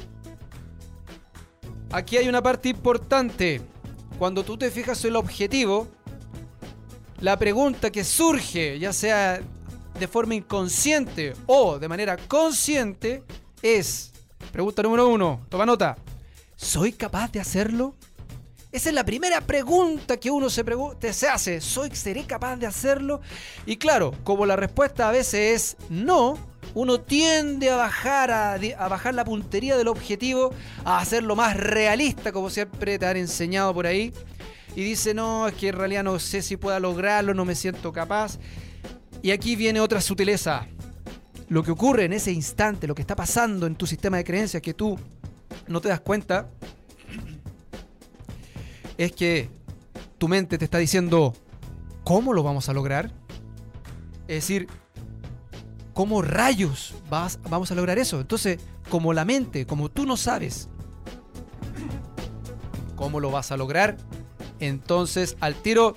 aquí 1.90 2.16
hay 2.16 2.28
una 2.28 2.42
parte 2.42 2.68
importante. 2.68 3.60
Cuando 4.18 4.44
tú 4.44 4.56
te 4.56 4.70
fijas 4.70 5.04
el 5.04 5.16
objetivo, 5.16 5.88
la 7.20 7.36
pregunta 7.36 7.90
que 7.90 8.04
surge, 8.04 8.78
ya 8.78 8.92
sea 8.92 9.40
de 9.98 10.08
forma 10.08 10.34
inconsciente 10.34 11.34
o 11.46 11.78
de 11.78 11.88
manera 11.88 12.16
consciente 12.16 13.22
es, 13.62 14.12
pregunta 14.52 14.82
número 14.82 15.08
uno, 15.08 15.40
toma 15.48 15.66
nota, 15.66 15.96
¿soy 16.56 16.92
capaz 16.92 17.32
de 17.32 17.40
hacerlo? 17.40 17.94
Esa 18.70 18.90
es 18.90 18.94
la 18.94 19.04
primera 19.04 19.40
pregunta 19.40 20.18
que 20.18 20.30
uno 20.30 20.50
se, 20.50 20.62
se 21.12 21.28
hace. 21.28 21.60
¿Soy, 21.62 21.90
¿Seré 21.94 22.24
capaz 22.24 22.56
de 22.56 22.66
hacerlo? 22.66 23.22
Y 23.64 23.78
claro, 23.78 24.14
como 24.24 24.44
la 24.44 24.56
respuesta 24.56 25.08
a 25.08 25.12
veces 25.12 25.76
es 25.78 25.88
no, 25.88 26.38
uno 26.74 27.00
tiende 27.00 27.70
a 27.70 27.76
bajar, 27.76 28.30
a, 28.30 28.54
a, 28.54 28.88
bajar 28.88 29.14
la 29.14 29.24
puntería 29.24 29.76
del 29.78 29.88
objetivo, 29.88 30.52
a 30.84 30.98
hacerlo 30.98 31.34
más 31.34 31.56
realista, 31.56 32.30
como 32.30 32.50
siempre 32.50 32.98
te 32.98 33.06
han 33.06 33.16
enseñado 33.16 33.72
por 33.72 33.86
ahí. 33.86 34.12
Y 34.76 34.82
dice, 34.82 35.14
no, 35.14 35.48
es 35.48 35.54
que 35.54 35.68
en 35.68 35.76
realidad 35.76 36.04
no 36.04 36.18
sé 36.18 36.42
si 36.42 36.58
pueda 36.58 36.78
lograrlo, 36.78 37.32
no 37.32 37.46
me 37.46 37.54
siento 37.54 37.90
capaz. 37.90 38.38
Y 39.22 39.30
aquí 39.30 39.56
viene 39.56 39.80
otra 39.80 40.00
sutileza. 40.00 40.66
Lo 41.48 41.62
que 41.62 41.70
ocurre 41.70 42.04
en 42.04 42.12
ese 42.12 42.30
instante, 42.30 42.86
lo 42.86 42.94
que 42.94 43.02
está 43.02 43.16
pasando 43.16 43.66
en 43.66 43.74
tu 43.74 43.86
sistema 43.86 44.18
de 44.18 44.24
creencias 44.24 44.62
que 44.62 44.74
tú 44.74 44.98
no 45.66 45.80
te 45.80 45.88
das 45.88 46.00
cuenta, 46.00 46.50
es 48.96 49.12
que 49.12 49.48
tu 50.18 50.28
mente 50.28 50.58
te 50.58 50.64
está 50.64 50.78
diciendo, 50.78 51.34
¿cómo 52.04 52.32
lo 52.32 52.42
vamos 52.42 52.68
a 52.68 52.72
lograr? 52.72 53.10
Es 54.26 54.36
decir, 54.36 54.68
¿cómo 55.94 56.20
rayos 56.20 56.94
vas, 57.08 57.38
vamos 57.48 57.70
a 57.70 57.74
lograr 57.74 57.98
eso? 57.98 58.20
Entonces, 58.20 58.58
como 58.90 59.12
la 59.12 59.24
mente, 59.24 59.66
como 59.66 59.90
tú 59.90 60.04
no 60.06 60.16
sabes 60.16 60.68
cómo 62.96 63.20
lo 63.20 63.30
vas 63.30 63.52
a 63.52 63.56
lograr, 63.56 63.96
entonces 64.60 65.36
al 65.40 65.54
tiro 65.54 65.96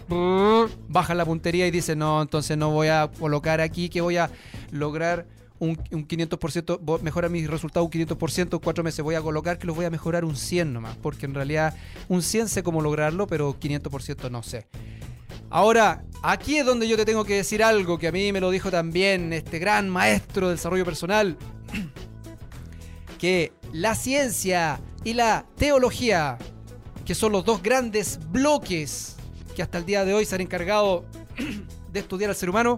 baja 0.88 1.16
la 1.16 1.26
puntería 1.26 1.68
y 1.68 1.72
dice, 1.72 1.96
no, 1.96 2.22
entonces 2.22 2.58
no 2.58 2.72
voy 2.72 2.88
a 2.88 3.10
colocar 3.20 3.62
aquí 3.62 3.90
que 3.90 4.02
voy 4.02 4.18
a 4.18 4.30
lograr 4.72 5.26
un, 5.62 5.78
500%, 5.78 7.02
mejorar 7.02 7.30
mis 7.30 7.48
resultados 7.48 7.86
un 7.86 7.92
500% 7.92 8.54
en 8.54 8.60
cuatro 8.60 8.84
meses. 8.84 9.04
Voy 9.04 9.16
a 9.16 9.22
colocar 9.22 9.60
que 9.60 9.68
los 9.68 9.76
voy 9.76 9.86
a 9.86 9.92
mejorar 9.92 10.26
un 10.26 10.36
100 10.36 10.74
nomás, 10.74 10.98
porque 10.98 11.28
en 11.28 11.36
realidad 11.36 11.76
un 12.08 12.24
100 12.24 12.50
sé 12.50 12.64
cómo 12.64 12.82
lograrlo, 12.82 13.28
pero 13.28 13.54
500% 13.60 14.32
no 14.32 14.42
sé. 14.42 14.68
Ahora, 15.52 16.04
aquí 16.24 16.58
es 16.58 16.66
donde 16.66 16.88
yo 16.88 16.98
te 16.98 17.06
tengo 17.06 17.26
que 17.26 17.36
decir 17.36 17.64
algo 17.64 18.00
que 18.00 18.08
a 18.08 18.12
mí 18.12 18.32
me 18.32 18.40
lo 18.40 18.50
dijo 18.50 18.72
también 18.72 19.34
este 19.34 19.60
gran 19.60 19.90
maestro 19.90 20.48
del 20.48 20.58
desarrollo 20.58 20.86
personal, 20.86 21.38
que 23.20 23.52
la 23.72 23.94
ciencia 23.94 24.82
y 25.04 25.14
la 25.14 25.46
teología, 25.58 26.38
que 27.12 27.16
son 27.16 27.34
los 27.34 27.44
dos 27.44 27.62
grandes 27.62 28.18
bloques 28.32 29.18
que 29.54 29.62
hasta 29.62 29.78
el 29.80 29.86
día 29.86 30.06
de 30.06 30.14
hoy 30.14 30.24
se 30.24 30.34
han 30.34 30.40
encargado 30.40 31.04
de 31.92 32.00
estudiar 32.00 32.30
al 32.30 32.38
ser 32.38 32.50
humano, 32.50 32.78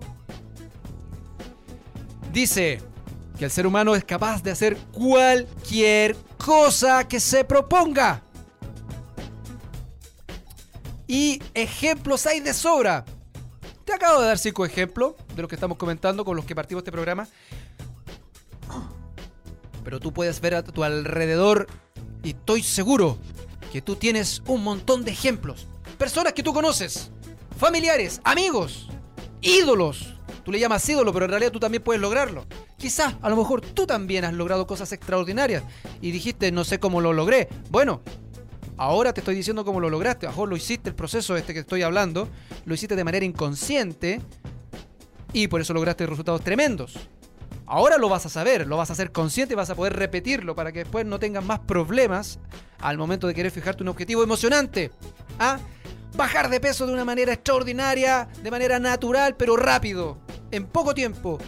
dice 2.32 2.82
que 3.38 3.46
el 3.46 3.52
ser 3.52 3.68
humano 3.68 3.94
es 3.94 4.04
capaz 4.04 4.42
de 4.42 4.50
hacer 4.50 4.76
cualquier 4.92 6.16
cosa 6.44 7.08
que 7.08 7.20
se 7.20 7.44
proponga. 7.46 8.24
Y 11.06 11.40
ejemplos 11.54 12.26
hay 12.26 12.40
de 12.40 12.56
sobra. 12.56 13.06
Te 13.86 13.94
acabo 13.94 14.20
de 14.20 14.30
dar 14.30 14.40
cinco 14.40 14.66
ejemplos 14.66 15.14
de 15.36 15.44
los 15.44 15.48
que 15.48 15.54
estamos 15.58 15.78
comentando 15.78 16.26
con 16.26 16.36
los 16.36 16.46
que 16.46 16.56
partimos 16.56 16.82
este 16.82 16.92
programa. 16.92 17.28
Pero 19.84 20.00
tú 20.00 20.12
puedes 20.12 20.42
ver 20.42 20.56
a 20.56 20.64
tu 20.64 20.84
alrededor 20.84 21.68
y 22.24 22.30
estoy 22.32 22.64
seguro 22.64 23.20
que 23.74 23.82
tú 23.82 23.96
tienes 23.96 24.44
un 24.46 24.64
montón 24.64 25.04
de 25.04 25.10
ejemplos. 25.10 25.66
Personas 25.98 26.34
que 26.34 26.44
tú 26.44 26.54
conoces, 26.54 27.10
familiares, 27.58 28.22
amigos, 28.24 28.88
ídolos. 29.42 30.14
Tú 30.46 30.52
le 30.52 30.60
llamas 30.60 30.88
ídolo, 30.88 31.12
pero 31.12 31.26
en 31.26 31.32
realidad 31.32 31.52
tú 31.52 31.60
también 31.60 31.82
puedes 31.82 32.00
lograrlo. 32.00 32.46
Quizás, 32.78 33.16
a 33.20 33.30
lo 33.32 33.36
mejor 33.36 33.62
tú 33.62 33.88
también 33.88 34.26
has 34.26 34.34
logrado 34.34 34.68
cosas 34.68 34.92
extraordinarias 34.92 35.64
y 36.02 36.12
dijiste, 36.12 36.52
no 36.52 36.64
sé 36.66 36.80
cómo 36.80 37.02
lo 37.02 37.14
logré. 37.14 37.50
Bueno, 37.72 38.02
Ahora 38.76 39.14
te 39.14 39.22
estoy 39.22 39.36
diciendo 39.36 39.64
cómo 39.64 39.80
lo 39.80 39.90
lograste. 39.90 40.26
A 40.26 40.30
lo 40.30 40.34
mejor 40.34 40.50
lo 40.50 40.58
hiciste, 40.58 40.90
el 40.90 40.96
proceso 40.96 41.38
este 41.38 41.54
que 41.54 41.60
estoy 41.60 41.84
hablando, 41.84 42.28
lo 42.66 42.74
hiciste 42.74 42.96
de 42.96 43.04
manera 43.04 43.24
inconsciente 43.24 44.20
y 45.32 45.48
por 45.48 45.62
eso 45.62 45.76
lograste 45.76 46.08
resultados 46.08 46.44
tremendos. 46.44 46.98
Ahora 47.66 47.98
lo 47.98 48.10
vas 48.10 48.26
a 48.26 48.30
saber, 48.30 48.68
lo 48.68 48.78
vas 48.78 48.90
a 48.90 48.94
hacer 48.94 49.12
consciente 49.12 49.54
y 49.54 49.58
vas 49.58 49.70
a 49.70 49.76
poder 49.76 49.94
repetirlo 49.94 50.56
para 50.56 50.72
que 50.72 50.80
después 50.80 51.06
no 51.06 51.20
tengas 51.20 51.44
más 51.44 51.60
problemas 51.60 52.40
al 52.80 52.98
momento 52.98 53.28
de 53.28 53.34
querer 53.34 53.52
fijarte 53.52 53.84
un 53.84 53.90
objetivo 53.90 54.24
emocionante. 54.24 54.92
¿Ah? 55.40 55.60
Bajar 56.16 56.50
de 56.50 56.60
peso 56.60 56.86
de 56.86 56.94
una 56.94 57.06
manera 57.06 57.34
extraordinaria, 57.34 58.28
de 58.44 58.52
manera 58.52 58.80
natural, 58.80 59.36
pero 59.36 59.56
rápido, 59.56 60.18
en 60.52 60.66
poco 60.66 60.94
tiempo. 60.94 61.40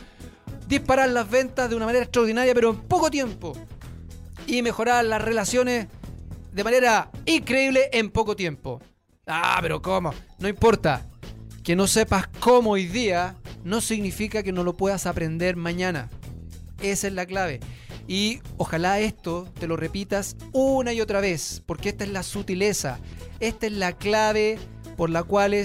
Disparar 0.68 1.10
las 1.10 1.30
ventas 1.30 1.70
de 1.70 1.76
una 1.76 1.86
manera 1.86 2.06
extraordinaria, 2.06 2.54
pero 2.56 2.72
en 2.72 2.78
poco 2.78 3.12
tiempo. 3.12 3.54
Y 4.48 4.62
mejorar 4.62 5.06
las 5.06 5.22
relaciones 5.22 5.88
de 6.52 6.64
manera 6.64 7.12
increíble 7.26 7.90
en 7.92 8.10
poco 8.10 8.36
tiempo. 8.36 8.82
Ah, 9.28 9.60
pero 9.62 9.82
¿cómo? 9.82 10.14
No 10.40 10.48
importa. 10.48 11.06
Que 11.66 11.76
no 11.76 11.88
sepas 11.88 12.28
cómo 12.40 12.72
hoy 12.72 12.86
día 12.86 13.36
no 13.64 13.82
significa 13.82 14.44
que 14.44 14.52
no 14.52 14.64
lo 14.64 14.78
puedas 14.78 15.08
aprender 15.08 15.56
mañana. 15.56 16.12
Esa 16.80 17.08
es 17.08 17.14
la 17.14 17.26
clave. 17.26 17.60
Y 18.08 18.40
ojalá 18.58 19.00
esto 19.00 19.52
te 19.60 19.66
lo 19.66 19.76
repitas 19.76 20.38
una 20.52 20.94
y 20.94 21.02
otra 21.02 21.22
vez, 21.22 21.64
porque 21.66 21.90
esta 21.90 22.04
es 22.04 22.12
la 22.12 22.22
sutileza, 22.22 23.00
esta 23.40 23.66
es 23.66 23.72
la 23.72 23.94
clave 23.94 24.60
por 24.96 25.10
la 25.10 25.24
cual 25.24 25.56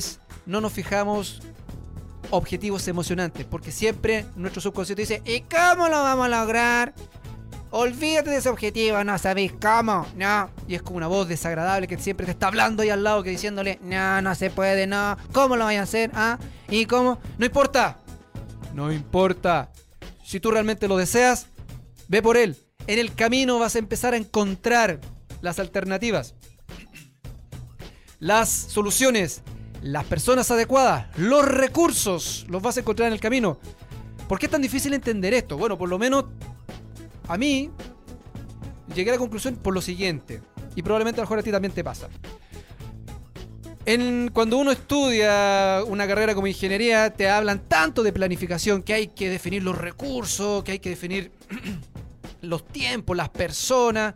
no 0.46 0.62
nos 0.62 0.72
fijamos 0.72 1.42
objetivos 2.30 2.88
emocionantes, 2.88 3.44
porque 3.44 3.70
siempre 3.70 4.24
nuestro 4.36 4.62
subconsciente 4.62 5.02
dice, 5.02 5.22
¿y 5.26 5.42
cómo 5.42 5.88
lo 5.88 6.02
vamos 6.02 6.26
a 6.26 6.40
lograr? 6.40 6.94
Olvídate 7.72 8.30
de 8.30 8.38
ese 8.38 8.48
objetivo, 8.48 9.02
no 9.04 9.16
sabéis 9.16 9.52
cómo, 9.60 10.04
no. 10.16 10.50
Y 10.66 10.74
es 10.74 10.82
como 10.82 10.96
una 10.96 11.06
voz 11.06 11.28
desagradable 11.28 11.86
que 11.86 11.96
siempre 11.98 12.26
te 12.26 12.32
está 12.32 12.48
hablando 12.48 12.82
ahí 12.82 12.90
al 12.90 13.04
lado, 13.04 13.22
que 13.22 13.30
diciéndole, 13.30 13.78
no, 13.82 14.20
no 14.22 14.34
se 14.34 14.50
puede, 14.50 14.88
no. 14.88 15.16
¿Cómo 15.32 15.56
lo 15.56 15.64
vais 15.64 15.78
a 15.78 15.82
hacer? 15.82 16.10
¿Ah? 16.14 16.38
¿Y 16.68 16.86
cómo? 16.86 17.20
No 17.38 17.46
importa. 17.46 17.98
No 18.74 18.92
importa. 18.92 19.70
Si 20.24 20.40
tú 20.40 20.50
realmente 20.50 20.88
lo 20.88 20.96
deseas, 20.96 21.46
ve 22.08 22.22
por 22.22 22.36
él. 22.36 22.56
En 22.88 22.98
el 22.98 23.14
camino 23.14 23.60
vas 23.60 23.76
a 23.76 23.78
empezar 23.78 24.14
a 24.14 24.16
encontrar 24.16 25.00
las 25.40 25.60
alternativas, 25.60 26.34
las 28.18 28.48
soluciones, 28.48 29.42
las 29.80 30.04
personas 30.06 30.50
adecuadas, 30.50 31.06
los 31.16 31.44
recursos, 31.44 32.46
los 32.48 32.62
vas 32.62 32.76
a 32.76 32.80
encontrar 32.80 33.06
en 33.08 33.12
el 33.12 33.20
camino. 33.20 33.58
¿Por 34.28 34.38
qué 34.38 34.46
es 34.46 34.52
tan 34.52 34.62
difícil 34.62 34.92
entender 34.92 35.34
esto? 35.34 35.56
Bueno, 35.56 35.78
por 35.78 35.88
lo 35.88 35.98
menos 35.98 36.26
a 37.30 37.38
mí, 37.38 37.70
llegué 38.92 39.10
a 39.10 39.14
la 39.14 39.18
conclusión 39.18 39.54
por 39.54 39.72
lo 39.72 39.80
siguiente, 39.80 40.42
y 40.74 40.82
probablemente 40.82 41.20
a 41.20 41.22
lo 41.22 41.26
mejor 41.26 41.38
a 41.38 41.42
ti 41.44 41.52
también 41.52 41.72
te 41.72 41.84
pasa. 41.84 42.08
Cuando 44.32 44.58
uno 44.58 44.72
estudia 44.72 45.82
una 45.86 46.06
carrera 46.08 46.34
como 46.34 46.48
ingeniería, 46.48 47.10
te 47.10 47.28
hablan 47.28 47.60
tanto 47.68 48.02
de 48.02 48.12
planificación, 48.12 48.82
que 48.82 48.94
hay 48.94 49.06
que 49.08 49.30
definir 49.30 49.62
los 49.62 49.78
recursos, 49.78 50.64
que 50.64 50.72
hay 50.72 50.78
que 50.80 50.90
definir 50.90 51.30
los 52.40 52.66
tiempos, 52.66 53.16
las 53.16 53.28
personas, 53.28 54.14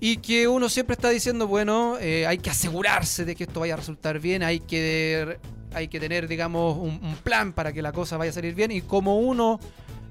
y 0.00 0.18
que 0.18 0.48
uno 0.48 0.70
siempre 0.70 0.94
está 0.94 1.10
diciendo, 1.10 1.46
bueno, 1.46 1.98
eh, 2.00 2.26
hay 2.26 2.38
que 2.38 2.48
asegurarse 2.48 3.26
de 3.26 3.36
que 3.36 3.44
esto 3.44 3.60
vaya 3.60 3.74
a 3.74 3.76
resultar 3.76 4.20
bien, 4.20 4.42
hay 4.42 4.60
que, 4.60 5.38
hay 5.74 5.88
que 5.88 6.00
tener, 6.00 6.28
digamos, 6.28 6.78
un 6.78 7.16
plan 7.22 7.52
para 7.52 7.74
que 7.74 7.82
la 7.82 7.92
cosa 7.92 8.16
vaya 8.16 8.30
a 8.30 8.34
salir 8.34 8.54
bien, 8.54 8.70
y 8.72 8.80
como 8.80 9.18
uno 9.18 9.60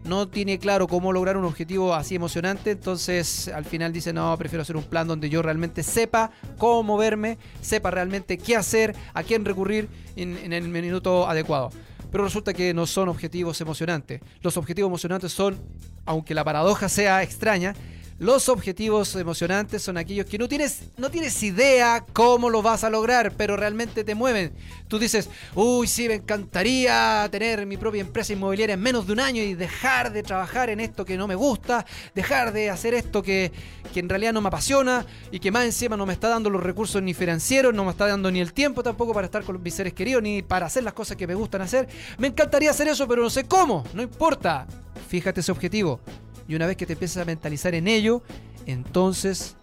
no 0.06 0.28
tiene 0.28 0.60
claro 0.60 0.88
cómo 0.88 1.12
lograr 1.12 1.38
un 1.38 1.46
objetivo 1.46 1.94
así 1.94 2.16
emocionante, 2.16 2.72
entonces 2.72 3.48
al 3.50 3.66
final 3.66 3.92
dice, 3.92 4.14
no, 4.14 4.38
prefiero 4.38 4.62
hacer 4.62 4.78
un 4.78 4.84
plan 4.84 5.08
donde 5.08 5.30
yo 5.30 5.42
realmente 5.42 5.84
sepa 5.84 6.32
cómo 6.58 6.84
moverme, 6.84 7.38
sepa 7.62 7.92
realmente 7.92 8.38
qué 8.38 8.56
hacer, 8.56 8.96
a 9.14 9.24
quién 9.24 9.46
recurrir 9.46 9.90
en, 10.16 10.38
en 10.38 10.54
el 10.54 10.68
minuto 10.68 11.28
adecuado. 11.28 11.72
Pero 12.12 12.24
resulta 12.24 12.54
que 12.54 12.74
no 12.74 12.86
son 12.86 13.10
objetivos 13.10 13.60
emocionantes. 13.62 14.22
Los 14.42 14.58
objetivos 14.58 14.90
emocionantes 14.90 15.34
son, 15.34 15.60
aunque 16.06 16.34
la 16.34 16.44
paradoja 16.44 16.88
sea 16.88 17.24
extraña, 17.24 17.76
los 18.18 18.48
objetivos 18.48 19.14
emocionantes 19.18 19.82
son 19.82 19.98
aquellos 19.98 20.26
que 20.26 20.38
no 20.38 20.48
tienes, 20.48 20.84
no 20.96 21.10
tienes 21.10 21.44
idea 21.44 22.06
cómo 22.14 22.50
lo 22.50 22.62
vas 22.62 22.86
a 22.86 22.90
lograr, 22.90 23.34
pero 23.36 23.58
realmente 23.58 24.06
te 24.06 24.16
mueven. 24.16 24.54
Tú 24.88 24.98
dices, 25.00 25.30
uy, 25.54 25.86
sí, 25.88 26.08
me 26.08 26.16
encantaría 26.16 27.28
tener 27.30 27.66
mi 27.66 27.76
propia 27.76 28.00
empresa 28.00 28.32
inmobiliaria 28.32 28.76
en 28.76 28.80
menos 28.80 29.06
de 29.06 29.14
un 29.14 29.20
año 29.20 29.44
y 29.44 29.54
dejar 29.54 30.14
de 30.14 30.24
trabajar 30.24 30.70
en 30.70 30.80
esto 30.80 31.04
que 31.04 31.18
no 31.18 31.28
me 31.28 31.36
gusta, 31.36 31.86
dejar 32.14 32.54
de 32.54 32.70
hacer 32.70 32.94
esto 32.94 33.22
que, 33.22 33.52
que 33.94 34.00
en 34.00 34.08
realidad 34.08 34.32
no 34.32 34.40
me 34.40 34.48
apasiona 34.48 35.06
y 35.30 35.42
que 35.42 35.52
más 35.52 35.66
encima 35.66 35.98
no 35.98 36.06
me 36.06 36.14
está 36.14 36.30
dando 36.30 36.50
los 36.50 36.64
recursos 36.64 37.02
ni 37.02 37.14
financieros, 37.14 37.74
no 37.74 37.84
me 37.84 37.92
está 37.92 38.08
dando 38.08 38.32
ni 38.32 38.40
el 38.40 38.54
tiempo 38.54 38.82
tampoco 38.82 39.14
para 39.14 39.26
estar 39.26 39.44
con 39.44 39.62
mis 39.62 39.74
seres 39.74 39.94
queridos, 39.94 40.24
ni 40.24 40.42
para 40.42 40.68
hacer 40.68 40.84
las 40.84 40.94
cosas 40.94 41.18
que 41.18 41.28
me 41.28 41.36
gustan 41.36 41.62
hacer. 41.64 41.90
Me 42.18 42.28
encantaría 42.28 42.72
hacer 42.72 42.88
eso, 42.88 43.10
pero 43.10 43.22
no 43.24 43.30
sé 43.30 43.44
cómo, 43.44 43.84
no 43.94 44.02
importa. 44.02 44.68
Fíjate 45.10 45.42
ese 45.42 45.52
objetivo 45.52 46.00
y 46.48 46.56
una 46.56 46.68
vez 46.68 46.78
que 46.78 46.86
te 46.86 46.94
empiezas 46.94 47.24
a 47.24 47.26
mentalizar 47.26 47.76
en 47.76 47.88
ello, 47.88 48.22
entonces 48.66 49.56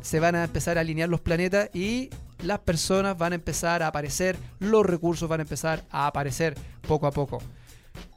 se 0.00 0.20
van 0.20 0.34
a 0.34 0.44
empezar 0.44 0.78
a 0.78 0.80
alinear 0.80 1.08
los 1.08 1.20
planetas 1.20 1.70
y 1.74 2.10
las 2.42 2.60
personas 2.60 3.16
van 3.18 3.32
a 3.32 3.36
empezar 3.36 3.82
a 3.82 3.88
aparecer, 3.88 4.36
los 4.58 4.84
recursos 4.84 5.28
van 5.28 5.40
a 5.40 5.42
empezar 5.42 5.84
a 5.90 6.06
aparecer 6.06 6.56
poco 6.86 7.06
a 7.06 7.10
poco. 7.10 7.40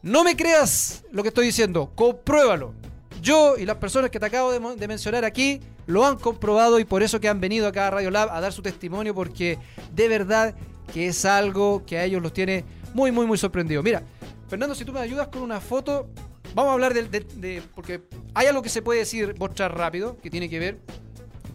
No 0.01 0.23
me 0.23 0.35
creas 0.35 1.03
lo 1.11 1.23
que 1.23 1.29
estoy 1.29 1.45
diciendo, 1.47 1.91
compruébalo. 1.95 2.73
Yo 3.21 3.57
y 3.57 3.65
las 3.65 3.77
personas 3.77 4.09
que 4.09 4.19
te 4.19 4.25
acabo 4.25 4.51
de, 4.51 4.87
mencionar 4.87 5.23
aquí 5.23 5.61
lo 5.85 6.05
han 6.05 6.17
comprobado 6.17 6.79
y 6.79 6.85
por 6.85 7.03
eso 7.03 7.19
que 7.19 7.29
han 7.29 7.39
venido 7.39 7.67
acá 7.67 7.87
a 7.87 7.91
Radio 7.91 8.11
Lab 8.11 8.29
a 8.29 8.41
dar 8.41 8.51
su 8.51 8.61
testimonio 8.61 9.13
porque 9.13 9.57
de 9.93 10.07
verdad 10.07 10.55
que 10.93 11.07
es 11.07 11.23
algo 11.25 11.85
que 11.85 11.97
a 11.97 12.03
ellos 12.03 12.21
los 12.21 12.33
tiene 12.33 12.65
muy, 12.93 13.11
muy, 13.11 13.25
muy 13.25 13.37
sorprendido. 13.37 13.81
Mira, 13.81 14.03
Fernando, 14.49 14.75
si 14.75 14.83
tú 14.83 14.91
me 14.91 14.99
ayudas 14.99 15.29
con 15.29 15.41
una 15.41 15.61
foto 15.61 16.09
Vamos 16.55 16.69
a 16.69 16.73
hablar 16.73 16.93
de, 16.93 17.63
porque 17.73 18.01
hay 18.33 18.47
algo 18.47 18.61
que 18.61 18.69
se 18.69 18.81
puede 18.81 18.99
decir, 18.99 19.35
mostrar 19.39 19.75
rápido, 19.75 20.17
que 20.21 20.29
tiene 20.29 20.49
que 20.49 20.59
ver 20.59 20.79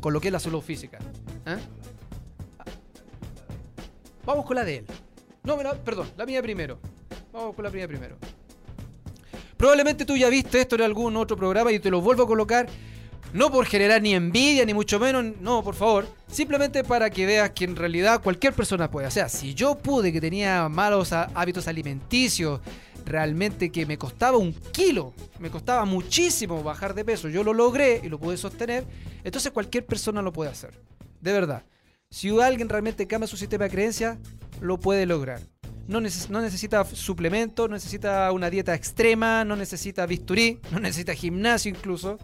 con 0.01 0.13
lo 0.13 0.21
que 0.21 0.29
es 0.29 0.33
la 0.33 0.41
salud 0.41 0.61
física. 0.61 0.99
¿eh? 1.47 1.59
Vamos 4.25 4.45
con 4.45 4.57
la 4.57 4.65
de 4.65 4.79
él. 4.79 4.87
No, 5.45 5.57
perdón, 5.57 6.11
la 6.17 6.27
mía 6.27 6.43
primero. 6.43 6.79
Vamos 7.33 7.55
con 7.55 7.65
la 7.65 7.71
mía 7.71 7.87
primero. 7.87 8.17
Probablemente 9.57 10.05
tú 10.05 10.17
ya 10.17 10.29
viste 10.29 10.61
esto 10.61 10.77
en 10.77 10.83
algún 10.83 11.17
otro 11.17 11.37
programa 11.37 11.73
y 11.73 11.79
te 11.79 11.91
lo 11.91 12.01
vuelvo 12.01 12.25
a 12.25 12.27
colocar 12.27 12.69
No 13.33 13.51
por 13.51 13.67
generar 13.67 14.01
ni 14.01 14.15
envidia, 14.15 14.65
ni 14.65 14.73
mucho 14.73 14.99
menos, 14.99 15.25
no, 15.41 15.63
por 15.63 15.75
favor. 15.75 16.09
Simplemente 16.29 16.83
para 16.83 17.11
que 17.11 17.27
veas 17.27 17.51
que 17.51 17.65
en 17.65 17.77
realidad 17.77 18.23
cualquier 18.23 18.55
persona 18.55 18.91
puede. 18.91 19.07
O 19.07 19.11
sea, 19.11 19.29
si 19.29 19.55
yo 19.55 19.77
pude 19.77 20.13
que 20.13 20.21
tenía 20.21 20.69
malos 20.69 21.13
hábitos 21.13 21.69
alimenticios, 21.69 22.61
realmente 23.09 23.71
que 23.71 23.87
me 23.87 23.99
costaba 23.99 24.37
un 24.37 24.53
kilo, 24.53 25.15
me 25.39 25.51
costaba 25.51 25.85
muchísimo 25.85 26.63
bajar 26.63 26.95
de 26.95 27.05
peso, 27.05 27.29
yo 27.29 27.43
lo 27.43 27.53
logré 27.53 28.01
y 28.05 28.09
lo 28.09 28.19
pude 28.19 28.37
sostener, 28.37 28.85
entonces 29.25 29.53
cualquier 29.53 29.87
persona 29.87 30.23
lo 30.23 30.33
puede 30.33 30.51
hacer. 30.51 30.81
De 31.21 31.33
verdad. 31.33 31.65
Si 32.11 32.31
alguien 32.41 32.69
realmente 32.69 33.07
cambia 33.07 33.27
su 33.27 33.37
sistema 33.37 33.65
de 33.65 33.71
creencias, 33.71 34.19
lo 34.61 34.79
puede 34.79 35.05
lograr. 35.05 35.41
No, 35.87 36.01
no, 36.01 36.41
necesita 36.41 36.85
suplemento, 36.85 37.67
no 37.67 37.75
necesita 37.75 38.31
una 38.33 38.51
dieta 38.51 38.75
extrema, 38.75 39.45
no 39.45 39.57
necesita 39.57 40.07
bisturí, 40.07 40.61
no 40.71 40.81
necesita 40.81 41.15
gimnasio 41.15 41.71
incluso. 41.71 42.19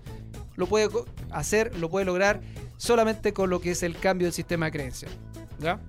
Lo 0.57 0.67
puede 0.67 0.89
hacer, 1.31 1.77
lo 1.79 1.91
puede 1.91 2.07
lograr 2.07 2.41
solamente 2.77 3.33
con 3.33 3.51
lo 3.51 3.61
que 3.61 3.73
es 3.73 3.83
el 3.83 3.97
cambio 3.97 4.27
del 4.27 4.35
sistema 4.35 4.67
de 4.67 4.73
creencias. 4.73 5.11
¿Ya? 5.59 5.81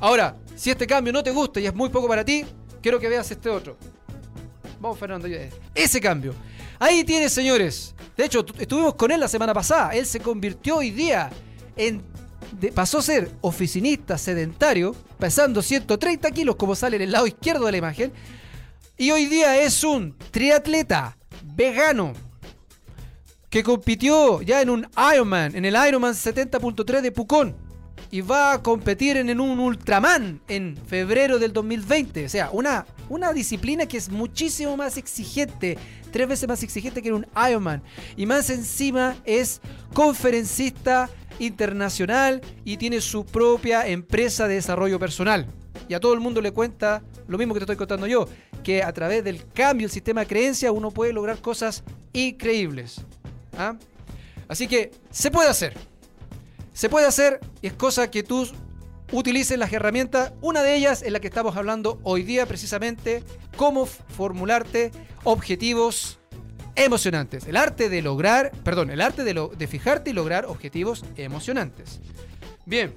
Ahora, 0.00 0.36
si 0.54 0.70
este 0.70 0.86
cambio 0.86 1.12
no 1.12 1.22
te 1.22 1.30
gusta 1.30 1.60
y 1.60 1.66
es 1.66 1.74
muy 1.74 1.88
poco 1.88 2.08
para 2.08 2.24
ti, 2.24 2.44
quiero 2.86 3.00
que 3.00 3.08
veas 3.08 3.28
este 3.28 3.50
otro. 3.50 3.76
Vamos, 4.78 4.96
Fernando. 4.96 5.26
Ese 5.74 6.00
cambio. 6.00 6.36
Ahí 6.78 7.02
tienes, 7.02 7.32
señores. 7.32 7.96
De 8.16 8.26
hecho, 8.26 8.46
estuvimos 8.60 8.94
con 8.94 9.10
él 9.10 9.18
la 9.18 9.26
semana 9.26 9.52
pasada. 9.52 9.90
Él 9.90 10.06
se 10.06 10.20
convirtió 10.20 10.76
hoy 10.76 10.92
día 10.92 11.28
en. 11.74 12.00
pasó 12.76 12.98
a 12.98 13.02
ser 13.02 13.28
oficinista 13.40 14.16
sedentario, 14.16 14.94
pesando 15.18 15.62
130 15.62 16.30
kilos, 16.30 16.54
como 16.54 16.76
sale 16.76 16.94
en 16.94 17.02
el 17.02 17.10
lado 17.10 17.26
izquierdo 17.26 17.66
de 17.66 17.72
la 17.72 17.78
imagen. 17.78 18.12
Y 18.96 19.10
hoy 19.10 19.26
día 19.26 19.60
es 19.60 19.82
un 19.82 20.16
triatleta 20.30 21.18
vegano 21.42 22.12
que 23.50 23.64
compitió 23.64 24.42
ya 24.42 24.62
en 24.62 24.70
un 24.70 24.86
Ironman, 25.12 25.56
en 25.56 25.64
el 25.64 25.74
Ironman 25.88 26.14
70.3 26.14 27.00
de 27.00 27.10
Pucón. 27.10 27.65
Y 28.10 28.20
va 28.20 28.52
a 28.52 28.62
competir 28.62 29.16
en, 29.16 29.40
un 29.40 29.58
Ultraman 29.58 30.40
en 30.48 30.76
febrero 30.86 31.38
del 31.38 31.52
2020. 31.52 32.26
O 32.26 32.28
sea, 32.28 32.50
una, 32.52 32.86
una 33.08 33.32
disciplina 33.32 33.86
que 33.86 33.96
es 33.96 34.10
muchísimo 34.10 34.76
más 34.76 34.96
exigente, 34.96 35.76
tres 36.12 36.28
veces 36.28 36.48
más 36.48 36.62
exigente 36.62 37.02
que 37.02 37.08
en 37.08 37.14
un 37.14 37.26
Ironman. 37.48 37.82
Y 38.16 38.26
más 38.26 38.48
encima 38.50 39.16
es 39.24 39.60
conferencista 39.92 41.10
internacional 41.38 42.40
y 42.64 42.76
tiene 42.76 43.00
su 43.00 43.24
propia 43.24 43.86
empresa 43.86 44.48
de 44.48 44.54
desarrollo 44.54 44.98
personal. 44.98 45.46
Y 45.88 45.94
a 45.94 46.00
todo 46.00 46.14
el 46.14 46.20
mundo 46.20 46.40
le 46.40 46.52
cuenta 46.52 47.02
lo 47.28 47.38
mismo 47.38 47.54
que 47.54 47.60
te 47.60 47.64
estoy 47.64 47.76
contando 47.76 48.06
yo, 48.06 48.28
que 48.62 48.82
a 48.82 48.92
través 48.92 49.24
del 49.24 49.46
cambio 49.52 49.86
del 49.86 49.92
sistema 49.92 50.22
de 50.22 50.26
creencia 50.26 50.72
uno 50.72 50.90
puede 50.90 51.12
lograr 51.12 51.38
cosas 51.40 51.84
increíbles. 52.12 53.00
¿Ah? 53.56 53.76
Así 54.48 54.66
que 54.68 54.92
se 55.10 55.30
puede 55.30 55.48
hacer. 55.48 55.76
Se 56.76 56.90
puede 56.90 57.06
hacer 57.06 57.40
y 57.62 57.68
es 57.68 57.72
cosa 57.72 58.10
que 58.10 58.22
tú 58.22 58.46
utilices 59.10 59.58
las 59.58 59.72
herramientas. 59.72 60.34
Una 60.42 60.62
de 60.62 60.76
ellas 60.76 61.00
es 61.00 61.10
la 61.10 61.20
que 61.20 61.26
estamos 61.26 61.56
hablando 61.56 61.98
hoy 62.02 62.22
día 62.22 62.44
precisamente, 62.44 63.24
cómo 63.56 63.86
formularte 63.86 64.90
objetivos 65.24 66.18
emocionantes. 66.74 67.46
El 67.46 67.56
arte 67.56 67.88
de 67.88 68.02
lograr, 68.02 68.52
perdón, 68.62 68.90
el 68.90 69.00
arte 69.00 69.24
de, 69.24 69.66
fijarte 69.66 70.10
y 70.10 70.12
lograr 70.12 70.44
objetivos 70.44 71.02
emocionantes. 71.16 71.98
Bien, 72.66 72.92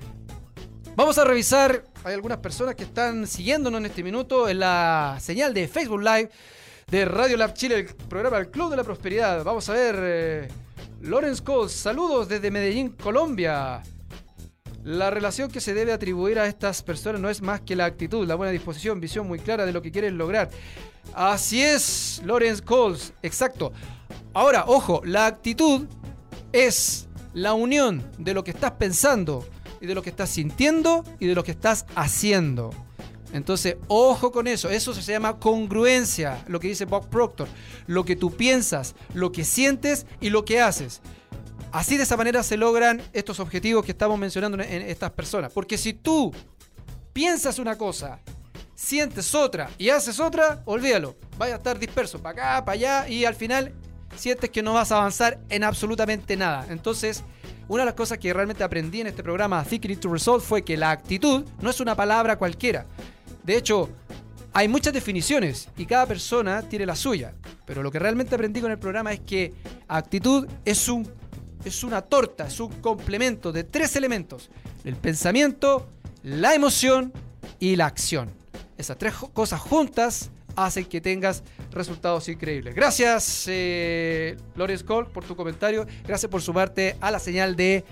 vamos 0.98 1.18
a 1.18 1.24
revisar, 1.24 1.86
hay 2.04 2.16
algunas 2.16 2.40
personas 2.40 2.76
que 2.76 2.84
están 2.84 3.28
siguiéndonos 3.28 3.80
en 3.80 3.86
este 3.86 4.04
minuto 4.04 4.50
en 4.50 4.60
la 4.60 5.18
señal 5.22 5.54
de 5.54 5.70
Facebook 5.70 6.02
Live 6.02 6.30
de 6.92 7.06
Radio 7.06 7.38
Lab 7.38 7.54
Chile, 7.54 7.80
el 7.80 7.86
programa 7.86 8.40
El 8.40 8.50
Club 8.50 8.72
de 8.72 8.76
la 8.76 8.84
Prosperidad. 8.84 9.42
Vamos 9.46 9.70
a 9.70 9.72
ver, 9.74 9.96
eh, 10.02 10.48
Lorenz 11.02 11.42
Coles, 11.42 11.72
saludos 11.72 12.28
desde 12.28 12.52
Medellín, 12.52 12.90
Colombia. 12.90 13.82
La 14.84 15.10
relación 15.10 15.50
que 15.50 15.62
se 15.62 15.74
debe 15.74 15.94
atribuir 15.94 16.40
a 16.40 16.48
estas 16.48 16.84
personas 16.84 17.22
no 17.22 17.30
es 17.30 17.42
más 17.42 17.62
que 17.62 17.76
la 17.76 17.86
actitud, 17.86 18.28
la 18.28 18.36
buena 18.36 18.52
disposición, 18.52 19.00
visión 19.00 19.28
muy 19.28 19.40
clara 19.40 19.66
de 19.66 19.72
lo 19.72 19.82
que 19.82 19.92
quieren 19.92 20.18
lograr. 20.18 20.50
Así 21.14 21.62
es, 21.62 22.22
Lorenz 22.26 22.62
Coles, 22.62 23.14
exacto. 23.24 23.72
Ahora, 24.34 24.66
ojo, 24.68 25.02
la 25.06 25.26
actitud 25.26 25.88
es 26.52 27.08
la 27.34 27.54
unión 27.54 28.04
de 28.18 28.34
lo 28.34 28.44
que 28.44 28.52
estás 28.52 28.72
pensando 28.72 29.48
y 29.80 29.88
de 29.88 29.96
lo 29.96 30.02
que 30.02 30.10
estás 30.10 30.30
sintiendo 30.30 31.06
y 31.20 31.28
de 31.28 31.36
lo 31.36 31.44
que 31.44 31.52
estás 31.52 31.86
haciendo. 31.96 32.72
Entonces, 33.34 33.78
ojo 33.88 34.32
con 34.32 34.48
eso. 34.48 34.70
Eso 34.70 34.94
se 34.94 35.12
llama 35.12 35.40
congruencia, 35.40 36.44
lo 36.48 36.60
que 36.60 36.68
dice 36.68 36.86
Bob 36.86 37.10
Proctor. 37.10 37.48
Lo 37.88 38.06
que 38.06 38.16
tú 38.16 38.36
piensas, 38.36 38.96
lo 39.14 39.32
que 39.32 39.44
sientes 39.44 40.06
y 40.20 40.30
lo 40.30 40.46
que 40.46 40.62
haces. 40.62 41.02
Así 41.72 41.98
de 41.98 42.04
esa 42.04 42.18
manera 42.18 42.42
se 42.42 42.58
logran 42.58 43.02
estos 43.14 43.40
objetivos 43.40 43.86
que 43.86 43.92
estamos 43.92 44.18
mencionando 44.18 44.62
en 44.62 44.82
estas 44.82 45.12
personas. 45.12 45.52
Porque 45.52 45.78
si 45.78 45.94
tú 45.94 46.34
piensas 47.14 47.60
una 47.60 47.78
cosa, 47.78 48.20
sientes 48.74 49.36
otra 49.36 49.70
y 49.78 49.90
haces 49.90 50.20
otra, 50.20 50.64
olvídalo. 50.66 51.16
Vaya 51.38 51.56
a 51.56 51.58
estar 51.58 51.78
disperso 51.78 52.20
para 52.22 52.56
acá, 52.56 52.66
para 52.66 52.74
allá 52.74 53.10
y 53.10 53.26
al 53.26 53.36
final 53.36 53.74
sientes 54.16 54.50
que 54.50 54.64
no 54.64 54.74
vas 54.74 54.92
a 54.92 54.98
avanzar 54.98 55.40
en 55.50 55.64
absolutamente 55.64 56.36
nada. 56.36 56.66
Entonces, 56.70 57.24
una 57.68 57.84
de 57.84 57.88
las 57.88 57.96
cosas 57.96 58.18
que 58.18 58.34
realmente 58.34 58.64
aprendí 58.64 59.02
en 59.02 59.08
este 59.08 59.22
programa 59.22 59.64
Thinking 59.64 60.00
to 60.00 60.12
Resolve 60.12 60.44
fue 60.44 60.64
que 60.64 60.76
la 60.76 60.90
actitud 60.90 61.46
no 61.62 61.70
es 61.70 61.80
una 61.80 61.96
palabra 61.96 62.38
cualquiera. 62.38 62.88
De 63.50 63.58
hecho, 63.58 63.90
hay 64.54 64.68
muchas 64.68 64.94
definiciones 64.94 65.70
y 65.76 65.88
cada 65.88 66.06
persona 66.06 66.62
tiene 66.62 66.86
la 66.86 66.96
suya. 66.96 67.34
Pero 67.66 67.82
lo 67.82 67.92
que 67.92 67.98
realmente 67.98 68.36
aprendí 68.36 68.62
con 68.62 68.70
el 68.70 68.78
programa 68.78 69.12
es 69.12 69.22
que 69.22 69.56
actitud 69.88 70.48
es, 70.66 70.88
un, 70.88 71.12
es 71.66 71.84
una 71.84 72.04
torta, 72.04 72.46
es 72.46 72.60
un 72.60 72.72
complemento 72.80 73.52
de 73.52 73.64
tres 73.64 73.96
elementos. 73.96 74.52
El 74.84 74.98
pensamiento, 74.98 75.90
la 76.22 76.54
emoción 76.54 77.12
y 77.58 77.76
la 77.76 77.88
acción. 77.88 78.30
Esas 78.78 79.00
tres 79.00 79.16
cosas 79.34 79.60
juntas 79.60 80.30
hacen 80.56 80.86
que 80.86 81.02
tengas 81.02 81.42
resultados 81.72 82.30
increíbles. 82.30 82.76
Gracias, 82.76 83.46
eh, 83.48 84.38
Cole, 84.86 85.10
por 85.12 85.26
tu 85.26 85.36
comentario. 85.36 85.88
Gracias 86.06 86.30
por 86.30 86.44
sumarte 86.44 86.98
a 87.02 87.10
la 87.10 87.18
señal 87.18 87.56
de 87.56 87.84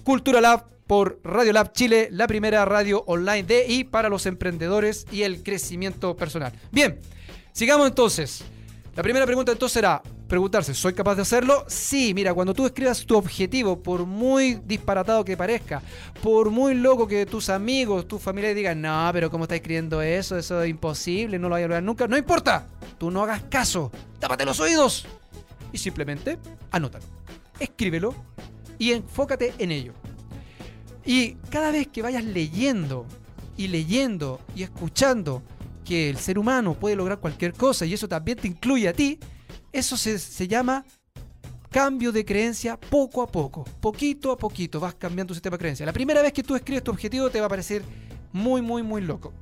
Cultura 0.05 0.41
Lab 0.41 0.67
por 0.87 1.19
Radio 1.25 1.53
Lab 1.53 1.73
Chile, 1.73 2.09
la 2.13 2.29
primera 2.29 2.65
radio 2.65 3.03
online 3.07 3.43
de 3.43 3.67
y 3.67 3.85
para 3.85 4.09
los 4.09 4.25
emprendedores 4.27 5.07
y 5.11 5.23
el 5.23 5.43
crecimiento 5.43 6.17
personal. 6.17 6.53
Bien, 6.71 7.01
sigamos 7.57 7.87
entonces. 7.87 8.45
La 8.95 9.03
primera 9.03 9.25
pregunta 9.25 9.51
entonces 9.51 9.73
será 9.73 10.03
preguntarse, 10.29 10.75
¿soy 10.75 10.93
capaz 10.93 11.15
de 11.15 11.23
hacerlo? 11.23 11.65
Sí, 11.69 12.13
mira, 12.13 12.35
cuando 12.35 12.53
tú 12.53 12.67
escribas 12.67 13.07
tu 13.07 13.17
objetivo, 13.17 13.83
por 13.83 14.05
muy 14.05 14.61
disparatado 14.67 15.25
que 15.25 15.39
parezca, 15.39 15.81
por 16.23 16.51
muy 16.51 16.75
loco 16.75 17.09
que 17.09 17.25
tus 17.25 17.49
amigos, 17.49 18.07
tus 18.07 18.21
familiares 18.21 18.57
digan, 18.57 18.83
no, 18.83 19.09
pero 19.11 19.31
¿cómo 19.31 19.45
estás 19.45 19.57
escribiendo 19.57 20.03
eso? 20.03 20.37
Eso 20.37 20.63
es 20.63 20.69
imposible, 20.69 21.39
no 21.39 21.49
lo 21.49 21.55
voy 21.55 21.63
a 21.63 21.67
lograr 21.67 21.83
nunca. 21.83 22.07
No 22.07 22.19
importa, 22.19 22.67
tú 22.99 23.11
no 23.11 23.23
hagas 23.23 23.43
caso, 23.49 23.91
tápate 24.19 24.45
los 24.45 24.61
oídos 24.61 25.07
y 25.73 25.79
simplemente 25.79 26.39
anótalo, 26.73 27.07
escríbelo 27.59 28.15
y 28.79 28.93
enfócate 28.93 29.55
en 29.59 29.73
ello. 29.73 29.95
Y 31.07 31.35
cada 31.49 31.71
vez 31.71 31.89
que 31.89 32.03
vayas 32.03 32.25
leyendo 32.25 33.07
y 33.57 33.69
leyendo 33.69 34.41
y 34.55 34.63
escuchando 34.63 35.43
que 35.87 36.11
el 36.11 36.19
ser 36.19 36.39
humano 36.39 36.75
puede 36.75 36.97
lograr 36.97 37.21
cualquier 37.21 37.53
cosa 37.53 37.87
y 37.87 37.95
eso 37.95 38.09
también 38.09 38.37
te 38.37 38.49
incluye 38.49 38.89
a 38.89 38.93
ti, 38.93 39.19
eso 39.73 39.97
se, 39.97 40.19
se 40.19 40.49
llama 40.49 40.85
cambio 41.71 42.11
de 42.13 42.25
creencia 42.25 42.79
poco 42.79 43.23
a 43.23 43.27
poco. 43.27 43.65
Poquito 43.81 44.33
a 44.33 44.37
poquito 44.37 44.81
vas 44.81 44.95
cambiando 44.95 45.29
tu 45.29 45.35
sistema 45.35 45.57
de 45.57 45.61
creencia. 45.61 45.87
La 45.87 45.93
primera 45.93 46.23
vez 46.23 46.33
que 46.33 46.43
tú 46.43 46.57
escribes 46.57 46.83
tu 46.83 46.91
objetivo 46.91 47.31
te 47.31 47.41
va 47.41 47.47
a 47.47 47.49
parecer 47.49 47.83
muy, 48.33 48.63
muy, 48.63 48.83
muy 48.83 49.01
loco. 49.01 49.33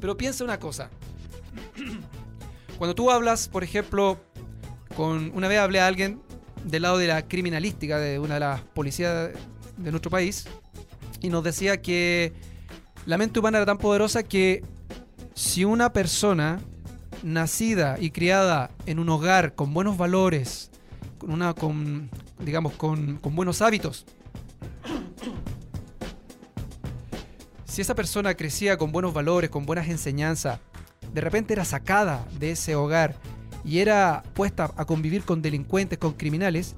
Pero 0.00 0.16
piensa 0.16 0.44
una 0.44 0.58
cosa. 0.58 0.90
Cuando 2.78 2.94
tú 2.94 3.10
hablas, 3.10 3.48
por 3.48 3.64
ejemplo, 3.64 4.18
con 4.96 5.32
una 5.34 5.48
vez 5.48 5.58
hablé 5.58 5.80
a 5.80 5.86
alguien 5.86 6.20
del 6.64 6.82
lado 6.82 6.98
de 6.98 7.06
la 7.06 7.26
criminalística 7.26 7.98
de 7.98 8.18
una 8.18 8.34
de 8.34 8.40
las 8.40 8.60
policías 8.60 9.30
de 9.76 9.90
nuestro 9.90 10.10
país 10.10 10.46
y 11.20 11.28
nos 11.28 11.44
decía 11.44 11.80
que 11.80 12.32
la 13.06 13.18
mente 13.18 13.40
humana 13.40 13.58
era 13.58 13.66
tan 13.66 13.78
poderosa 13.78 14.22
que 14.22 14.64
si 15.34 15.64
una 15.64 15.92
persona 15.92 16.60
nacida 17.22 17.96
y 18.00 18.10
criada 18.10 18.70
en 18.86 18.98
un 18.98 19.08
hogar 19.08 19.54
con 19.54 19.72
buenos 19.74 19.96
valores, 19.96 20.70
con 21.18 21.30
una 21.30 21.54
digamos 22.40 22.72
con 22.74 23.18
buenos 23.22 23.62
hábitos, 23.62 24.06
si 27.72 27.80
esa 27.80 27.94
persona 27.94 28.34
crecía 28.34 28.76
con 28.76 28.92
buenos 28.92 29.14
valores, 29.14 29.48
con 29.48 29.64
buenas 29.64 29.88
enseñanzas, 29.88 30.60
de 31.14 31.20
repente 31.22 31.54
era 31.54 31.64
sacada 31.64 32.22
de 32.38 32.50
ese 32.50 32.74
hogar 32.74 33.16
y 33.64 33.78
era 33.78 34.22
puesta 34.34 34.72
a 34.76 34.84
convivir 34.84 35.22
con 35.22 35.40
delincuentes, 35.40 35.98
con 35.98 36.12
criminales, 36.12 36.74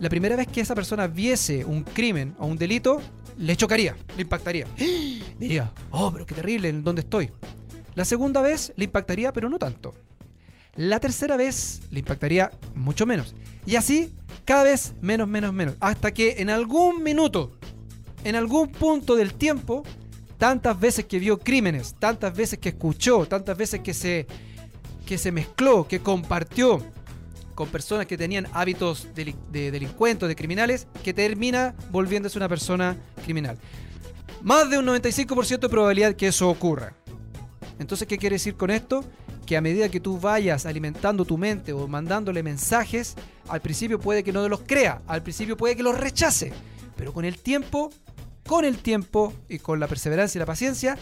la 0.00 0.08
primera 0.08 0.34
vez 0.34 0.46
que 0.46 0.62
esa 0.62 0.74
persona 0.74 1.08
viese 1.08 1.66
un 1.66 1.82
crimen 1.82 2.34
o 2.38 2.46
un 2.46 2.56
delito, 2.56 3.02
le 3.36 3.54
chocaría, 3.54 3.96
le 4.16 4.22
impactaría. 4.22 4.66
Diría, 5.38 5.72
oh, 5.90 6.10
pero 6.10 6.24
qué 6.24 6.34
terrible, 6.34 6.70
¿en 6.70 6.82
dónde 6.84 7.02
estoy? 7.02 7.30
La 7.94 8.04
segunda 8.04 8.40
vez 8.40 8.72
le 8.76 8.84
impactaría, 8.84 9.32
pero 9.32 9.48
no 9.48 9.58
tanto. 9.58 9.94
La 10.76 10.98
tercera 10.98 11.36
vez 11.36 11.82
le 11.90 12.00
impactaría 12.00 12.50
mucho 12.74 13.06
menos. 13.06 13.34
Y 13.64 13.76
así, 13.76 14.12
cada 14.44 14.64
vez 14.64 14.94
menos, 15.00 15.28
menos, 15.28 15.52
menos. 15.52 15.76
Hasta 15.80 16.12
que 16.12 16.36
en 16.38 16.50
algún 16.50 17.02
minuto, 17.02 17.52
en 18.24 18.34
algún 18.34 18.68
punto 18.70 19.14
del 19.14 19.34
tiempo, 19.34 19.84
tantas 20.38 20.78
veces 20.78 21.04
que 21.04 21.20
vio 21.20 21.38
crímenes, 21.38 21.94
tantas 21.98 22.36
veces 22.36 22.58
que 22.58 22.70
escuchó, 22.70 23.26
tantas 23.26 23.56
veces 23.56 23.80
que 23.80 23.94
se, 23.94 24.26
que 25.06 25.16
se 25.16 25.30
mezcló, 25.30 25.86
que 25.86 26.00
compartió 26.00 26.82
con 27.54 27.68
personas 27.68 28.06
que 28.06 28.18
tenían 28.18 28.48
hábitos 28.52 29.06
de, 29.14 29.36
de 29.52 29.70
delincuentes, 29.70 30.28
de 30.28 30.34
criminales, 30.34 30.88
que 31.04 31.14
termina 31.14 31.76
volviéndose 31.90 32.36
una 32.36 32.48
persona 32.48 32.96
criminal. 33.24 33.56
Más 34.42 34.68
de 34.68 34.78
un 34.78 34.86
95% 34.86 35.60
de 35.60 35.68
probabilidad 35.68 36.16
que 36.16 36.26
eso 36.26 36.50
ocurra. 36.50 36.94
Entonces, 37.78 38.06
¿qué 38.06 38.18
quiere 38.18 38.34
decir 38.34 38.56
con 38.56 38.70
esto? 38.70 39.04
Que 39.46 39.56
a 39.56 39.60
medida 39.60 39.88
que 39.88 40.00
tú 40.00 40.18
vayas 40.18 40.66
alimentando 40.66 41.24
tu 41.24 41.36
mente 41.36 41.72
o 41.72 41.86
mandándole 41.88 42.42
mensajes, 42.42 43.14
al 43.48 43.60
principio 43.60 43.98
puede 43.98 44.22
que 44.22 44.32
no 44.32 44.48
los 44.48 44.60
crea, 44.60 45.02
al 45.06 45.22
principio 45.22 45.56
puede 45.56 45.76
que 45.76 45.82
los 45.82 45.98
rechace, 45.98 46.52
pero 46.96 47.12
con 47.12 47.24
el 47.24 47.38
tiempo, 47.38 47.90
con 48.46 48.64
el 48.64 48.78
tiempo 48.78 49.32
y 49.48 49.58
con 49.58 49.80
la 49.80 49.88
perseverancia 49.88 50.38
y 50.38 50.40
la 50.40 50.46
paciencia, 50.46 50.96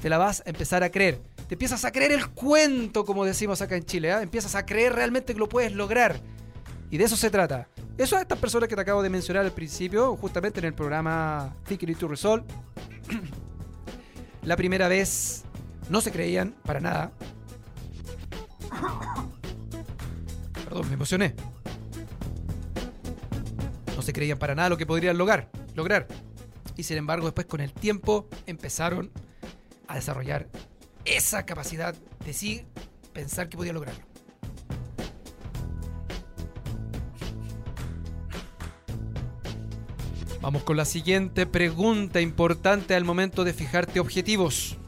te 0.00 0.08
la 0.08 0.18
vas 0.18 0.42
a 0.46 0.50
empezar 0.50 0.82
a 0.82 0.90
creer. 0.90 1.20
Te 1.48 1.54
empiezas 1.54 1.84
a 1.84 1.92
creer 1.92 2.12
el 2.12 2.28
cuento, 2.30 3.04
como 3.04 3.24
decimos 3.24 3.60
acá 3.60 3.76
en 3.76 3.84
Chile, 3.84 4.10
¿eh? 4.10 4.22
empiezas 4.22 4.54
a 4.54 4.64
creer 4.64 4.94
realmente 4.94 5.32
que 5.32 5.38
lo 5.38 5.48
puedes 5.48 5.72
lograr. 5.72 6.20
Y 6.90 6.98
de 6.98 7.04
eso 7.04 7.16
se 7.16 7.30
trata. 7.30 7.68
Eso 7.98 8.16
a 8.16 8.20
estas 8.20 8.38
personas 8.38 8.68
que 8.68 8.74
te 8.74 8.80
acabo 8.80 9.02
de 9.02 9.10
mencionar 9.10 9.44
al 9.44 9.52
principio, 9.52 10.16
justamente 10.16 10.60
en 10.60 10.66
el 10.66 10.74
programa 10.74 11.54
Think 11.66 11.84
It 11.84 11.98
to 11.98 12.08
Resolve. 12.08 12.44
la 14.42 14.56
primera 14.56 14.88
vez 14.88 15.44
no 15.92 16.00
se 16.00 16.10
creían 16.10 16.54
para 16.64 16.80
nada. 16.80 17.12
Perdón, 20.64 20.88
me 20.88 20.94
emocioné. 20.94 21.34
No 23.94 24.00
se 24.00 24.14
creían 24.14 24.38
para 24.38 24.54
nada 24.54 24.70
lo 24.70 24.78
que 24.78 24.86
podrían 24.86 25.18
lograr, 25.18 25.50
lograr. 25.74 26.08
Y 26.78 26.84
sin 26.84 26.96
embargo, 26.96 27.26
después 27.26 27.46
con 27.46 27.60
el 27.60 27.74
tiempo 27.74 28.26
empezaron 28.46 29.12
a 29.86 29.96
desarrollar 29.96 30.48
esa 31.04 31.44
capacidad 31.44 31.94
de 32.24 32.32
sí 32.32 32.64
pensar 33.12 33.50
que 33.50 33.58
podía 33.58 33.74
lograrlo. 33.74 34.02
Vamos 40.40 40.62
con 40.62 40.78
la 40.78 40.86
siguiente 40.86 41.44
pregunta 41.44 42.22
importante 42.22 42.94
al 42.94 43.04
momento 43.04 43.44
de 43.44 43.52
fijarte 43.52 44.00
objetivos. 44.00 44.78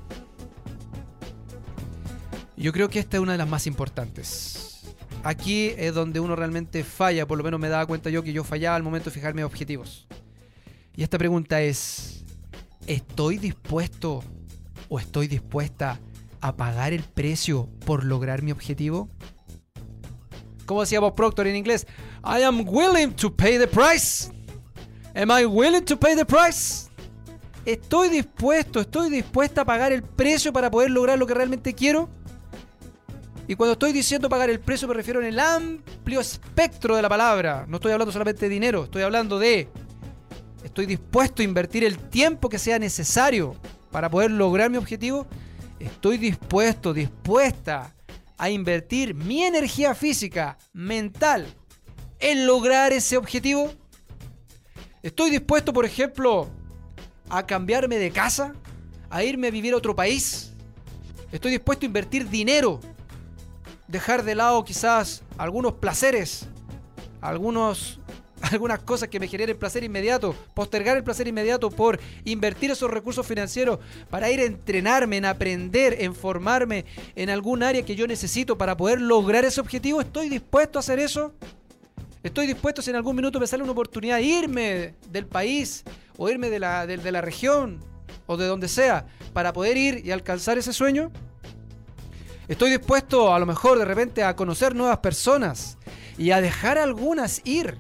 Yo 2.57 2.73
creo 2.73 2.89
que 2.89 3.01
esta 3.01 3.17
es 3.17 3.23
una 3.23 3.33
de 3.33 3.39
las 3.39 3.49
más 3.49 3.67
importantes. 3.67 4.83
Aquí 5.25 5.73
es 5.77 5.95
donde 5.95 6.21
uno 6.21 6.37
realmente 6.37 6.85
falla, 6.85 7.27
por 7.27 7.39
lo 7.39 7.45
menos 7.45 7.59
me 7.59 7.69
daba 7.69 7.87
cuenta 7.87 8.11
yo 8.11 8.23
que 8.23 8.33
yo 8.33 8.45
fallaba 8.45 8.77
al 8.77 8.83
momento 8.83 9.07
de 9.07 9.15
fijarme 9.15 9.43
objetivos. 9.43 10.07
Y 10.97 11.03
esta 11.03 11.19
pregunta 11.19 11.61
es, 11.63 12.25
¿estoy 12.87 13.39
dispuesto 13.39 14.23
o 14.89 15.01
estoy 15.01 15.27
dispuesta 15.27 15.99
a 16.41 16.57
pagar 16.57 16.93
el 16.93 17.03
precio 17.03 17.69
por 17.85 18.05
lograr 18.05 18.43
mi 18.43 18.53
objetivo? 18.53 19.09
Como 20.67 20.83
decía 20.83 21.01
Bob 21.01 21.15
Proctor 21.15 21.47
en 21.47 21.57
inglés, 21.57 21.87
I 22.25 22.43
am 22.43 22.67
willing 22.69 23.13
to 23.15 23.35
pay 23.35 23.59
the 23.59 23.67
price. 23.67 24.31
Am 25.15 25.31
I 25.31 25.45
willing 25.45 25.85
to 25.85 25.99
pay 25.99 26.15
the 26.15 26.25
price? 26.25 26.91
¿Estoy 27.65 28.11
dispuesto, 28.11 28.81
estoy 28.81 29.11
dispuesta 29.11 29.63
a 29.63 29.65
pagar 29.65 29.91
el 29.91 30.03
precio 30.03 30.53
para 30.53 30.71
poder 30.71 30.91
lograr 30.91 31.19
lo 31.19 31.27
que 31.27 31.35
realmente 31.35 31.75
quiero? 31.75 32.11
Y 33.47 33.57
cuando 33.57 33.75
estoy 33.75 33.93
diciendo 33.93 34.29
pagar 34.29 34.49
el 34.49 34.61
precio 34.61 34.89
me 34.89 34.95
refiero 34.95 35.21
en 35.21 35.27
el 35.27 35.39
amplio 35.39 36.21
espectro 36.21 36.97
de 36.97 37.03
la 37.03 37.09
palabra. 37.09 37.67
No 37.69 37.77
estoy 37.77 37.93
hablando 37.93 38.13
solamente 38.13 38.41
de 38.43 38.49
dinero, 38.49 38.85
estoy 38.85 39.03
hablando 39.03 39.39
de... 39.39 39.69
Estoy 40.63 40.87
dispuesto 40.87 41.43
a 41.43 41.45
invertir 41.45 41.85
el 41.85 41.99
tiempo 41.99 42.49
que 42.49 42.59
sea 42.59 42.79
necesario 42.79 43.55
para 43.91 44.09
poder 44.09 44.31
lograr 44.31 44.71
mi 44.71 44.79
objetivo. 44.79 45.27
Estoy 45.79 46.17
dispuesto, 46.17 46.95
dispuesta 46.95 47.95
a 48.39 48.49
invertir 48.49 49.15
mi 49.15 49.43
energía 49.43 49.95
física, 49.95 50.57
mental, 50.73 51.47
en 52.19 52.47
lograr 52.47 52.93
ese 52.95 53.19
objetivo. 53.19 53.71
Estoy 55.03 55.31
dispuesto, 55.31 55.75
por 55.75 55.85
ejemplo, 55.85 56.49
a 57.29 57.45
cambiarme 57.45 57.97
de 57.97 58.11
casa, 58.11 58.55
a 59.11 59.23
irme 59.23 59.49
a 59.49 59.51
vivir 59.51 59.75
a 59.75 59.77
otro 59.77 59.95
país. 59.95 60.51
Estoy 61.31 61.51
dispuesto 61.51 61.85
a 61.85 61.89
invertir 61.89 62.31
dinero 62.31 62.81
dejar 63.89 64.25
de 64.25 64.35
lado 64.35 64.65
quizás 64.65 65.23
algunos 65.37 65.75
placeres, 65.75 66.49
algunos, 67.21 68.01
algunas 68.41 68.81
cosas 68.81 69.09
que 69.09 69.21
me 69.21 69.29
generen 69.29 69.59
placer 69.59 69.85
inmediato, 69.85 70.35
postergar 70.55 70.97
el 70.97 71.05
placer 71.05 71.29
inmediato 71.29 71.71
por 71.71 72.01
invertir 72.25 72.71
esos 72.71 72.91
recursos 72.91 73.27
financieros 73.27 73.79
para 74.11 74.31
ir 74.31 74.41
a 74.41 74.45
entrenarme, 74.45 75.17
en 75.17 75.25
aprender, 75.25 75.97
en 76.01 76.15
formarme 76.15 76.85
en 77.15 77.31
algún 77.31 77.63
área 77.63 77.85
que 77.85 77.97
yo 77.97 78.07
necesito 78.07 78.57
para 78.57 78.77
poder 78.77 79.01
lograr 79.01 79.45
ese 79.45 79.61
objetivo. 79.61 80.01
¿Estoy 80.01 80.29
dispuesto 80.29 80.79
a 80.79 80.81
hacer 80.81 80.99
eso? 80.99 81.35
¿Estoy 82.23 82.47
dispuesto 82.47 82.81
si 82.81 82.89
en 82.91 82.97
algún 82.97 83.17
minuto 83.17 83.39
me 83.39 83.47
sale 83.47 83.63
una 83.63 83.73
oportunidad 83.73 84.17
de 84.17 84.23
irme 84.23 84.95
del 85.11 85.27
país 85.27 85.85
o 86.17 86.31
irme 86.31 86.49
de 86.49 86.59
la, 86.59 86.87
de 86.87 87.13
la 87.13 87.21
región 87.21 87.81
o 88.27 88.39
de 88.39 88.47
donde 88.47 88.69
sea 88.69 89.07
para 89.35 89.53
poder 89.53 89.77
ir 89.77 90.07
y 90.07 90.11
alcanzar 90.11 90.57
ese 90.57 90.73
sueño? 90.73 91.13
Estoy 92.47 92.71
dispuesto 92.71 93.33
a 93.33 93.39
lo 93.39 93.47
mejor 93.47 93.79
de 93.79 93.87
repente 93.87 94.23
a 94.23 94.37
conocer 94.37 94.75
nuevas 94.75 94.99
personas 94.99 95.79
y 96.19 96.31
a 96.31 96.43
dejar 96.43 96.77
algunas 96.77 97.41
ir 97.45 97.77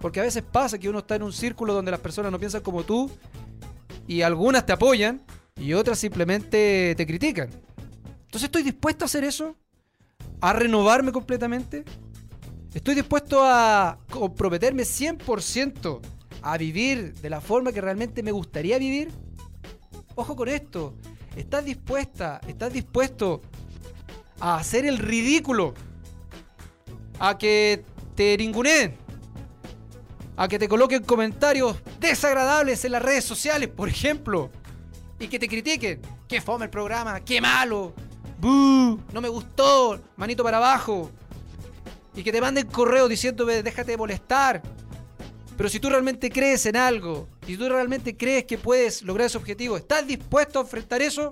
Porque 0.00 0.20
a 0.20 0.22
veces 0.22 0.42
pasa 0.42 0.78
que 0.78 0.88
uno 0.88 0.98
está 0.98 1.16
en 1.16 1.22
un 1.22 1.32
círculo 1.32 1.72
donde 1.72 1.90
las 1.90 2.00
personas 2.00 2.30
no 2.30 2.38
piensan 2.38 2.62
como 2.62 2.84
tú 2.84 3.10
y 4.06 4.22
algunas 4.22 4.66
te 4.66 4.72
apoyan 4.72 5.22
y 5.56 5.72
otras 5.72 5.98
simplemente 5.98 6.94
te 6.96 7.06
critican. 7.06 7.48
Entonces 8.24 8.44
estoy 8.44 8.62
dispuesto 8.62 9.04
a 9.04 9.06
hacer 9.06 9.24
eso, 9.24 9.56
a 10.40 10.52
renovarme 10.52 11.12
completamente. 11.12 11.84
Estoy 12.74 12.94
dispuesto 12.94 13.42
a 13.44 13.98
comprometerme 14.10 14.84
100% 14.84 16.00
a 16.42 16.56
vivir 16.58 17.14
de 17.14 17.30
la 17.30 17.40
forma 17.40 17.72
que 17.72 17.80
realmente 17.80 18.22
me 18.22 18.32
gustaría 18.32 18.78
vivir. 18.78 19.10
Ojo 20.14 20.36
con 20.36 20.48
esto. 20.48 20.94
¿Estás 21.36 21.64
dispuesta, 21.64 22.40
estás 22.48 22.72
dispuesto 22.72 23.40
a 24.40 24.56
hacer 24.56 24.86
el 24.86 24.98
ridículo? 24.98 25.74
A 27.18 27.38
que 27.38 27.84
te 28.14 28.36
ninguneen. 28.36 28.96
A 30.36 30.48
que 30.48 30.58
te 30.58 30.68
coloquen 30.68 31.04
comentarios 31.04 31.76
desagradables 32.00 32.84
en 32.84 32.92
las 32.92 33.02
redes 33.02 33.24
sociales, 33.24 33.68
por 33.68 33.88
ejemplo. 33.88 34.50
Y 35.18 35.28
que 35.28 35.38
te 35.38 35.48
critiquen. 35.48 36.00
Qué 36.26 36.40
fome 36.40 36.64
el 36.64 36.70
programa, 36.70 37.20
qué 37.20 37.40
malo. 37.40 37.92
¡Bú! 38.38 38.98
No 39.12 39.20
me 39.20 39.28
gustó. 39.28 40.00
Manito 40.16 40.42
para 40.42 40.56
abajo. 40.56 41.10
Y 42.14 42.22
que 42.22 42.32
te 42.32 42.40
manden 42.40 42.66
correo 42.66 43.06
diciéndome 43.06 43.62
déjate 43.62 43.92
de 43.92 43.96
molestar. 43.98 44.62
Pero 45.56 45.68
si 45.68 45.78
tú 45.78 45.90
realmente 45.90 46.30
crees 46.30 46.64
en 46.64 46.74
algo, 46.74 47.28
y 47.46 47.54
tú 47.54 47.68
realmente 47.68 48.16
crees 48.16 48.46
que 48.46 48.56
puedes 48.56 49.02
lograr 49.02 49.26
ese 49.26 49.36
objetivo, 49.36 49.76
¿estás 49.76 50.06
dispuesto 50.06 50.58
a 50.58 50.62
enfrentar 50.62 51.02
eso? 51.02 51.28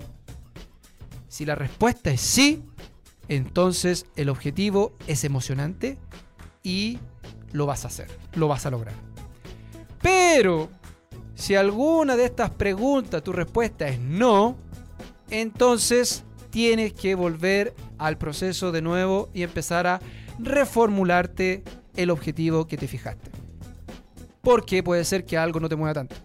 Si 1.27 1.45
la 1.45 1.55
respuesta 1.55 2.11
es 2.11 2.21
sí, 2.21 2.63
entonces 3.29 4.05
el 4.15 4.27
objetivo 4.29 4.93
es 5.07 5.23
emocionante 5.23 5.97
y 6.63 6.99
lo 7.53 7.65
vas 7.65 7.85
a 7.85 7.87
hacer, 7.87 8.07
lo 8.33 8.47
vas 8.47 8.65
a 8.65 8.71
lograr. 8.71 8.93
Pero 10.01 10.69
si 11.35 11.55
alguna 11.55 12.17
de 12.17 12.25
estas 12.25 12.49
preguntas 12.49 13.23
tu 13.23 13.31
respuesta 13.31 13.87
es 13.87 13.99
no, 13.99 14.57
entonces 15.29 16.25
tienes 16.49 16.91
que 16.91 17.15
volver 17.15 17.73
al 17.97 18.17
proceso 18.17 18.71
de 18.73 18.81
nuevo 18.81 19.29
y 19.33 19.43
empezar 19.43 19.87
a 19.87 20.01
reformularte 20.39 21.63
el 21.95 22.09
objetivo 22.09 22.67
que 22.67 22.77
te 22.77 22.87
fijaste 22.87 23.39
porque 24.41 24.83
puede 24.83 25.03
ser 25.05 25.25
que 25.25 25.37
algo 25.37 25.59
no 25.59 25.69
te 25.69 25.75
mueva 25.75 25.93
tanto. 25.93 26.15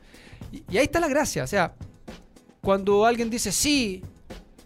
Y, 0.53 0.77
ahí 0.77 0.85
está 0.85 1.01
la 1.01 1.09
gracia, 1.09 1.45
o 1.45 1.47
sea, 1.47 1.75
cuando 2.61 3.05
alguien 3.05 3.29
dice, 3.29 3.53
sí, 3.53 4.03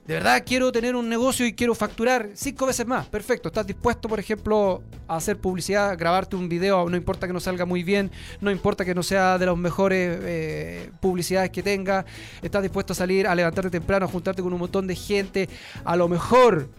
de 0.09 0.15
verdad 0.15 0.43
quiero 0.45 0.73
tener 0.73 0.97
un 0.97 1.07
negocio 1.07 1.45
y 1.45 1.53
quiero 1.53 1.75
facturar 1.75 2.31
cinco 2.33 2.65
veces 2.65 2.87
más, 2.87 3.07
perfecto, 3.09 3.49
estás 3.49 3.67
dispuesto, 3.67 4.09
por 4.09 4.19
ejemplo, 4.19 4.83
a 5.07 5.17
hacer 5.17 5.37
publicidad, 5.37 5.99
grabarte 5.99 6.35
un 6.35 6.49
video, 6.49 6.89
no 6.89 6.97
importa 6.97 7.27
que 7.27 7.35
no 7.35 7.41
salga 7.41 7.67
muy 7.67 7.83
bien, 7.83 8.11
no 8.41 8.51
importa 8.51 8.87
que 8.87 8.95
no 8.95 9.03
sea 9.03 9.37
de 9.37 9.45
las 9.45 9.57
mejores 9.59 10.19
eh, 10.23 10.91
publicidades 11.03 11.51
que 11.51 11.63
tenga, 11.63 12.07
estás 12.41 12.63
dispuesto 12.63 12.95
a 12.95 12.97
salir, 12.97 13.27
a 13.27 13.35
levantarte 13.35 13.69
temprano, 13.69 14.07
a 14.07 14.09
juntarte 14.09 14.41
con 14.41 14.51
un 14.51 14.61
montón 14.61 14.87
de 14.87 14.97
gente, 14.97 15.47
a 15.85 15.95
lo 15.95 16.09
mejor 16.09 16.71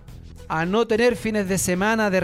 a 0.48 0.66
no 0.66 0.88
tener 0.88 1.16
fines 1.16 1.48
de 1.48 1.60
semana 1.60 2.10
de, 2.10 2.22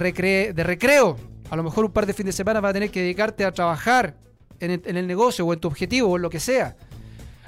de 0.56 0.64
recreo, 0.64 1.18
a 1.51 1.56
lo 1.56 1.62
mejor 1.62 1.86
un 1.86 1.91
par 1.91 2.08
de 2.08 2.14
fines 2.14 2.34
de 2.34 2.38
semana 2.38 2.62
vas 2.62 2.72
a 2.72 2.74
tener 2.74 2.89
que 2.89 3.01
dedicarte 3.01 3.45
a 3.45 3.51
trabajar 3.51 4.16
en 4.60 4.97
el, 4.97 5.06
negocio 5.06 5.45
o 5.45 5.53
en 5.53 5.60
tu 5.60 5.68
objetivo 5.68 6.10
o 6.10 6.16
en 6.16 6.24
lo 6.24 6.30
que 6.32 6.39
sea. 6.39 6.76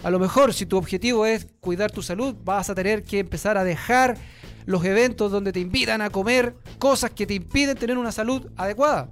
A 0.04 0.10
lo 0.10 0.20
mejor 0.20 0.54
si 0.54 0.66
tu 0.66 0.78
objetivo 0.78 1.26
es 1.26 1.48
cuidar 1.60 1.92
tu 1.92 2.02
salud, 2.02 2.36
vas 2.44 2.70
a 2.70 2.76
tener 2.76 3.04
que 3.04 3.20
empezar 3.20 3.58
a 3.58 3.64
dejar 3.64 4.18
los 4.66 4.84
eventos 4.84 5.32
donde 5.32 5.52
te 5.52 5.60
invitan 5.60 6.02
a 6.02 6.10
comer 6.10 6.56
cosas 6.78 7.12
que 7.12 7.26
te 7.26 7.34
impiden 7.34 7.78
tener 7.78 7.98
una 7.98 8.12
salud 8.12 8.50
adecuada. 8.56 9.10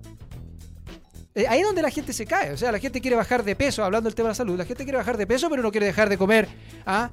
Eh, 1.36 1.46
ahí 1.50 1.60
es 1.60 1.66
donde 1.66 1.82
la 1.82 1.90
gente 1.90 2.14
se 2.14 2.26
cae. 2.26 2.52
O 2.52 2.58
sea, 2.58 2.72
la 2.72 2.80
gente 2.80 3.02
quiere 3.02 3.18
bajar 3.18 3.44
de 3.44 3.56
peso, 3.56 3.84
hablando 3.84 4.10
del 4.10 4.16
tema 4.16 4.28
de 4.28 4.32
la 4.32 4.36
salud. 4.36 4.58
La 4.58 4.66
gente 4.66 4.84
quiere 4.84 4.98
bajar 4.98 5.18
de 5.18 5.28
peso, 5.28 5.50
pero 5.50 5.62
no 5.62 5.72
quiere 5.72 5.86
dejar 5.86 6.08
de 6.08 6.18
comer 6.18 6.48
¿ah? 6.86 7.10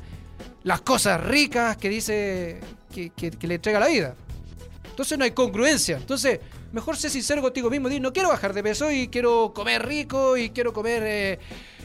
las 0.62 0.81
cosas 0.81 1.20
ricas 1.23 1.77
que 1.77 1.89
dice 1.89 2.61
que, 2.93 3.33
le 3.41 3.55
entrega 3.55 3.81
la 3.81 3.89
vida. 3.89 4.14
Entonces 4.91 5.18
no 5.18 5.25
hay 5.25 5.33
congruencia. 5.33 5.97
Entonces, 5.97 6.39
mejor 6.73 6.97
sé 6.97 7.11
sincero 7.11 7.43
contigo 7.43 7.68
mismo. 7.68 7.89
No 7.89 8.12
quiero 8.12 8.29
bajar 8.29 8.53
de 8.53 8.62
peso 8.62 8.93
y 8.93 9.09
quiero 9.09 9.53
comer 9.53 9.85
rico 9.87 10.37
y 10.37 10.51
quiero 10.51 10.73
comer 10.73 11.03
eh, 11.05 11.39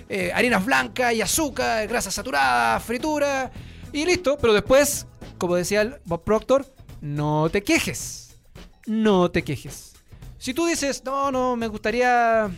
eh, 0.10 0.32
harinas 0.34 0.66
blancas 0.66 1.14
y 1.14 1.22
azúcar, 1.22 1.88
grasa 1.88 2.12
saturada, 2.12 2.80
fritura 2.80 3.52
y 3.92 4.06
listo. 4.06 4.38
Pero 4.40 4.54
después, 4.54 5.08
como 5.38 5.56
decía 5.56 5.82
el 5.82 5.96
Bob 6.06 6.24
Proctor, 6.24 6.66
no 7.02 7.50
te 7.50 7.64
quejes. 7.64 8.38
No 8.86 9.30
te 9.32 9.44
quejes. 9.44 9.94
Si 10.38 10.54
tú 10.54 10.66
dices, 10.66 11.04
no, 11.04 11.32
no, 11.32 11.56
me 11.56 11.68
gustaría 11.68 12.50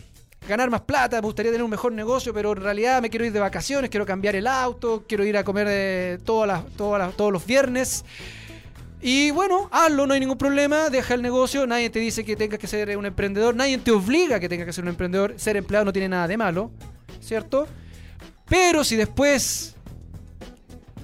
ganar 0.47 0.69
más 0.69 0.81
plata, 0.81 1.21
me 1.21 1.27
gustaría 1.27 1.51
tener 1.51 1.63
un 1.63 1.69
mejor 1.69 1.91
negocio, 1.91 2.33
pero 2.33 2.51
en 2.51 2.57
realidad 2.61 3.01
me 3.01 3.09
quiero 3.09 3.25
ir 3.25 3.31
de 3.31 3.39
vacaciones, 3.39 3.89
quiero 3.89 4.05
cambiar 4.05 4.35
el 4.35 4.47
auto, 4.47 5.05
quiero 5.07 5.23
ir 5.23 5.37
a 5.37 5.43
comer 5.43 5.67
eh, 5.69 6.17
todas 6.23 6.47
las, 6.47 6.75
todos 6.75 7.31
los 7.31 7.45
viernes. 7.45 8.03
Y 9.01 9.31
bueno, 9.31 9.69
hazlo, 9.71 10.05
no 10.05 10.13
hay 10.13 10.19
ningún 10.19 10.37
problema, 10.37 10.89
deja 10.89 11.13
el 11.13 11.21
negocio, 11.21 11.65
nadie 11.65 11.89
te 11.89 11.99
dice 11.99 12.25
que 12.25 12.35
tengas 12.35 12.59
que 12.59 12.67
ser 12.67 12.97
un 12.97 13.05
emprendedor, 13.05 13.55
nadie 13.55 13.77
te 13.77 13.91
obliga 13.91 14.37
a 14.37 14.39
que 14.39 14.49
tengas 14.49 14.65
que 14.65 14.73
ser 14.73 14.83
un 14.83 14.89
emprendedor, 14.89 15.35
ser 15.37 15.55
empleado 15.55 15.85
no 15.85 15.93
tiene 15.93 16.09
nada 16.09 16.27
de 16.27 16.35
malo, 16.35 16.71
¿cierto? 17.19 17.67
Pero 18.47 18.83
si 18.83 18.95
después 18.95 19.75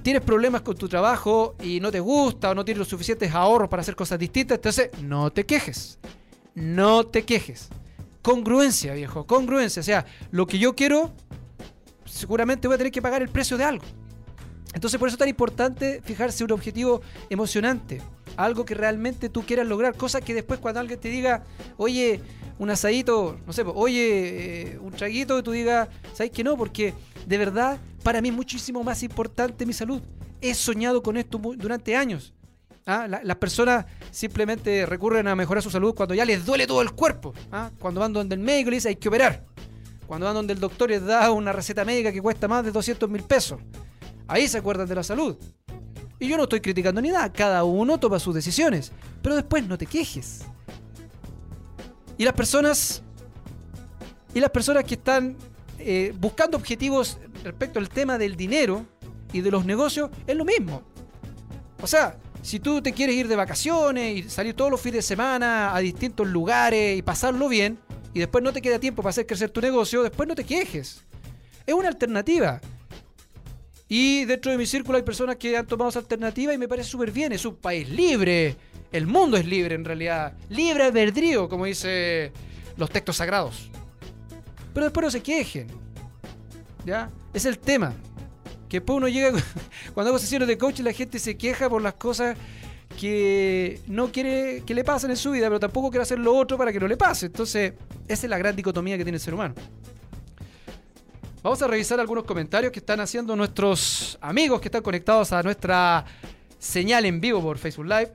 tienes 0.02 0.22
problemas 0.22 0.62
con 0.62 0.76
tu 0.76 0.88
trabajo 0.88 1.56
y 1.62 1.80
no 1.80 1.92
te 1.92 2.00
gusta 2.00 2.52
o 2.52 2.56
no 2.56 2.64
tienes 2.64 2.80
los 2.80 2.88
suficientes 2.88 3.34
ahorros 3.34 3.70
para 3.70 3.82
hacer 3.82 3.96
cosas 3.96 4.20
distintas, 4.20 4.58
entonces 4.58 4.90
no 5.02 5.32
te 5.32 5.46
quejes, 5.46 6.00
no 6.54 7.06
te 7.06 7.24
quejes. 7.24 7.70
Congruencia, 8.22 8.94
viejo, 8.94 9.26
congruencia, 9.28 9.80
o 9.80 9.84
sea, 9.84 10.06
lo 10.32 10.48
que 10.48 10.58
yo 10.58 10.76
quiero, 10.76 11.14
seguramente 12.06 12.68
voy 12.68 12.76
a 12.76 12.78
tener 12.78 12.92
que 12.92 13.02
pagar 13.02 13.22
el 13.22 13.30
precio 13.30 13.58
de 13.58 13.64
algo. 13.64 13.86
Entonces 14.74 15.00
por 15.00 15.08
eso 15.08 15.16
es 15.16 15.20
tan 15.20 15.30
importante 15.30 16.02
fijarse 16.04 16.44
un 16.44 16.52
objetivo 16.52 17.02
emocionante, 17.30 18.02
algo 18.38 18.66
que 18.66 18.74
realmente 18.74 19.30
tú 19.30 19.44
quieras 19.44 19.68
lograr, 19.68 19.96
cosa 19.96 20.22
que 20.22 20.34
después 20.34 20.60
cuando 20.60 20.80
alguien 20.80 21.00
te 21.00 21.10
diga, 21.10 21.44
oye, 21.78 22.22
un 22.58 22.70
asadito, 22.70 23.38
no 23.46 23.54
sé, 23.54 23.64
oye, 23.66 24.72
eh, 24.74 24.80
un 24.80 24.92
traguito, 24.92 25.42
tú 25.44 25.52
digas, 25.52 25.90
¿sabes 26.14 26.32
que 26.32 26.44
no? 26.44 26.56
Porque 26.58 26.94
de 27.26 27.38
verdad 27.38 27.80
para 28.04 28.22
mí 28.22 28.30
es 28.30 28.36
muchísimo 28.36 28.84
más 28.84 29.04
importante 29.04 29.66
mi 29.66 29.74
salud. 29.74 30.02
He 30.40 30.54
soñado 30.54 31.02
con 31.02 31.18
esto 31.18 31.40
durante 31.58 31.96
años. 31.96 32.34
¿Ah? 32.88 33.08
las 33.08 33.38
personas 33.38 33.88
simplemente 34.12 34.86
recurren 34.86 35.28
a 35.28 35.36
mejorar 35.36 35.64
su 35.64 35.72
salud 35.72 35.96
cuando 35.96 36.14
ya 36.14 36.24
les 36.24 36.46
duele 36.46 36.68
todo 36.68 36.84
el 36.84 36.92
cuerpo. 36.92 37.34
¿ah? 37.52 37.72
Cuando 37.80 38.00
van 38.00 38.14
donde 38.14 38.36
el 38.36 38.42
médico 38.42 38.70
le 38.70 38.76
dice 38.76 38.90
hay 38.90 38.96
que 38.96 39.10
operar. 39.10 39.44
Cuando 40.06 40.28
van 40.28 40.36
donde 40.36 40.54
el 40.54 40.60
doctor 40.60 40.92
les 40.92 41.04
da 41.04 41.32
una 41.32 41.52
receta 41.52 41.84
médica 41.84 42.12
que 42.12 42.22
cuesta 42.22 42.48
más 42.48 42.64
de 42.64 42.72
200 42.72 43.10
mil 43.10 43.24
pesos. 43.24 43.60
Ahí 44.28 44.48
se 44.48 44.60
acuerdan 44.60 44.88
de 44.88 44.94
la 44.94 45.02
salud. 45.02 45.36
Y 46.20 46.28
yo 46.28 46.38
no 46.38 46.44
estoy 46.44 46.62
criticando 46.62 47.02
ni 47.02 47.10
nada, 47.10 47.32
cada 47.32 47.64
uno 47.64 48.00
toma 48.00 48.20
sus 48.20 48.34
decisiones, 48.34 48.92
pero 49.22 49.36
después 49.36 49.68
no 49.68 49.78
te 49.78 49.86
quejes. 49.86 50.46
Y 52.18 52.24
las 52.24 52.34
personas 52.34 53.04
y 54.34 54.40
las 54.40 54.50
personas 54.50 54.84
que 54.84 54.96
están 54.96 55.38
eh, 55.80 56.14
buscando 56.20 56.58
objetivos 56.58 57.18
respecto 57.44 57.80
al 57.80 57.90
tema 57.90 58.18
del 58.18 58.36
dinero 58.36 58.86
y 59.32 59.42
de 59.42 59.50
los 59.50 59.66
negocios 59.66 60.10
es 60.28 60.36
lo 60.36 60.44
mismo. 60.44 60.84
O 61.82 61.88
sea, 61.88 62.18
si 62.42 62.60
tú 62.60 62.82
te 62.82 62.92
quieres 62.92 63.16
ir 63.16 63.28
de 63.28 63.36
vacaciones 63.36 64.18
y 64.18 64.30
salir 64.30 64.54
todos 64.54 64.70
los 64.70 64.82
fines 64.82 64.98
de 64.98 65.02
semana 65.04 65.74
a 65.74 65.80
distintos 65.80 66.28
lugares 66.28 66.98
y 66.98 67.02
pasarlo 67.02 67.48
bien, 67.48 67.80
y 68.14 68.20
después 68.20 68.44
no 68.44 68.54
te 68.54 68.62
queda 68.62 68.78
tiempo 68.78 69.02
para 69.02 69.12
hacer 69.12 69.26
crecer 69.26 69.50
tu 69.50 69.62
negocio, 69.62 70.04
después 70.04 70.28
no 70.28 70.36
te 70.36 70.44
quejes. 70.44 71.06
Es 71.66 71.74
una 71.74 71.88
alternativa. 71.88 72.62
Y 73.98 74.26
dentro 74.26 74.52
de 74.52 74.58
mi 74.58 74.66
círculo 74.66 74.98
hay 74.98 75.06
personas 75.06 75.38
que 75.38 75.56
han 75.56 75.66
tomado 75.66 75.90
esa 75.90 76.00
alternativa 76.00 76.54
y 76.54 76.58
me 76.58 76.68
parece 76.68 76.90
súper 76.90 77.12
bien. 77.12 77.32
Es 77.32 77.46
un 77.46 77.56
país 77.56 77.88
libre. 77.88 78.58
El 78.92 79.08
mundo 79.08 79.38
es 79.38 79.46
libre 79.46 79.74
en 79.74 79.86
realidad. 79.86 80.34
Libre 80.50 80.84
albedrío, 80.84 81.48
como 81.48 81.64
dice 81.64 82.34
los 82.76 82.90
textos 82.90 83.16
sagrados. 83.16 83.72
Pero 84.74 84.88
después 84.88 85.06
no 85.06 85.12
se 85.12 85.24
quejen. 85.24 85.68
¿Ya? 86.86 87.10
Es 87.34 87.46
el 87.46 87.58
tema. 87.58 87.94
Que 88.68 88.82
después 88.82 88.98
uno 88.98 89.08
llega. 89.08 89.32
Cuando 89.94 90.10
hago 90.10 90.20
sesiones 90.20 90.50
de 90.50 90.58
coaching, 90.58 90.84
la 90.84 90.92
gente 90.92 91.18
se 91.18 91.38
queja 91.38 91.70
por 91.70 91.82
las 91.82 91.94
cosas 91.94 92.36
que 93.00 93.80
no 93.88 94.12
quiere 94.12 94.64
que 94.66 94.74
le 94.74 94.84
pasen 94.84 95.12
en 95.12 95.18
su 95.18 95.32
vida, 95.32 95.48
pero 95.48 95.62
tampoco 95.62 95.90
quiere 95.90 96.04
hacer 96.04 96.20
lo 96.20 96.36
otro 96.36 96.58
para 96.58 96.74
que 96.74 96.82
no 96.82 96.88
le 96.90 96.98
pase. 96.98 97.28
Entonces, 97.28 97.72
esa 98.10 98.26
es 98.26 98.30
la 98.30 98.38
gran 98.38 98.58
dicotomía 98.58 98.98
que 98.98 99.06
tiene 99.06 99.16
el 99.16 99.22
ser 99.22 99.36
humano. 99.36 99.56
Vamos 101.46 101.62
a 101.62 101.68
revisar 101.68 102.00
algunos 102.00 102.24
comentarios 102.24 102.72
que 102.72 102.80
están 102.80 103.00
haciendo 103.02 103.36
nuestros 103.36 104.18
amigos 104.20 104.60
que 104.60 104.68
están 104.68 104.82
conectados 104.82 105.32
a 105.32 105.44
nuestra 105.44 106.04
señal 106.58 107.06
en 107.06 107.22
vivo 107.22 107.40
por 107.40 107.60
Facebook 107.60 107.86
Live. 107.86 108.14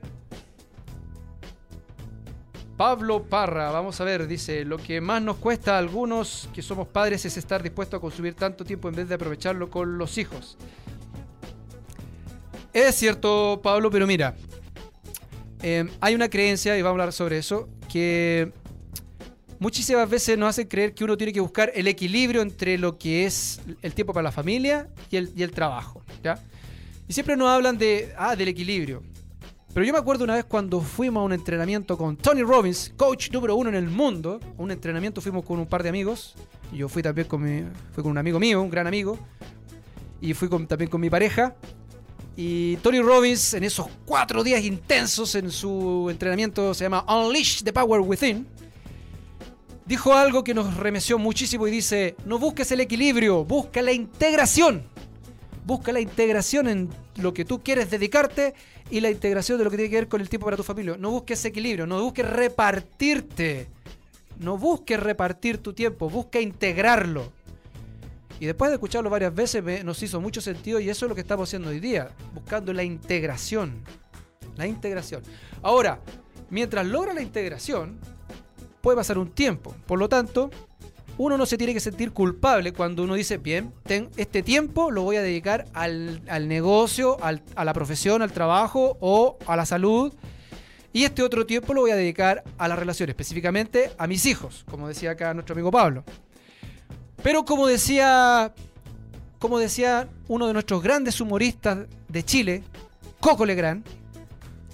Pablo 2.75 3.23
Parra, 3.23 3.71
vamos 3.71 4.01
a 4.01 4.03
ver, 4.03 4.27
dice, 4.27 4.65
lo 4.65 4.77
que 4.77 4.99
más 4.99 5.21
nos 5.21 5.37
cuesta 5.37 5.75
a 5.75 5.77
algunos 5.77 6.49
que 6.53 6.61
somos 6.61 6.89
padres 6.89 7.23
es 7.23 7.37
estar 7.37 7.63
dispuestos 7.63 7.99
a 7.99 8.01
consumir 8.01 8.33
tanto 8.33 8.65
tiempo 8.65 8.89
en 8.89 8.95
vez 8.95 9.07
de 9.07 9.15
aprovecharlo 9.15 9.69
con 9.69 9.97
los 9.97 10.17
hijos. 10.17 10.57
Es 12.73 12.95
cierto, 12.95 13.61
Pablo, 13.63 13.89
pero 13.89 14.05
mira, 14.05 14.35
em, 15.61 15.89
hay 16.01 16.15
una 16.15 16.29
creencia, 16.29 16.77
y 16.77 16.81
vamos 16.81 16.99
a 16.99 17.03
hablar 17.03 17.13
sobre 17.13 17.37
eso, 17.37 17.69
que 17.89 18.51
muchísimas 19.61 20.09
veces 20.09 20.37
nos 20.39 20.49
hacen 20.49 20.67
creer 20.67 20.93
que 20.93 21.03
uno 21.03 21.15
tiene 21.15 21.31
que 21.31 21.39
buscar 21.39 21.71
el 21.75 21.87
equilibrio 21.87 22.41
entre 22.41 22.79
lo 22.79 22.97
que 22.97 23.25
es 23.25 23.61
el 23.83 23.93
tiempo 23.93 24.11
para 24.11 24.23
la 24.23 24.31
familia 24.31 24.87
y 25.11 25.17
el, 25.17 25.51
trabajo. 25.51 26.01
¿ya? 26.23 26.43
Y 27.07 27.13
siempre 27.13 27.37
nos 27.37 27.47
hablan 27.47 27.77
de, 27.77 28.11
ah, 28.17 28.35
del 28.35 28.47
equilibrio. 28.47 29.03
Pero 29.71 29.85
yo 29.85 29.93
me 29.93 29.99
acuerdo 29.99 30.23
una 30.23 30.33
vez 30.33 30.45
cuando 30.45 30.81
fuimos 30.81 31.21
a 31.21 31.25
un 31.25 31.33
entrenamiento 31.33 31.95
con 31.95 32.17
Tony 32.17 32.41
Robbins, 32.41 32.91
coach 32.97 33.29
número 33.31 33.55
uno 33.55 33.69
en 33.69 33.75
el 33.75 33.87
mundo. 33.87 34.39
Un 34.57 34.71
entrenamiento 34.71 35.21
fuimos 35.21 35.45
con 35.45 35.59
un 35.59 35.67
par 35.67 35.83
de 35.83 35.89
amigos. 35.89 36.33
Y 36.73 36.77
yo 36.77 36.89
fui 36.89 37.03
también 37.03 37.27
con, 37.27 37.43
mi, 37.43 37.63
con 37.95 38.07
un 38.07 38.17
amigo 38.17 38.39
mío, 38.39 38.61
un 38.61 38.69
gran 38.69 38.87
amigo. 38.87 39.17
Y 40.19 40.33
fui 40.33 40.49
con, 40.49 40.65
también 40.65 40.89
con 40.89 40.99
mi 40.99 41.09
pareja. 41.09 41.55
Y 42.35 42.77
Tony 42.77 42.99
Robbins, 42.99 43.53
en 43.53 43.63
esos 43.63 43.85
cuatro 44.05 44.43
días 44.43 44.63
intensos 44.63 45.35
en 45.35 45.51
su 45.51 46.07
entrenamiento, 46.09 46.73
se 46.73 46.85
llama 46.85 47.05
Unleash 47.07 47.61
the 47.61 47.71
Power 47.71 48.01
Within 48.01 48.47
dijo 49.85 50.13
algo 50.13 50.43
que 50.43 50.53
nos 50.53 50.77
remeció 50.77 51.17
muchísimo 51.17 51.67
y 51.67 51.71
dice, 51.71 52.15
no 52.25 52.39
busques 52.39 52.71
el 52.71 52.79
equilibrio, 52.81 53.43
busca 53.45 53.81
la 53.81 53.91
integración. 53.91 54.83
Busca 55.65 55.91
la 55.91 55.99
integración 55.99 56.67
en 56.67 56.89
lo 57.17 57.33
que 57.33 57.45
tú 57.45 57.61
quieres 57.61 57.91
dedicarte 57.91 58.55
y 58.89 58.99
la 58.99 59.11
integración 59.11 59.57
de 59.57 59.63
lo 59.63 59.69
que 59.69 59.77
tiene 59.77 59.89
que 59.89 59.97
ver 59.97 60.07
con 60.07 60.21
el 60.21 60.29
tiempo 60.29 60.45
para 60.45 60.57
tu 60.57 60.63
familia. 60.63 60.97
No 60.97 61.11
busques 61.11 61.45
equilibrio, 61.45 61.85
no 61.85 62.01
busques 62.01 62.27
repartirte. 62.27 63.67
No 64.39 64.57
busques 64.57 64.99
repartir 64.99 65.59
tu 65.59 65.73
tiempo, 65.73 66.09
busca 66.09 66.41
integrarlo. 66.41 67.31
Y 68.39 68.47
después 68.47 68.71
de 68.71 68.75
escucharlo 68.75 69.11
varias 69.11 69.35
veces 69.35 69.85
nos 69.85 70.01
hizo 70.01 70.19
mucho 70.19 70.41
sentido 70.41 70.79
y 70.79 70.89
eso 70.89 71.05
es 71.05 71.09
lo 71.09 71.13
que 71.13 71.21
estamos 71.21 71.47
haciendo 71.47 71.69
hoy 71.69 71.79
día, 71.79 72.09
buscando 72.33 72.73
la 72.73 72.83
integración. 72.83 73.83
La 74.57 74.65
integración. 74.65 75.21
Ahora, 75.61 75.99
mientras 76.49 76.87
logra 76.87 77.13
la 77.13 77.21
integración, 77.21 77.99
puede 78.81 78.97
pasar 78.97 79.17
un 79.17 79.29
tiempo. 79.29 79.75
Por 79.85 79.99
lo 79.99 80.09
tanto, 80.09 80.49
uno 81.17 81.37
no 81.37 81.45
se 81.45 81.57
tiene 81.57 81.73
que 81.73 81.79
sentir 81.79 82.11
culpable 82.11 82.73
cuando 82.73 83.03
uno 83.03 83.13
dice, 83.15 83.37
bien, 83.37 83.73
este 84.17 84.41
tiempo 84.43 84.91
lo 84.91 85.03
voy 85.03 85.17
a 85.17 85.21
dedicar 85.21 85.65
al, 85.73 86.47
negocio, 86.47 87.17
a 87.21 87.63
la 87.63 87.73
profesión, 87.73 88.21
al 88.21 88.31
trabajo 88.31 88.97
o 88.99 89.37
a 89.45 89.55
la 89.55 89.65
salud. 89.65 90.13
Y 90.93 91.03
este 91.03 91.23
otro 91.23 91.45
tiempo 91.45 91.73
lo 91.73 91.81
voy 91.81 91.91
a 91.91 91.95
dedicar 91.95 92.43
a 92.57 92.67
la 92.67 92.75
relación, 92.75 93.09
específicamente 93.09 93.91
a 93.97 94.07
mis 94.07 94.25
hijos, 94.25 94.65
como 94.69 94.87
decía 94.87 95.11
acá 95.11 95.33
nuestro 95.33 95.53
amigo 95.53 95.71
Pablo. 95.71 96.03
Pero 97.23 97.45
como 97.45 97.67
decía, 97.67 98.53
como 99.39 99.59
decía 99.59 100.09
uno 100.27 100.47
de 100.47 100.53
nuestros 100.53 100.81
grandes 100.81 101.21
humoristas 101.21 101.85
de 102.07 102.23
Chile, 102.23 102.63
Coco 103.19 103.45
Legrand, 103.45 103.85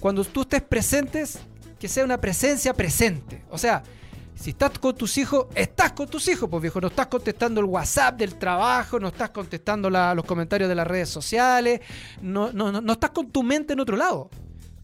cuando 0.00 0.24
tú 0.24 0.42
estés 0.42 0.62
presentes, 0.62 1.40
que 1.78 1.88
sea 1.88 2.04
una 2.04 2.20
presencia 2.20 2.74
presente. 2.74 3.42
O 3.50 3.58
sea, 3.58 3.82
si 4.38 4.50
estás 4.50 4.78
con 4.78 4.94
tus 4.94 5.18
hijos, 5.18 5.46
estás 5.54 5.92
con 5.92 6.08
tus 6.08 6.28
hijos, 6.28 6.48
pues 6.48 6.62
viejo. 6.62 6.80
No 6.80 6.88
estás 6.88 7.08
contestando 7.08 7.60
el 7.60 7.66
WhatsApp 7.66 8.16
del 8.16 8.36
trabajo, 8.36 9.00
no 9.00 9.08
estás 9.08 9.30
contestando 9.30 9.90
los 9.90 10.24
comentarios 10.24 10.68
de 10.68 10.76
las 10.76 10.86
redes 10.86 11.08
sociales, 11.08 11.80
no, 12.22 12.52
no, 12.52 12.70
no, 12.70 12.92
estás 12.92 13.10
con 13.10 13.30
tu 13.30 13.42
mente 13.42 13.72
en 13.72 13.80
otro 13.80 13.96
lado. 13.96 14.30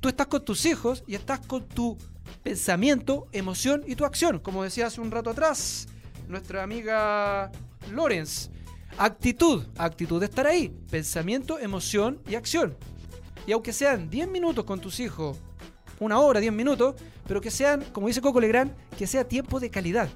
Tú 0.01 0.09
estás 0.09 0.27
con 0.27 0.45
tus 0.45 0.67
hijos 0.67 1.05
y 1.07 1.15
estás 1.15 1.39
con 1.41 1.63
tu 1.69 1.97
pensamiento, 2.43 3.29
emoción 3.31 3.85
y 3.87 3.95
tu 3.95 4.05
acción. 4.05 4.41
Como 4.41 4.65
decía 4.65 4.89
hace 4.89 5.01
un 5.01 5.13
rato 5.13 5.31
atrás 5.31 5.87
nuestra 6.29 6.65
amiga 6.65 7.53
Lorenz. 7.93 8.51
Actitud, 8.99 9.65
actitud 9.79 10.19
de 10.19 10.27
estar 10.27 10.47
ahí. 10.47 10.69
Pensamiento, 10.91 11.61
emoción 11.61 12.21
y 12.29 12.35
acción. 12.35 12.77
Y 13.47 13.53
aunque 13.53 13.73
sean 13.73 14.11
10 14.11 14.29
minutos 14.29 14.65
con 14.65 14.81
tus 14.81 14.99
hijos 14.99 15.37
una 16.01 16.19
hora, 16.19 16.41
10 16.41 16.53
minutos, 16.53 16.95
pero 17.27 17.41
que 17.41 17.51
sean, 17.51 17.85
como 17.93 18.07
dice 18.07 18.21
Coco 18.21 18.41
Legrand, 18.41 18.73
que 18.97 19.07
sea 19.07 19.25
tiempo 19.25 19.61
de 19.61 19.71
calidad. 19.71 20.09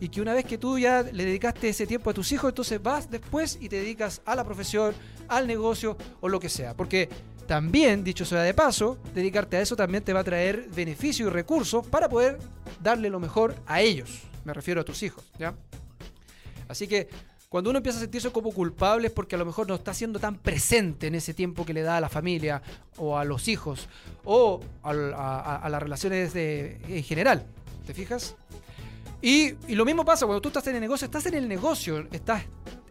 Y 0.00 0.08
que 0.08 0.20
una 0.20 0.34
vez 0.34 0.44
que 0.44 0.58
tú 0.58 0.78
ya 0.78 1.02
le 1.02 1.24
dedicaste 1.24 1.68
ese 1.68 1.86
tiempo 1.86 2.10
a 2.10 2.14
tus 2.14 2.32
hijos, 2.32 2.50
entonces 2.50 2.82
vas 2.82 3.10
después 3.10 3.58
y 3.60 3.68
te 3.68 3.76
dedicas 3.76 4.20
a 4.24 4.34
la 4.34 4.44
profesión, 4.44 4.94
al 5.28 5.46
negocio 5.46 5.96
o 6.20 6.28
lo 6.28 6.40
que 6.40 6.48
sea. 6.48 6.74
Porque 6.74 7.08
también, 7.46 8.02
dicho 8.02 8.24
sea 8.24 8.42
de 8.42 8.54
paso, 8.54 8.98
dedicarte 9.14 9.56
a 9.56 9.60
eso 9.60 9.76
también 9.76 10.02
te 10.02 10.12
va 10.12 10.20
a 10.20 10.24
traer 10.24 10.68
beneficio 10.74 11.26
y 11.26 11.30
recursos 11.30 11.86
para 11.86 12.08
poder 12.08 12.38
darle 12.82 13.08
lo 13.10 13.20
mejor 13.20 13.54
a 13.66 13.80
ellos. 13.80 14.22
Me 14.44 14.52
refiero 14.52 14.80
a 14.80 14.84
tus 14.84 15.02
hijos, 15.02 15.24
¿ya? 15.38 15.54
Así 16.68 16.88
que 16.88 17.08
cuando 17.54 17.70
uno 17.70 17.76
empieza 17.76 17.98
a 17.98 18.00
sentirse 18.00 18.32
como 18.32 18.50
culpable 18.50 19.06
es 19.06 19.12
porque 19.12 19.36
a 19.36 19.38
lo 19.38 19.44
mejor 19.44 19.68
no 19.68 19.76
está 19.76 19.94
siendo 19.94 20.18
tan 20.18 20.38
presente 20.38 21.06
en 21.06 21.14
ese 21.14 21.34
tiempo 21.34 21.64
que 21.64 21.72
le 21.72 21.82
da 21.82 21.98
a 21.98 22.00
la 22.00 22.08
familia 22.08 22.60
o 22.96 23.16
a 23.16 23.22
los 23.22 23.46
hijos 23.46 23.88
o 24.24 24.60
a, 24.82 24.92
las 25.70 25.80
relaciones 25.80 26.34
en 26.34 27.04
general. 27.04 27.46
¿Te 27.86 27.94
fijas? 27.94 28.34
Y, 29.22 29.52
lo 29.72 29.84
mismo 29.84 30.04
pasa 30.04 30.26
cuando 30.26 30.40
tú 30.40 30.48
estás 30.48 30.66
en 30.66 30.74
el 30.74 30.80
negocio, 30.80 31.04
estás 31.04 31.26
en 31.26 31.34
el 31.34 31.46
negocio, 31.46 32.08
estás 32.10 32.42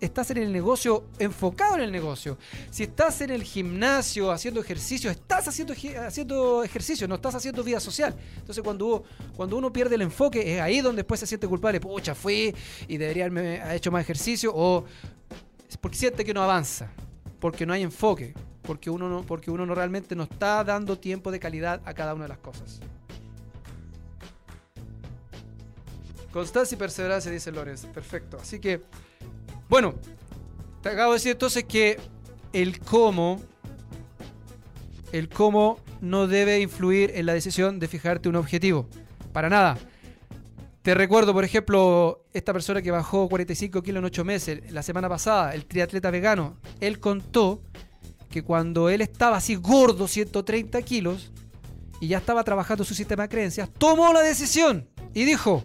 estás 0.06 0.32
en 0.32 0.38
el 0.38 0.52
negocio 0.52 1.06
enfocado 1.20 1.76
en 1.76 1.82
el 1.82 1.92
negocio. 1.92 2.38
Si 2.70 2.84
estás 2.84 3.22
en 3.22 3.30
el 3.30 3.44
gimnasio 3.44 4.32
haciendo 4.32 4.60
ejercicio, 4.62 5.10
estás 5.10 5.48
haciendo, 5.48 5.74
haciendo 6.06 6.64
ejercicio, 6.64 7.08
no 7.08 7.16
estás 7.16 7.36
haciendo 7.36 7.64
vida 7.64 7.80
social. 7.80 8.16
Entonces 8.38 8.64
cuando, 8.64 9.04
cuando 9.36 9.58
uno 9.58 9.72
pierde 9.72 9.96
el 9.96 10.02
enfoque, 10.02 10.56
es 10.56 10.62
ahí 10.62 10.82
donde 10.82 11.02
después 11.02 11.20
se 11.20 11.28
siente 11.28 11.48
culpable. 11.48 11.80
Pucha, 11.80 12.16
fui 12.16 12.54
y 12.88 12.98
debería 12.98 13.26
haberme 13.26 13.76
hecho 13.76 13.92
más 13.92 14.02
ejercicio 14.02 14.52
o 14.54 14.86
porque 15.82 15.98
siente 15.98 16.24
que 16.24 16.34
no 16.34 16.44
avanza, 16.44 16.92
porque 17.40 17.66
no 17.66 17.74
hay 17.74 17.82
enfoque, 17.82 18.34
porque 18.62 18.90
uno 18.90 19.10
no, 19.10 19.24
porque 19.24 19.52
uno 19.52 19.66
no 19.66 19.74
realmente 19.74 20.16
no 20.16 20.24
está 20.24 20.64
dando 20.64 20.98
tiempo 20.98 21.32
de 21.32 21.40
calidad 21.40 21.82
a 21.86 21.94
cada 21.94 22.14
una 22.14 22.26
de 22.26 22.30
las 22.30 22.38
cosas. 22.38 22.80
Constancia 26.32 26.76
y 26.76 26.80
perseverancia, 26.80 27.32
dice 27.32 27.52
Lorenz. 27.52 27.86
Perfecto. 27.86 28.40
Así 28.42 28.60
que 28.60 28.82
bueno, 29.70 29.96
te 30.82 30.90
acabo 30.90 31.12
de 31.12 31.18
decir 31.18 31.32
entonces 31.32 31.64
que 31.64 32.00
el 32.52 32.80
cómo, 32.80 33.42
el 35.12 35.30
cómo 35.30 35.80
no 36.02 36.28
debe 36.28 36.60
influir 36.60 37.12
en 37.16 37.26
la 37.26 37.34
decisión 37.34 37.80
de 37.80 37.88
fijarte 37.88 38.30
un 38.30 38.36
objetivo. 38.36 38.88
Para 39.32 39.50
nada. 39.50 39.78
Te 40.84 40.94
recuerdo, 40.94 41.34
por 41.34 41.46
ejemplo, 41.46 42.26
esta 42.34 42.52
persona 42.52 42.82
que 42.82 42.92
bajó 42.92 43.30
45 43.30 43.82
kilos 43.82 44.00
en 44.00 44.06
8 44.06 44.26
meses 44.26 44.72
la 44.72 44.84
semana 44.84 45.08
pasada, 45.08 45.54
el 45.56 45.66
triatleta 45.66 46.12
vegano. 46.12 46.58
Él 46.82 47.00
contó 47.00 47.62
que 48.30 48.44
cuando 48.44 48.90
él 48.90 49.00
estaba 49.00 49.38
así 49.38 49.56
gordo, 49.56 50.10
130 50.10 50.82
kilos, 50.82 51.32
y 52.02 52.10
ya 52.10 52.18
estaba 52.18 52.44
trabajando 52.44 52.84
su 52.84 52.94
sistema 52.94 53.24
de 53.24 53.30
creencias, 53.30 53.70
tomó 53.78 54.12
la 54.12 54.20
decisión 54.20 54.90
y 55.14 55.24
dijo, 55.24 55.64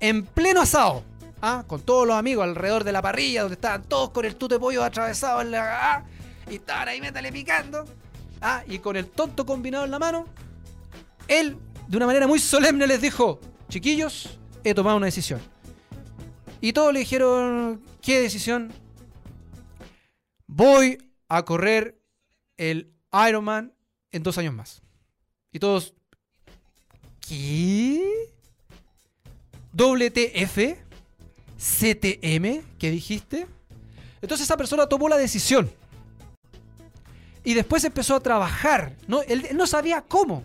en 0.00 0.24
pleno 0.24 0.62
asado, 0.62 1.04
¿ah? 1.42 1.64
con 1.66 1.80
todos 1.82 2.06
los 2.06 2.16
amigos 2.16 2.44
alrededor 2.44 2.84
de 2.84 2.92
la 2.92 3.02
parrilla, 3.02 3.42
donde 3.42 3.54
estaban 3.54 3.82
todos 3.84 4.10
con 4.10 4.24
el 4.24 4.36
tute 4.36 4.58
pollo 4.58 4.84
atravesado 4.84 5.40
en 5.40 5.50
la. 5.50 5.94
¿ah? 5.96 6.04
y 6.50 6.56
estaban 6.56 6.88
ahí 6.88 7.00
métale 7.00 7.30
picando, 7.32 7.84
¿ah? 8.40 8.62
y 8.66 8.78
con 8.78 8.96
el 8.96 9.06
tonto 9.06 9.46
combinado 9.46 9.84
en 9.84 9.90
la 9.90 9.98
mano, 9.98 10.26
él, 11.28 11.56
de 11.88 11.96
una 11.96 12.06
manera 12.06 12.26
muy 12.26 12.38
solemne, 12.38 12.86
les 12.86 13.00
dijo: 13.00 13.40
Chiquillos, 13.68 14.38
he 14.64 14.74
tomado 14.74 14.96
una 14.96 15.06
decisión. 15.06 15.40
Y 16.60 16.72
todos 16.72 16.92
le 16.92 17.00
dijeron: 17.00 17.82
¿Qué 18.02 18.20
decisión? 18.20 18.72
Voy 20.46 20.98
a 21.28 21.44
correr 21.44 22.00
el 22.56 22.92
Ironman 23.28 23.72
en 24.10 24.22
dos 24.22 24.36
años 24.38 24.54
más. 24.54 24.82
Y 25.52 25.58
todos. 25.58 25.94
¿Qué? 27.20 28.30
¿WTF? 29.72 30.89
CTM 31.60 32.62
que 32.78 32.90
dijiste. 32.90 33.46
Entonces 34.22 34.46
esa 34.46 34.56
persona 34.56 34.86
tomó 34.86 35.08
la 35.08 35.18
decisión. 35.18 35.70
Y 37.44 37.54
después 37.54 37.84
empezó 37.84 38.16
a 38.16 38.20
trabajar. 38.20 38.96
No, 39.06 39.22
él, 39.22 39.46
no 39.54 39.66
sabía 39.66 40.02
cómo. 40.02 40.42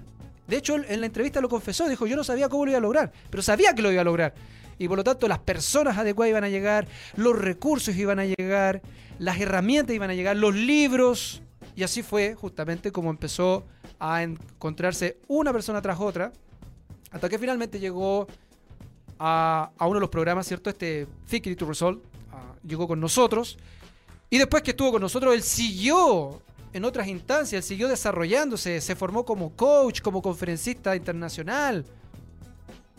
De 0.47 0.57
hecho, 0.57 0.75
en 0.75 0.99
la 0.99 1.05
entrevista 1.05 1.41
lo 1.41 1.49
confesó. 1.49 1.87
Dijo, 1.87 2.05
yo 2.05 2.15
no 2.15 2.23
sabía 2.23 2.49
cómo 2.49 2.65
lo 2.65 2.71
iba 2.71 2.77
a 2.77 2.81
lograr. 2.81 3.11
Pero 3.29 3.41
sabía 3.41 3.73
que 3.73 3.81
lo 3.81 3.91
iba 3.91 4.01
a 4.01 4.05
lograr. 4.05 4.33
Y 4.77 4.87
por 4.87 4.97
lo 4.97 5.03
tanto, 5.03 5.27
las 5.27 5.39
personas 5.39 5.97
adecuadas 5.97 6.29
iban 6.29 6.43
a 6.43 6.49
llegar. 6.49 6.87
Los 7.15 7.37
recursos 7.37 7.95
iban 7.95 8.19
a 8.19 8.25
llegar. 8.25 8.81
Las 9.19 9.39
herramientas 9.39 9.95
iban 9.95 10.09
a 10.09 10.13
llegar. 10.13 10.35
Los 10.35 10.53
libros. 10.53 11.41
Y 11.75 11.83
así 11.83 12.03
fue 12.03 12.35
justamente 12.35 12.91
como 12.91 13.09
empezó 13.09 13.65
a 13.99 14.23
encontrarse 14.23 15.17
una 15.27 15.51
persona 15.51 15.81
tras 15.81 15.99
otra. 15.99 16.31
Hasta 17.11 17.29
que 17.29 17.39
finalmente 17.39 17.79
llegó 17.79 18.27
a, 19.19 19.71
uno 19.79 19.95
de 19.95 19.99
los 19.99 20.09
programas, 20.09 20.47
¿cierto? 20.47 20.69
Este 20.69 21.07
Fake 21.25 21.55
to 21.55 21.65
Resolve 21.65 22.01
llegó 22.63 22.87
con 22.87 22.99
nosotros. 22.99 23.57
Y 24.29 24.37
después 24.37 24.63
que 24.63 24.71
estuvo 24.71 24.91
con 24.91 25.01
nosotros, 25.01 25.33
él 25.33 25.43
siguió 25.43 26.41
en 26.73 26.83
otras 26.83 27.07
instancias, 27.07 27.63
él 27.63 27.63
siguió 27.63 27.87
desarrollándose, 27.87 28.81
se 28.81 28.95
formó 28.95 29.23
como 29.23 29.55
coach, 29.55 30.01
como 30.01 30.21
conferencista 30.21 30.95
internacional. 30.95 31.85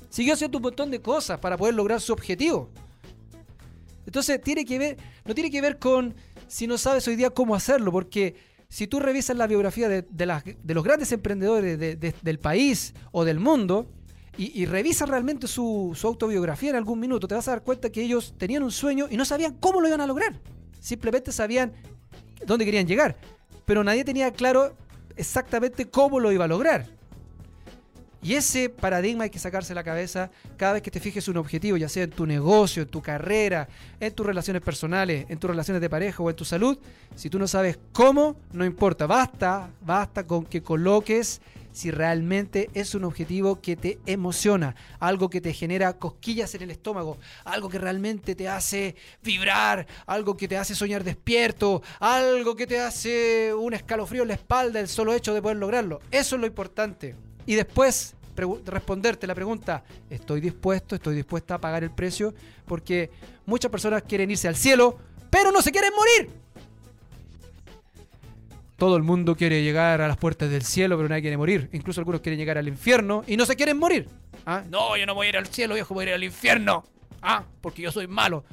Siguió 0.08 0.34
haciendo 0.34 0.58
un 0.58 0.62
montón 0.62 0.90
de 0.90 1.00
cosas 1.00 1.38
para 1.38 1.56
poder 1.56 1.74
lograr 1.74 2.00
su 2.00 2.12
objetivo. 2.12 2.70
Entonces, 4.06 4.40
tiene 4.40 4.64
que 4.64 4.78
ver, 4.78 4.96
no 5.24 5.34
tiene 5.34 5.50
que 5.50 5.60
ver 5.60 5.78
con 5.78 6.14
si 6.46 6.66
no 6.66 6.78
sabes 6.78 7.06
hoy 7.08 7.16
día 7.16 7.30
cómo 7.30 7.54
hacerlo, 7.54 7.90
porque 7.90 8.36
si 8.68 8.86
tú 8.86 9.00
revisas 9.00 9.36
la 9.36 9.46
biografía 9.46 9.88
de, 9.88 10.04
los 10.64 10.84
grandes 10.84 11.12
emprendedores 11.12 11.78
del 11.98 12.38
país 12.38 12.94
o 13.12 13.24
del 13.24 13.40
mundo, 13.40 13.86
y, 14.38 14.62
y 14.62 14.66
revisa 14.66 15.06
realmente 15.06 15.46
su, 15.46 15.92
su 15.94 16.06
autobiografía 16.06 16.70
en 16.70 16.76
algún 16.76 17.00
minuto, 17.00 17.26
te 17.26 17.34
vas 17.34 17.48
a 17.48 17.52
dar 17.52 17.62
cuenta 17.62 17.90
que 17.90 18.02
ellos 18.02 18.34
tenían 18.36 18.62
un 18.62 18.72
sueño 18.72 19.06
y 19.10 19.16
no 19.16 19.24
sabían 19.24 19.54
cómo 19.54 19.80
lo 19.80 19.88
iban 19.88 20.00
a 20.00 20.06
lograr. 20.06 20.34
Simplemente 20.80 21.32
sabían 21.32 21.72
dónde 22.46 22.64
querían 22.64 22.86
llegar, 22.86 23.16
pero 23.64 23.82
nadie 23.82 24.04
tenía 24.04 24.30
claro 24.32 24.74
exactamente 25.16 25.88
cómo 25.88 26.20
lo 26.20 26.32
iba 26.32 26.44
a 26.44 26.48
lograr. 26.48 26.96
Y 28.22 28.34
ese 28.34 28.68
paradigma 28.70 29.24
hay 29.24 29.30
que 29.30 29.38
sacarse 29.38 29.72
la 29.72 29.84
cabeza 29.84 30.30
cada 30.56 30.72
vez 30.74 30.82
que 30.82 30.90
te 30.90 30.98
fijes 30.98 31.28
un 31.28 31.36
objetivo, 31.36 31.76
ya 31.76 31.88
sea 31.88 32.02
en 32.02 32.10
tu 32.10 32.26
negocio, 32.26 32.82
en 32.82 32.88
tu 32.88 33.00
carrera, 33.00 33.68
en 34.00 34.12
tus 34.12 34.26
relaciones 34.26 34.62
personales, 34.62 35.26
en 35.28 35.38
tus 35.38 35.48
relaciones 35.48 35.80
de 35.80 35.88
pareja 35.88 36.22
o 36.24 36.28
en 36.28 36.34
tu 36.34 36.44
salud. 36.44 36.76
Si 37.14 37.30
tú 37.30 37.38
no 37.38 37.46
sabes 37.46 37.78
cómo, 37.92 38.36
no 38.52 38.64
importa. 38.64 39.06
Basta, 39.06 39.70
basta 39.80 40.26
con 40.26 40.44
que 40.44 40.60
coloques 40.60 41.40
si 41.76 41.90
realmente 41.90 42.70
es 42.72 42.94
un 42.94 43.04
objetivo 43.04 43.60
que 43.60 43.76
te 43.76 43.98
emociona, 44.06 44.74
algo 44.98 45.28
que 45.28 45.42
te 45.42 45.52
genera 45.52 45.98
cosquillas 45.98 46.54
en 46.54 46.62
el 46.62 46.70
estómago, 46.70 47.18
algo 47.44 47.68
que 47.68 47.78
realmente 47.78 48.34
te 48.34 48.48
hace 48.48 48.96
vibrar, 49.22 49.86
algo 50.06 50.38
que 50.38 50.48
te 50.48 50.56
hace 50.56 50.74
soñar 50.74 51.04
despierto, 51.04 51.82
algo 52.00 52.56
que 52.56 52.66
te 52.66 52.80
hace 52.80 53.52
un 53.52 53.74
escalofrío 53.74 54.22
en 54.22 54.28
la 54.28 54.34
espalda, 54.34 54.80
el 54.80 54.88
solo 54.88 55.12
hecho 55.12 55.34
de 55.34 55.42
poder 55.42 55.58
lograrlo. 55.58 56.00
Eso 56.10 56.36
es 56.36 56.40
lo 56.40 56.46
importante. 56.46 57.14
Y 57.44 57.56
después 57.56 58.14
responderte 58.64 59.26
la 59.26 59.34
pregunta, 59.34 59.84
¿estoy 60.08 60.40
dispuesto, 60.40 60.94
estoy 60.94 61.14
dispuesta 61.14 61.56
a 61.56 61.60
pagar 61.60 61.84
el 61.84 61.90
precio? 61.90 62.32
Porque 62.64 63.10
muchas 63.44 63.70
personas 63.70 64.02
quieren 64.02 64.30
irse 64.30 64.48
al 64.48 64.56
cielo, 64.56 64.98
pero 65.28 65.52
no 65.52 65.60
se 65.60 65.72
quieren 65.72 65.92
morir. 65.94 66.45
Todo 68.76 68.96
el 68.96 69.02
mundo 69.02 69.36
quiere 69.36 69.62
llegar 69.62 70.02
a 70.02 70.08
las 70.08 70.18
puertas 70.18 70.50
del 70.50 70.62
cielo, 70.62 70.96
pero 70.96 71.08
nadie 71.08 71.22
quiere 71.22 71.36
morir. 71.38 71.70
Incluso 71.72 72.00
algunos 72.00 72.20
quieren 72.20 72.38
llegar 72.38 72.58
al 72.58 72.68
infierno 72.68 73.24
y 73.26 73.36
no 73.36 73.46
se 73.46 73.56
quieren 73.56 73.78
morir. 73.78 74.08
¿Ah? 74.44 74.62
No, 74.70 74.96
yo 74.96 75.06
no 75.06 75.14
voy 75.14 75.26
a 75.26 75.28
ir 75.30 75.36
al 75.38 75.46
cielo, 75.46 75.74
viejo, 75.74 75.94
voy 75.94 76.04
a 76.04 76.08
ir 76.08 76.14
al 76.14 76.24
infierno. 76.24 76.84
Ah, 77.22 77.44
porque 77.62 77.82
yo 77.82 77.90
soy 77.90 78.06
malo. 78.06 78.44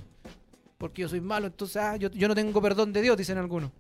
Porque 0.78 1.02
yo 1.02 1.10
soy 1.10 1.20
malo, 1.20 1.48
entonces 1.48 1.78
ah, 1.78 1.98
yo, 1.98 2.10
yo 2.12 2.28
no 2.28 2.36
tengo 2.36 2.62
perdón 2.62 2.94
de 2.94 3.02
Dios, 3.02 3.18
dicen 3.18 3.38
algunos. 3.38 3.72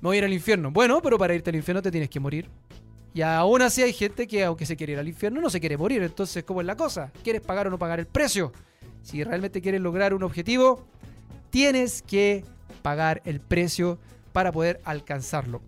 Me 0.00 0.08
voy 0.08 0.16
a 0.16 0.18
ir 0.18 0.24
al 0.24 0.32
infierno. 0.32 0.70
Bueno, 0.70 1.00
pero 1.02 1.18
para 1.18 1.34
irte 1.34 1.50
al 1.50 1.56
infierno 1.56 1.82
te 1.82 1.90
tienes 1.90 2.10
que 2.10 2.18
morir. 2.18 2.48
Y 3.12 3.22
aún 3.22 3.62
así 3.62 3.82
hay 3.82 3.92
gente 3.92 4.26
que, 4.26 4.44
aunque 4.44 4.66
se 4.66 4.76
quiere 4.76 4.94
ir 4.94 4.98
al 4.98 5.08
infierno, 5.08 5.40
no 5.40 5.50
se 5.50 5.60
quiere 5.60 5.76
morir. 5.76 6.02
Entonces, 6.02 6.42
¿cómo 6.44 6.60
es 6.60 6.66
la 6.66 6.76
cosa? 6.76 7.12
¿Quieres 7.22 7.42
pagar 7.42 7.66
o 7.66 7.70
no 7.70 7.78
pagar 7.78 8.00
el 8.00 8.06
precio? 8.06 8.52
Si 9.02 9.22
realmente 9.22 9.60
quieres 9.60 9.80
lograr 9.80 10.14
un 10.14 10.22
objetivo, 10.22 10.86
tienes 11.50 12.02
que 12.02 12.44
pagar 12.82 13.20
el 13.24 13.40
precio 13.40 13.98
para 14.32 14.52
poder 14.52 14.80
alcanzarlo. 14.84 15.62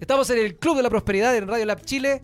Estamos 0.00 0.28
en 0.30 0.38
el 0.38 0.56
Club 0.56 0.76
de 0.76 0.82
la 0.82 0.90
Prosperidad 0.90 1.36
en 1.36 1.46
Radio 1.48 1.64
Lab 1.64 1.82
Chile. 1.82 2.22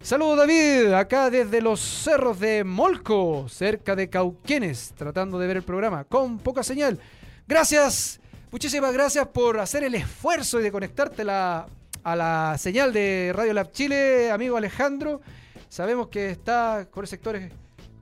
Saludos 0.00 0.38
David, 0.38 0.92
acá 0.92 1.28
desde 1.28 1.60
los 1.60 1.80
cerros 1.80 2.38
de 2.38 2.62
Molco, 2.62 3.48
cerca 3.48 3.96
de 3.96 4.08
Cauquenes, 4.08 4.92
tratando 4.96 5.36
de 5.40 5.48
ver 5.48 5.56
el 5.56 5.64
programa 5.64 6.04
con 6.04 6.38
poca 6.38 6.62
señal. 6.62 7.00
Gracias, 7.48 8.20
muchísimas 8.52 8.92
gracias 8.92 9.26
por 9.26 9.58
hacer 9.58 9.82
el 9.82 9.96
esfuerzo 9.96 10.60
y 10.60 10.62
de 10.62 10.70
conectarte 10.70 11.22
a 11.28 11.66
la 12.04 12.56
señal 12.58 12.92
de 12.92 13.32
Radio 13.34 13.52
Lab 13.54 13.72
Chile, 13.72 14.30
amigo 14.30 14.56
Alejandro. 14.56 15.20
Sabemos 15.68 16.06
que 16.08 16.30
está 16.30 16.86
con 16.88 17.08
sectores 17.08 17.50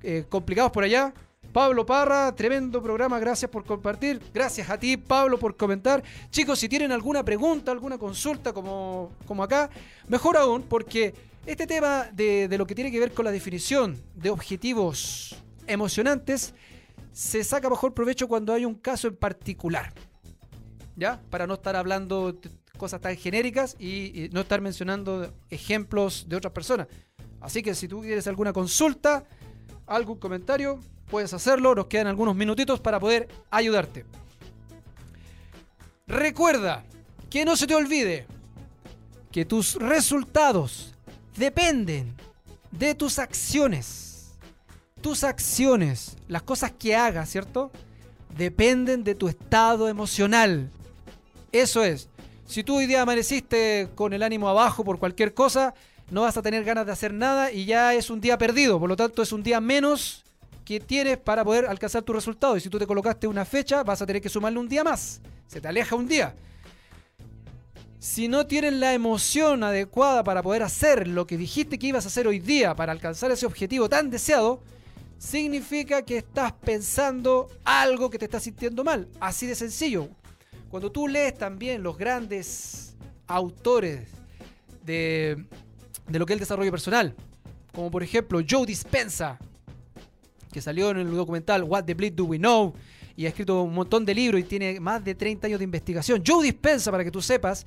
eh, 0.02 0.24
complicados 0.28 0.72
por 0.72 0.84
allá. 0.84 1.12
Pablo 1.52 1.84
Parra, 1.84 2.32
tremendo 2.34 2.80
programa, 2.80 3.18
gracias 3.18 3.50
por 3.50 3.64
compartir. 3.64 4.20
Gracias 4.32 4.70
a 4.70 4.78
ti, 4.78 4.96
Pablo, 4.96 5.38
por 5.38 5.56
comentar. 5.56 6.02
Chicos, 6.30 6.58
si 6.60 6.68
tienen 6.68 6.92
alguna 6.92 7.24
pregunta, 7.24 7.72
alguna 7.72 7.98
consulta 7.98 8.52
como, 8.52 9.12
como 9.26 9.42
acá, 9.42 9.68
mejor 10.06 10.36
aún, 10.36 10.62
porque 10.62 11.12
este 11.46 11.66
tema 11.66 12.08
de, 12.12 12.54
lo 12.56 12.66
que 12.66 12.74
tiene 12.74 12.92
que 12.92 13.00
ver 13.00 13.12
con 13.12 13.24
la 13.24 13.32
definición 13.32 14.00
de 14.14 14.30
objetivos 14.30 15.34
emocionantes 15.66 16.54
se 17.12 17.42
saca 17.42 17.68
mejor 17.68 17.94
provecho 17.94 18.28
cuando 18.28 18.52
hay 18.52 18.64
un 18.64 18.74
caso 18.74 19.08
en 19.08 19.16
particular. 19.16 19.92
¿Ya? 20.96 21.20
Para 21.30 21.46
no 21.46 21.54
estar 21.54 21.74
hablando 21.76 22.32
de 22.32 22.50
cosas 22.76 23.00
tan 23.00 23.16
genéricas 23.16 23.74
y, 23.80 24.28
no 24.32 24.42
estar 24.42 24.60
mencionando 24.60 25.32
ejemplos 25.48 26.26
de 26.28 26.36
otras 26.36 26.52
personas. 26.52 26.86
Así 27.40 27.62
que 27.62 27.74
si 27.74 27.88
tú 27.88 28.02
quieres 28.02 28.26
alguna 28.26 28.52
consulta, 28.52 29.24
algún 29.90 30.18
comentario, 30.18 30.80
puedes 31.10 31.34
hacerlo. 31.34 31.74
Nos 31.74 31.86
quedan 31.86 32.06
algunos 32.06 32.34
minutitos 32.34 32.80
para 32.80 32.98
poder 32.98 33.28
ayudarte. 33.50 34.06
Recuerda 36.06 36.84
que 37.28 37.44
no 37.44 37.56
se 37.56 37.66
te 37.66 37.74
olvide 37.74 38.26
que 39.30 39.44
tus 39.44 39.74
resultados 39.74 40.94
dependen 41.36 42.14
de 42.70 42.94
tus 42.94 43.18
acciones. 43.18 44.32
Tus 45.00 45.24
acciones, 45.24 46.16
las 46.28 46.42
cosas 46.42 46.72
que 46.72 46.94
hagas, 46.94 47.30
¿cierto? 47.30 47.70
Dependen 48.36 49.02
de 49.02 49.14
tu 49.14 49.28
estado 49.28 49.88
emocional. 49.88 50.70
Eso 51.52 51.82
es. 51.82 52.08
Si 52.46 52.64
tú 52.64 52.76
hoy 52.76 52.86
día 52.86 53.02
amaneciste 53.02 53.88
con 53.94 54.12
el 54.12 54.22
ánimo 54.22 54.48
abajo 54.48 54.84
por 54.84 54.98
cualquier 54.98 55.32
cosa, 55.32 55.74
no 56.10 56.22
vas 56.22 56.36
a 56.36 56.42
tener 56.42 56.64
ganas 56.64 56.86
de 56.86 56.92
hacer 56.92 57.12
nada 57.12 57.52
y 57.52 57.64
ya 57.64 57.94
es 57.94 58.10
un 58.10 58.20
día 58.20 58.36
perdido. 58.38 58.78
Por 58.78 58.88
lo 58.88 58.96
tanto, 58.96 59.22
es 59.22 59.32
un 59.32 59.42
día 59.42 59.60
menos 59.60 60.24
que 60.64 60.80
tienes 60.80 61.18
para 61.18 61.44
poder 61.44 61.66
alcanzar 61.66 62.02
tu 62.02 62.12
resultado. 62.12 62.56
Y 62.56 62.60
si 62.60 62.68
tú 62.68 62.78
te 62.78 62.86
colocaste 62.86 63.26
una 63.26 63.44
fecha, 63.44 63.82
vas 63.82 64.02
a 64.02 64.06
tener 64.06 64.22
que 64.22 64.28
sumarle 64.28 64.58
un 64.58 64.68
día 64.68 64.84
más. 64.84 65.20
Se 65.46 65.60
te 65.60 65.68
aleja 65.68 65.96
un 65.96 66.06
día 66.06 66.34
si 68.00 68.28
no 68.28 68.46
tienes 68.46 68.72
la 68.72 68.94
emoción 68.94 69.62
adecuada 69.62 70.24
para 70.24 70.42
poder 70.42 70.62
hacer 70.62 71.06
lo 71.06 71.26
que 71.26 71.36
dijiste 71.36 71.78
que 71.78 71.88
ibas 71.88 72.06
a 72.06 72.08
hacer 72.08 72.26
hoy 72.26 72.38
día 72.38 72.74
para 72.74 72.92
alcanzar 72.92 73.30
ese 73.30 73.44
objetivo 73.44 73.90
tan 73.90 74.08
deseado, 74.08 74.62
significa 75.18 76.02
que 76.02 76.16
estás 76.16 76.52
pensando 76.52 77.50
algo 77.62 78.08
que 78.08 78.18
te 78.18 78.24
está 78.24 78.40
sintiendo 78.40 78.84
mal. 78.84 79.06
Así 79.20 79.46
de 79.46 79.54
sencillo. 79.54 80.08
Cuando 80.70 80.90
tú 80.90 81.08
lees 81.08 81.36
también 81.36 81.82
los 81.82 81.98
grandes 81.98 82.96
autores 83.26 84.08
de, 84.82 85.44
de 86.10 86.18
lo 86.18 86.26
que 86.26 86.32
es 86.32 86.36
el 86.36 86.40
desarrollo 86.40 86.70
personal, 86.70 87.14
como 87.72 87.90
por 87.90 88.02
ejemplo 88.02 88.40
Joe 88.48 88.66
Dispensa, 88.66 89.38
que 90.52 90.60
salió 90.60 90.90
en 90.90 90.98
el 90.98 91.10
documental 91.10 91.62
What 91.62 91.84
the 91.84 91.94
Bleed 91.94 92.14
Do 92.14 92.24
We 92.24 92.38
Know, 92.38 92.74
y 93.16 93.26
ha 93.26 93.28
escrito 93.28 93.62
un 93.62 93.74
montón 93.74 94.04
de 94.04 94.14
libros 94.14 94.40
y 94.40 94.44
tiene 94.44 94.80
más 94.80 95.04
de 95.04 95.14
30 95.14 95.46
años 95.46 95.58
de 95.58 95.64
investigación. 95.64 96.22
Joe 96.26 96.42
Dispensa, 96.44 96.90
para 96.90 97.04
que 97.04 97.10
tú 97.10 97.20
sepas, 97.20 97.66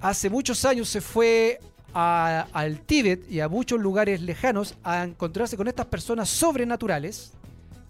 hace 0.00 0.30
muchos 0.30 0.64
años 0.64 0.88
se 0.88 1.00
fue 1.00 1.60
al 1.92 2.80
Tíbet 2.80 3.30
y 3.30 3.40
a 3.40 3.48
muchos 3.48 3.80
lugares 3.80 4.20
lejanos 4.20 4.74
a 4.82 5.04
encontrarse 5.04 5.56
con 5.56 5.68
estas 5.68 5.86
personas 5.86 6.28
sobrenaturales, 6.28 7.32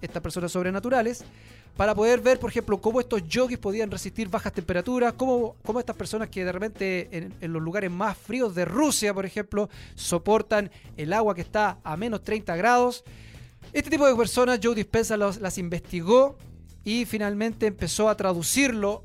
estas 0.01 0.23
personas 0.23 0.53
sobrenaturales, 0.53 1.25
para 1.77 1.95
poder 1.95 2.21
ver, 2.21 2.39
por 2.39 2.51
ejemplo, 2.51 2.81
cómo 2.81 3.01
estos 3.01 3.27
yogis 3.29 3.59
podían 3.59 3.91
resistir 3.91 4.29
bajas 4.29 4.53
temperaturas, 4.53 5.13
cómo, 5.13 5.57
cómo 5.63 5.79
estas 5.79 5.95
personas 5.95 6.29
que 6.31 6.45
de 6.45 6.53
repente 6.53 7.09
en, 7.41 7.53
los 7.53 7.63
lugares 7.63 7.91
más 7.91 8.17
fríos 8.17 8.55
de 8.55 8.65
Rusia, 8.65 9.13
por 9.13 9.27
ejemplo, 9.27 9.69
soportan 9.95 10.71
el 10.97 11.13
agua 11.13 11.35
que 11.35 11.43
está 11.43 11.79
a 11.85 11.97
menos 11.97 12.23
30 12.23 12.57
grados. 12.57 13.05
Este 13.73 13.91
tipo 13.91 14.07
de 14.07 14.15
personas 14.15 14.59
Joe 14.63 14.75
Dispensa 14.75 15.17
las 15.17 15.59
investigó 15.59 16.39
y 16.83 17.05
finalmente 17.05 17.67
empezó 17.67 18.09
a 18.09 18.17
traducirlo 18.17 19.05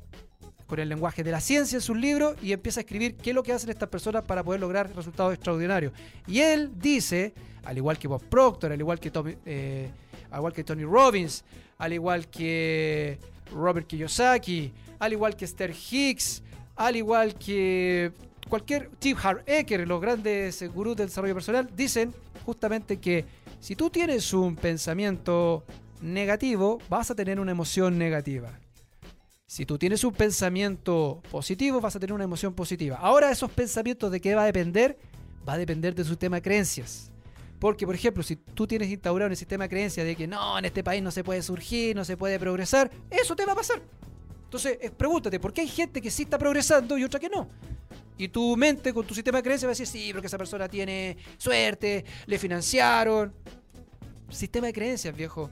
con 0.66 0.80
el 0.80 0.88
lenguaje 0.88 1.22
de 1.22 1.30
la 1.30 1.40
ciencia 1.42 1.76
en 1.76 1.82
sus 1.82 1.98
libros 1.98 2.36
y 2.40 2.52
empieza 2.52 2.80
a 2.80 2.82
escribir 2.82 3.16
qué 3.16 3.30
es 3.30 3.36
lo 3.36 3.42
que 3.42 3.52
hacen 3.52 3.68
estas 3.68 3.90
personas 3.90 4.24
para 4.24 4.42
poder 4.42 4.58
lograr 4.60 4.90
resultados 4.96 5.34
extraordinarios. 5.34 5.92
Y 6.26 6.40
él 6.40 6.70
dice, 6.78 7.34
al 7.64 7.76
igual 7.76 7.98
que 7.98 8.08
Bob 8.08 8.22
Proctor, 8.22 8.72
al 8.72 8.80
igual 8.80 8.98
que, 8.98 9.12
eh, 9.44 9.90
al 10.30 10.38
igual 10.38 10.54
que 10.54 10.64
Tony 10.64 10.84
Robbins, 10.84 11.44
al 11.82 11.92
igual 11.92 12.28
que 12.28 13.18
Robert 13.52 13.88
Kiyosaki, 13.88 14.72
al 15.00 15.14
igual 15.14 15.34
que 15.34 15.44
Esther 15.44 15.74
Hicks, 15.74 16.40
al 16.76 16.94
igual 16.94 17.34
que 17.34 18.12
cualquier 18.48 18.88
Steve 18.98 19.42
Ecker, 19.46 19.88
los 19.88 20.00
grandes 20.00 20.62
gurús 20.72 20.96
del 20.96 21.08
desarrollo 21.08 21.34
personal, 21.34 21.68
dicen 21.74 22.14
justamente 22.46 22.98
que 22.98 23.24
si 23.58 23.74
tú 23.74 23.90
tienes 23.90 24.32
un 24.32 24.54
pensamiento 24.54 25.64
negativo, 26.00 26.78
vas 26.88 27.10
a 27.10 27.16
tener 27.16 27.40
una 27.40 27.50
emoción 27.50 27.98
negativa. 27.98 28.60
Si 29.44 29.66
tú 29.66 29.76
tienes 29.76 30.04
un 30.04 30.12
pensamiento 30.12 31.20
positivo, 31.32 31.80
vas 31.80 31.96
a 31.96 31.98
tener 31.98 32.14
una 32.14 32.22
emoción 32.22 32.54
positiva. 32.54 32.96
Ahora, 33.00 33.32
esos 33.32 33.50
pensamientos 33.50 34.12
de 34.12 34.20
qué 34.20 34.36
va 34.36 34.44
a 34.44 34.46
depender, 34.46 34.98
va 35.48 35.54
a 35.54 35.58
depender 35.58 35.96
de 35.96 36.04
su 36.04 36.10
sistema 36.10 36.36
de 36.36 36.42
creencias. 36.42 37.11
Porque, 37.62 37.86
por 37.86 37.94
ejemplo, 37.94 38.24
si 38.24 38.34
tú 38.34 38.66
tienes 38.66 38.90
instaurado 38.90 39.30
un 39.30 39.36
sistema 39.36 39.62
de 39.62 39.68
creencias 39.70 40.04
de 40.04 40.16
que 40.16 40.26
no, 40.26 40.58
en 40.58 40.64
este 40.64 40.82
país 40.82 41.00
no 41.00 41.12
se 41.12 41.22
puede 41.22 41.42
surgir, 41.42 41.94
no 41.94 42.04
se 42.04 42.16
puede 42.16 42.36
progresar, 42.40 42.90
eso 43.08 43.36
te 43.36 43.46
va 43.46 43.52
a 43.52 43.54
pasar. 43.54 43.80
Entonces, 44.42 44.78
pregúntate, 44.96 45.38
¿por 45.38 45.52
qué 45.52 45.60
hay 45.60 45.68
gente 45.68 46.02
que 46.02 46.10
sí 46.10 46.24
está 46.24 46.38
progresando 46.38 46.98
y 46.98 47.04
otra 47.04 47.20
que 47.20 47.28
no? 47.28 47.48
Y 48.18 48.26
tu 48.26 48.56
mente 48.56 48.92
con 48.92 49.06
tu 49.06 49.14
sistema 49.14 49.38
de 49.38 49.44
creencias 49.44 49.68
va 49.68 49.70
a 49.70 49.78
decir, 49.78 49.86
sí, 49.86 50.12
porque 50.12 50.26
esa 50.26 50.38
persona 50.38 50.66
tiene 50.68 51.16
suerte, 51.38 52.04
le 52.26 52.36
financiaron. 52.36 53.32
Sistema 54.28 54.66
de 54.66 54.72
creencias, 54.72 55.14
viejo. 55.14 55.48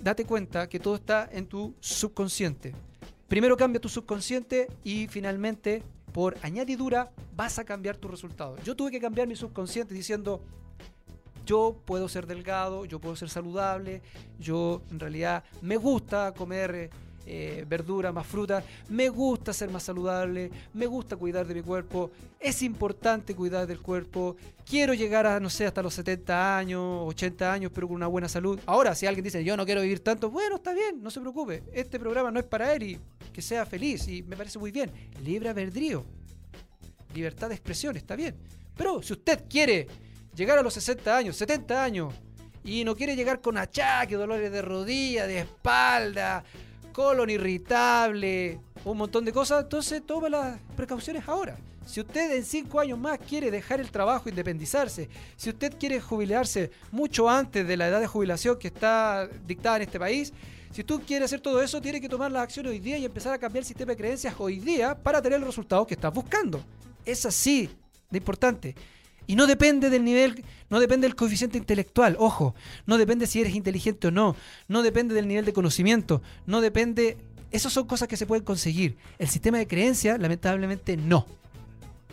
Date 0.00 0.24
cuenta 0.24 0.68
que 0.68 0.80
todo 0.80 0.96
está 0.96 1.28
en 1.30 1.46
tu 1.46 1.76
subconsciente. 1.78 2.74
Primero 3.28 3.56
cambia 3.56 3.80
tu 3.80 3.88
subconsciente 3.88 4.66
y 4.82 5.06
finalmente, 5.06 5.84
por 6.10 6.36
añadidura, 6.42 7.12
vas 7.36 7.60
a 7.60 7.64
cambiar 7.64 7.98
tu 7.98 8.08
resultado. 8.08 8.56
Yo 8.64 8.74
tuve 8.74 8.90
que 8.90 8.98
cambiar 8.98 9.28
mi 9.28 9.36
subconsciente 9.36 9.94
diciendo, 9.94 10.44
yo 11.44 11.76
puedo 11.84 12.08
ser 12.08 12.26
delgado, 12.26 12.84
yo 12.84 13.00
puedo 13.00 13.16
ser 13.16 13.28
saludable, 13.28 14.02
yo 14.38 14.82
en 14.90 15.00
realidad 15.00 15.44
me 15.60 15.76
gusta 15.76 16.32
comer 16.32 16.90
eh, 17.24 17.64
verdura, 17.68 18.10
más 18.12 18.26
fruta. 18.26 18.64
Me 18.88 19.08
gusta 19.08 19.52
ser 19.52 19.70
más 19.70 19.84
saludable, 19.84 20.50
me 20.74 20.86
gusta 20.86 21.16
cuidar 21.16 21.46
de 21.46 21.54
mi 21.54 21.62
cuerpo, 21.62 22.10
es 22.40 22.62
importante 22.62 23.34
cuidar 23.34 23.66
del 23.66 23.80
cuerpo. 23.80 24.36
Quiero 24.68 24.92
llegar 24.94 25.26
a, 25.26 25.38
no 25.38 25.48
sé, 25.48 25.66
hasta 25.66 25.82
los 25.82 25.94
70 25.94 26.58
años, 26.58 27.02
80 27.06 27.52
años, 27.52 27.72
pero 27.72 27.86
con 27.86 27.96
una 27.96 28.08
buena 28.08 28.28
salud. 28.28 28.58
Ahora, 28.66 28.94
si 28.94 29.06
alguien 29.06 29.24
dice, 29.24 29.44
yo 29.44 29.56
no 29.56 29.64
quiero 29.64 29.82
vivir 29.82 30.00
tanto, 30.00 30.30
bueno, 30.30 30.56
está 30.56 30.72
bien, 30.72 31.02
no 31.02 31.10
se 31.10 31.20
preocupe. 31.20 31.62
Este 31.72 31.98
programa 31.98 32.30
no 32.30 32.40
es 32.40 32.46
para 32.46 32.72
él 32.74 32.82
y 32.82 32.98
que 33.32 33.42
sea 33.42 33.64
feliz 33.66 34.08
y 34.08 34.22
me 34.22 34.36
parece 34.36 34.58
muy 34.58 34.72
bien. 34.72 34.90
Libre 35.22 35.48
albedrío, 35.48 36.04
libertad 37.14 37.48
de 37.48 37.54
expresión, 37.54 37.96
está 37.96 38.16
bien. 38.16 38.34
Pero 38.76 39.02
si 39.02 39.12
usted 39.12 39.44
quiere 39.48 39.86
llegar 40.34 40.58
a 40.58 40.62
los 40.62 40.74
60 40.74 41.16
años, 41.16 41.36
70 41.36 41.82
años, 41.82 42.14
y 42.64 42.84
no 42.84 42.94
quiere 42.94 43.16
llegar 43.16 43.40
con 43.40 43.58
achaques, 43.58 44.16
dolores 44.16 44.52
de 44.52 44.62
rodilla, 44.62 45.26
de 45.26 45.40
espalda, 45.40 46.44
colon 46.92 47.30
irritable, 47.30 48.60
un 48.84 48.98
montón 48.98 49.24
de 49.24 49.32
cosas, 49.32 49.64
entonces 49.64 50.02
tome 50.06 50.30
las 50.30 50.58
precauciones 50.76 51.26
ahora. 51.26 51.56
Si 51.84 52.00
usted 52.00 52.36
en 52.36 52.44
cinco 52.44 52.78
años 52.78 52.98
más 52.98 53.18
quiere 53.18 53.50
dejar 53.50 53.80
el 53.80 53.90
trabajo, 53.90 54.28
independizarse, 54.28 55.08
si 55.36 55.50
usted 55.50 55.74
quiere 55.78 56.00
jubilarse 56.00 56.70
mucho 56.92 57.28
antes 57.28 57.66
de 57.66 57.76
la 57.76 57.88
edad 57.88 58.00
de 58.00 58.06
jubilación 58.06 58.56
que 58.58 58.68
está 58.68 59.28
dictada 59.46 59.76
en 59.76 59.82
este 59.82 59.98
país, 59.98 60.32
si 60.70 60.84
tú 60.84 61.02
quieres 61.04 61.26
hacer 61.26 61.40
todo 61.40 61.60
eso, 61.60 61.82
tiene 61.82 62.00
que 62.00 62.08
tomar 62.08 62.30
las 62.30 62.44
acciones 62.44 62.70
hoy 62.70 62.78
día 62.78 62.96
y 62.98 63.04
empezar 63.04 63.32
a 63.32 63.38
cambiar 63.38 63.62
el 63.62 63.66
sistema 63.66 63.92
de 63.92 63.96
creencias 63.96 64.34
hoy 64.38 64.58
día 64.58 64.94
para 64.94 65.20
tener 65.20 65.40
el 65.40 65.44
resultado 65.44 65.86
que 65.86 65.94
estás 65.94 66.14
buscando. 66.14 66.64
Es 67.04 67.26
así 67.26 67.68
de 68.10 68.18
importante. 68.18 68.74
Y 69.26 69.36
no 69.36 69.46
depende 69.46 69.90
del 69.90 70.04
nivel, 70.04 70.44
no 70.68 70.80
depende 70.80 71.06
del 71.06 71.14
coeficiente 71.14 71.58
intelectual, 71.58 72.16
ojo, 72.18 72.54
no 72.86 72.98
depende 72.98 73.26
si 73.26 73.40
eres 73.40 73.54
inteligente 73.54 74.08
o 74.08 74.10
no, 74.10 74.36
no 74.68 74.82
depende 74.82 75.14
del 75.14 75.28
nivel 75.28 75.44
de 75.44 75.52
conocimiento, 75.52 76.22
no 76.46 76.60
depende... 76.60 77.18
Esas 77.50 77.72
son 77.72 77.86
cosas 77.86 78.08
que 78.08 78.16
se 78.16 78.26
pueden 78.26 78.44
conseguir. 78.44 78.96
El 79.18 79.28
sistema 79.28 79.58
de 79.58 79.66
creencia, 79.66 80.16
lamentablemente, 80.16 80.96
no. 80.96 81.26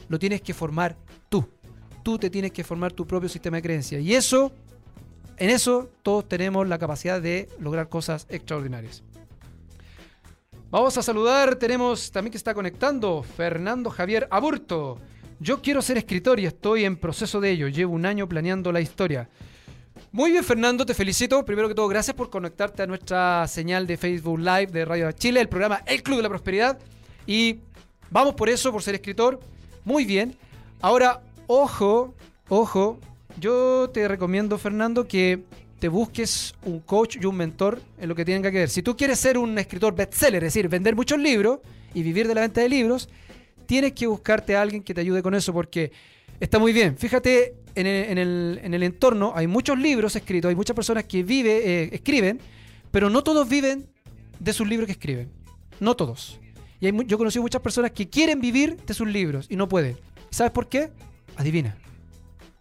Lo 0.10 0.20
tienes 0.20 0.41
que 0.41 0.53
formar 0.53 0.97
tú. 1.30 1.47
Tú 2.03 2.18
te 2.18 2.30
tienes 2.30 2.51
que 2.51 2.66
formar 2.66 2.91
tu 2.91 3.07
propio 3.07 3.30
sistema 3.30 3.55
de 3.55 3.64
creencia. 3.64 3.99
Y 3.99 4.16
eso, 4.16 4.51
en 5.38 5.49
eso, 5.49 5.89
todos 6.03 6.28
tenemos 6.28 6.68
la 6.68 6.78
capacidad 6.78 7.22
de 7.22 7.47
lograr 7.57 7.88
cosas 7.88 8.28
extraordinarias. 8.30 9.01
Vamos 10.72 10.97
a 10.97 11.01
saludar, 11.01 11.55
tenemos 11.55 12.12
también 12.12 12.32
que 12.32 12.38
está 12.38 12.53
conectando 12.53 13.24
Fernando 13.24 13.89
Javier 13.89 14.28
Aburto. 14.30 14.99
Yo 15.42 15.62
quiero 15.62 15.82
ser 15.82 15.98
escritor 15.98 16.38
y 16.42 16.46
estoy 16.46 16.84
en 16.84 16.98
proceso 16.98 17.40
de 17.40 17.52
ello. 17.52 17.70
Llevo 17.70 17.94
un 17.94 18.06
año 18.06 18.28
planeando 18.28 18.74
la 18.74 18.82
historia. 18.82 19.30
Muy 20.12 20.32
bien, 20.32 20.44
Fernando, 20.44 20.86
te 20.86 20.94
felicito. 20.94 21.46
Primero 21.46 21.70
que 21.70 21.76
todo, 21.76 21.88
gracias 21.88 22.14
por 22.14 22.30
conectarte 22.30 22.84
a 22.84 22.88
nuestra 22.88 23.48
señal 23.48 23.88
de 23.88 23.96
Facebook 23.96 24.38
Live 24.38 24.68
de 24.68 24.84
Radio 24.84 25.10
Chile, 25.14 25.40
el 25.40 25.48
programa 25.48 25.82
El 25.86 26.04
Club 26.04 26.18
de 26.18 26.24
la 26.24 26.30
Prosperidad. 26.30 26.78
Y 27.26 27.60
vamos 28.10 28.36
por 28.36 28.50
eso, 28.50 28.72
por 28.74 28.84
ser 28.84 28.96
escritor. 28.96 29.40
Muy 29.86 30.04
bien. 30.04 30.36
Ahora, 30.82 31.22
ojo, 31.48 32.14
ojo, 32.50 33.00
yo 33.40 33.90
te 33.94 34.10
recomiendo, 34.10 34.58
Fernando, 34.58 35.08
que 35.08 35.44
te 35.80 35.88
busques 35.88 36.54
un 36.66 36.82
coach 36.82 37.16
y 37.16 37.26
un 37.26 37.38
mentor 37.38 37.82
en 37.98 38.10
lo 38.10 38.16
que 38.16 38.26
tienen 38.26 38.44
que 38.44 38.52
ver. 38.52 38.70
Si 38.70 38.84
tú 38.84 38.98
quieres 38.98 39.20
ser 39.20 39.38
un 39.38 39.58
escritor 39.58 39.96
bestseller, 39.96 40.44
es 40.44 40.54
decir, 40.54 40.68
vender 40.68 40.98
muchos 40.98 41.18
libros 41.18 41.60
y 41.94 42.04
vivir 42.04 42.28
de 42.28 42.36
la 42.36 42.42
venta 42.42 42.60
de 42.60 42.68
libros, 42.68 43.08
tienes 43.70 43.94
que 43.94 44.08
buscarte 44.08 44.56
a 44.56 44.64
alguien 44.64 44.82
que 44.82 44.96
te 44.96 45.02
ayude 45.02 45.22
con 45.22 45.36
eso 45.36 45.54
porque 45.54 45.92
está 46.40 46.58
muy 46.58 46.74
bien. 46.74 46.98
Fíjate, 46.98 47.54
en 47.76 47.86
el, 47.86 48.84
entorno 48.84 49.32
hay 49.36 49.46
muchos 49.46 49.78
libros 49.78 50.16
escritos, 50.16 50.50
hay 50.50 50.56
muchas 50.56 50.76
personas 50.76 51.04
que 51.04 51.22
vive, 51.22 51.84
eh, 51.84 51.90
escriben, 51.94 52.40
pero 52.90 53.12
no 53.12 53.24
todos 53.24 53.48
viven 53.48 53.88
de 54.40 54.54
sus 54.54 54.68
libros 54.68 54.88
que 54.88 54.94
escriben. 54.94 55.30
No 55.80 55.96
todos. 55.96 56.40
Y 56.80 56.88
hay, 56.88 56.94
yo 57.06 57.16
he 57.16 57.18
conocido 57.20 57.44
muchas 57.44 57.62
personas 57.62 57.92
que 57.92 58.10
quieren 58.10 58.42
vivir 58.42 58.76
de 58.76 58.94
sus 58.96 59.08
libros 59.08 59.46
y 59.52 59.56
no 59.56 59.70
pueden. 59.70 59.98
¿Sabes 60.32 60.52
por 60.52 60.68
qué? 60.68 60.90
Adivina. 61.38 61.78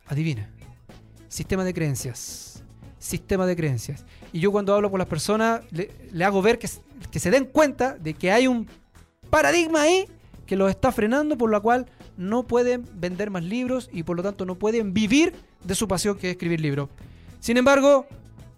Adivina. 0.09 0.51
Sistema 1.29 1.65
de 1.65 1.73
creencias. 1.73 2.63
Sistema 2.99 3.47
de 3.47 3.57
creencias. 3.57 4.05
Y 4.31 4.41
yo 4.41 4.53
cuando 4.53 4.75
hablo 4.75 4.91
con 4.91 4.99
las 4.99 5.09
personas 5.09 5.63
le, 5.71 6.23
hago 6.23 6.43
ver 6.43 6.59
que, 6.59 6.69
que 7.11 7.19
se 7.19 7.31
den 7.31 7.47
cuenta 7.47 7.97
de 7.97 8.13
que 8.13 8.31
hay 8.31 8.47
un 8.47 8.69
paradigma 9.31 9.81
ahí 9.81 10.07
que 10.49 10.57
los 10.57 10.71
está 10.71 10.91
frenando, 10.91 11.37
por 11.37 11.51
lo 11.51 11.61
cual 11.61 11.87
no 12.17 12.47
pueden 12.47 12.89
vender 12.95 13.31
más 13.31 13.45
libros 13.45 13.91
y 13.93 14.03
por 14.03 14.17
lo 14.17 14.23
tanto 14.23 14.47
no 14.47 14.59
pueden 14.59 14.95
vivir 14.95 15.35
de 15.63 15.75
su 15.75 15.87
pasión 15.87 16.17
que 16.17 16.29
es 16.29 16.33
escribir 16.33 16.59
libros. 16.59 16.89
Sin 17.39 17.59
embargo, 17.59 18.07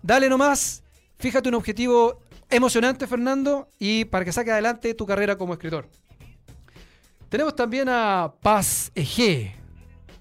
dale 0.01 0.29
nomás, 0.29 0.85
fíjate 1.19 1.49
un 1.49 1.57
objetivo 1.57 2.21
emocionante, 2.49 3.09
Fernando, 3.09 3.69
y 3.81 4.05
para 4.05 4.25
que 4.25 4.31
saque 4.31 4.53
adelante 4.53 4.95
tu 4.95 5.05
carrera 5.05 5.37
como 5.37 5.53
escritor. 5.53 5.89
Tenemos 7.29 7.57
también 7.57 7.89
a 7.89 8.33
Paz 8.41 8.93
Eje. 8.95 9.57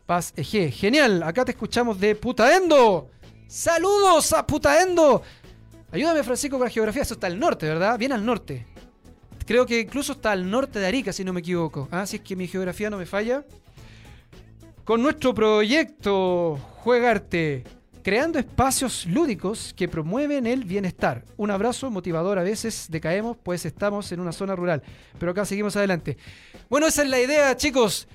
Paz 0.07 0.34
Eje, 0.36 0.72
genial, 0.72 1.22
acá 1.22 1.45
te 1.45 1.51
escuchamos 1.51 1.99
de 1.99 2.15
Putaendo. 2.15 3.11
Saludos 3.47 4.34
a 4.34 4.45
Putaendo. 4.45 5.22
Ayúdame, 5.91 6.24
Francisco, 6.24 6.57
con 6.57 6.65
la 6.65 6.72
geografía. 6.72 7.03
Eso 7.03 7.13
está 7.13 7.28
al 7.28 7.39
norte, 7.39 7.67
¿verdad? 7.67 7.97
Bien 7.97 8.11
al 8.11 8.26
norte. 8.26 8.65
Creo 9.50 9.66
que 9.66 9.80
incluso 9.80 10.12
está 10.12 10.32
al 10.32 10.47
norte 10.47 10.78
de 10.78 10.86
Arica, 10.86 11.12
si 11.12 11.24
no 11.24 11.34
me 11.34 11.39
equivoco. 11.39 11.88
Ah, 11.89 12.06
si 12.06 12.18
es 12.18 12.22
que 12.22 12.36
mi 12.36 12.47
geografía 12.47 12.91
no 12.91 13.00
me 13.00 13.08
falla. 13.08 13.43
Con 14.84 15.02
nuestro 15.02 15.34
proyecto 15.34 16.60
Juegarte, 16.84 17.64
creando 18.04 18.38
espacios 18.38 19.08
lúdicos 19.08 19.74
que 19.76 19.88
promueven 19.88 20.45
el 20.45 20.66
bienestar. 20.66 21.26
Un 21.36 21.50
abrazo 21.50 21.89
motivador. 21.89 22.38
A 22.38 22.43
veces 22.43 22.86
decaemos, 22.91 23.38
pues 23.41 23.66
estamos 23.66 24.12
en 24.12 24.20
una 24.20 24.34
zona 24.34 24.56
rural. 24.56 24.84
Pero 25.18 25.32
acá 25.32 25.45
seguimos 25.45 25.76
adelante. 25.76 26.16
Bueno, 26.70 26.86
esa 26.86 27.02
es 27.02 27.10
la 27.10 27.20
idea, 27.20 27.58
chicos. 27.58 28.08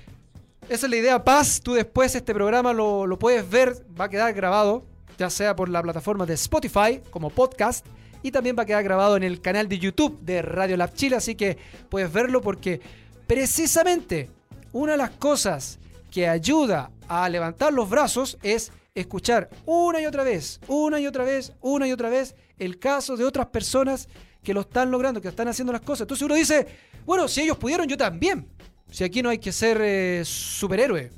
Esa 0.69 0.85
es 0.85 0.89
la 0.89 0.95
idea. 0.95 1.21
Paz, 1.21 1.59
tú 1.61 1.73
después 1.73 2.15
este 2.15 2.33
programa 2.33 2.71
lo, 2.71 3.05
lo 3.05 3.19
puedes 3.19 3.49
ver, 3.49 3.85
va 3.99 4.05
a 4.05 4.09
quedar 4.09 4.33
grabado, 4.33 4.85
ya 5.17 5.29
sea 5.29 5.53
por 5.53 5.67
la 5.67 5.83
plataforma 5.83 6.25
de 6.25 6.35
Spotify 6.35 7.01
como 7.11 7.29
podcast 7.29 7.85
y 8.23 8.31
también 8.31 8.55
va 8.57 8.63
a 8.63 8.65
quedar 8.65 8.83
grabado 8.83 9.17
en 9.17 9.23
el 9.23 9.41
canal 9.41 9.67
de 9.67 9.79
YouTube 9.79 10.19
de 10.21 10.41
Radio 10.41 10.77
Lab 10.77 10.93
Chile, 10.93 11.15
así 11.15 11.35
que 11.35 11.57
puedes 11.89 12.11
verlo 12.11 12.41
porque 12.41 12.81
precisamente 13.27 14.29
una 14.71 14.93
de 14.93 14.97
las 14.97 15.11
cosas 15.11 15.79
que 16.11 16.27
ayuda 16.27 16.91
a 17.07 17.27
levantar 17.29 17.73
los 17.73 17.89
brazos 17.89 18.37
es 18.41 18.71
escuchar 18.93 19.49
una 19.65 20.01
y 20.01 20.05
otra 20.05 20.23
vez, 20.23 20.59
una 20.67 20.99
y 20.99 21.07
otra 21.07 21.23
vez, 21.23 21.53
una 21.61 21.87
y 21.87 21.91
otra 21.91 22.09
vez 22.09 22.35
el 22.57 22.79
caso 22.79 23.17
de 23.17 23.25
otras 23.25 23.47
personas 23.47 24.07
que 24.41 24.53
lo 24.53 24.61
están 24.61 24.91
logrando, 24.91 25.21
que 25.21 25.27
están 25.27 25.47
haciendo 25.47 25.73
las 25.73 25.81
cosas. 25.81 26.01
Entonces 26.01 26.23
uno 26.25 26.35
dice, 26.35 26.65
bueno, 27.05 27.27
si 27.27 27.41
ellos 27.41 27.57
pudieron, 27.57 27.87
yo 27.87 27.97
también. 27.97 28.47
Si 28.89 29.03
aquí 29.03 29.21
no 29.21 29.29
hay 29.29 29.39
que 29.39 29.51
ser 29.51 29.79
eh, 29.81 30.21
superhéroe 30.23 31.11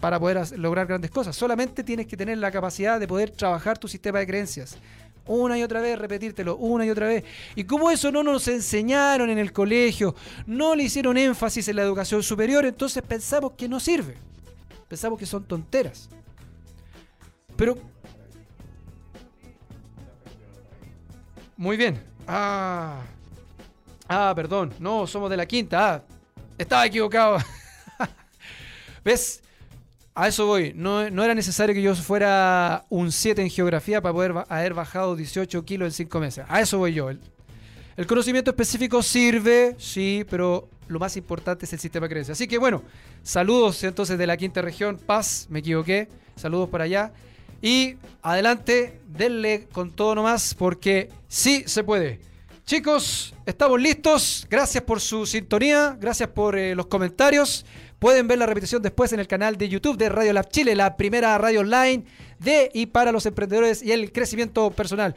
para 0.00 0.18
poder 0.18 0.58
lograr 0.58 0.86
grandes 0.86 1.10
cosas, 1.10 1.36
solamente 1.36 1.84
tienes 1.84 2.06
que 2.06 2.16
tener 2.16 2.38
la 2.38 2.50
capacidad 2.50 2.98
de 2.98 3.08
poder 3.08 3.30
trabajar 3.30 3.76
tu 3.76 3.88
sistema 3.88 4.20
de 4.20 4.26
creencias. 4.26 4.78
Una 5.28 5.58
y 5.58 5.62
otra 5.62 5.80
vez, 5.80 5.98
repetírtelo 5.98 6.56
una 6.56 6.84
y 6.84 6.90
otra 6.90 7.06
vez. 7.06 7.24
Y 7.54 7.64
como 7.64 7.90
eso 7.90 8.10
no 8.10 8.22
nos 8.22 8.48
enseñaron 8.48 9.30
en 9.30 9.38
el 9.38 9.52
colegio, 9.52 10.14
no 10.46 10.74
le 10.74 10.84
hicieron 10.84 11.16
énfasis 11.16 11.68
en 11.68 11.76
la 11.76 11.82
educación 11.82 12.22
superior, 12.22 12.66
entonces 12.66 13.02
pensamos 13.02 13.52
que 13.52 13.68
no 13.68 13.78
sirve. 13.78 14.16
Pensamos 14.88 15.18
que 15.18 15.26
son 15.26 15.44
tonteras. 15.44 16.08
Pero... 17.56 17.76
Muy 21.56 21.76
bien. 21.76 22.00
Ah. 22.26 23.02
Ah, 24.08 24.32
perdón. 24.34 24.72
No, 24.78 25.06
somos 25.06 25.28
de 25.28 25.36
la 25.36 25.44
quinta. 25.44 25.94
Ah, 25.94 26.02
estaba 26.56 26.86
equivocado. 26.86 27.38
¿Ves? 29.04 29.42
A 30.18 30.26
eso 30.26 30.46
voy. 30.46 30.72
No, 30.74 31.00
era 31.00 31.32
necesario 31.32 31.72
que 31.72 31.80
yo 31.80 31.94
fuera 31.94 32.84
un 32.88 33.12
7 33.12 33.40
en 33.40 33.50
geografía 33.50 34.02
para 34.02 34.12
poder 34.12 34.34
haber 34.48 34.74
bajado 34.74 35.14
18 35.14 35.64
kilos 35.64 35.86
en 35.86 35.92
5 35.92 36.18
meses. 36.18 36.44
A 36.48 36.60
eso 36.60 36.76
voy 36.76 36.92
yo. 36.92 37.08
El, 37.08 37.20
el, 37.96 38.04
conocimiento 38.04 38.50
específico 38.50 39.00
sirve, 39.00 39.76
sí, 39.78 40.26
pero 40.28 40.68
lo 40.88 40.98
más 40.98 41.16
importante 41.16 41.66
es 41.66 41.72
el 41.72 41.78
sistema 41.78 42.06
de 42.06 42.10
creencias. 42.10 42.36
Así 42.36 42.48
que 42.48 42.58
bueno, 42.58 42.82
saludos 43.22 43.84
entonces 43.84 44.18
de 44.18 44.26
la 44.26 44.36
quinta 44.36 44.60
región. 44.60 44.98
Paz, 44.98 45.46
me 45.50 45.60
equivoqué. 45.60 46.08
Saludos 46.34 46.68
para 46.68 46.82
allá. 46.82 47.12
Y 47.62 47.94
adelante, 48.20 49.00
denle 49.06 49.68
con 49.70 49.92
todo 49.92 50.16
nomás 50.16 50.52
porque 50.52 51.10
sí 51.28 51.62
se 51.68 51.84
puede. 51.84 52.18
Chicos, 52.68 53.32
estamos 53.46 53.80
listos. 53.80 54.46
Gracias 54.50 54.84
por 54.84 55.00
su 55.00 55.24
sintonía, 55.24 55.96
gracias 55.98 56.28
por 56.28 56.54
eh, 56.54 56.74
los 56.74 56.84
comentarios. 56.84 57.64
Pueden 57.98 58.28
ver 58.28 58.36
la 58.36 58.44
repetición 58.44 58.82
después 58.82 59.10
en 59.14 59.20
el 59.20 59.26
canal 59.26 59.56
de 59.56 59.70
YouTube 59.70 59.96
de 59.96 60.10
Radio 60.10 60.34
Lab 60.34 60.50
Chile, 60.50 60.74
la 60.74 60.94
primera 60.94 61.38
radio 61.38 61.60
online 61.60 62.04
de 62.38 62.70
y 62.74 62.84
para 62.84 63.10
los 63.10 63.24
emprendedores 63.24 63.82
y 63.82 63.92
el 63.92 64.12
crecimiento 64.12 64.70
personal. 64.70 65.14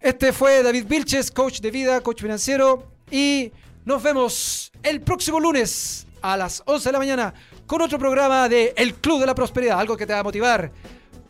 Este 0.00 0.34
fue 0.34 0.62
David 0.62 0.84
Vilches, 0.86 1.30
coach 1.30 1.60
de 1.60 1.70
vida, 1.70 2.02
coach 2.02 2.20
financiero. 2.20 2.86
Y 3.10 3.52
nos 3.86 4.02
vemos 4.02 4.70
el 4.82 5.00
próximo 5.00 5.40
lunes 5.40 6.06
a 6.20 6.36
las 6.36 6.62
11 6.66 6.90
de 6.90 6.92
la 6.92 6.98
mañana 6.98 7.34
con 7.64 7.80
otro 7.80 7.98
programa 7.98 8.50
de 8.50 8.74
El 8.76 8.96
Club 8.96 9.20
de 9.20 9.26
la 9.26 9.34
Prosperidad, 9.34 9.80
algo 9.80 9.96
que 9.96 10.04
te 10.04 10.12
va 10.12 10.18
a 10.18 10.24
motivar 10.24 10.70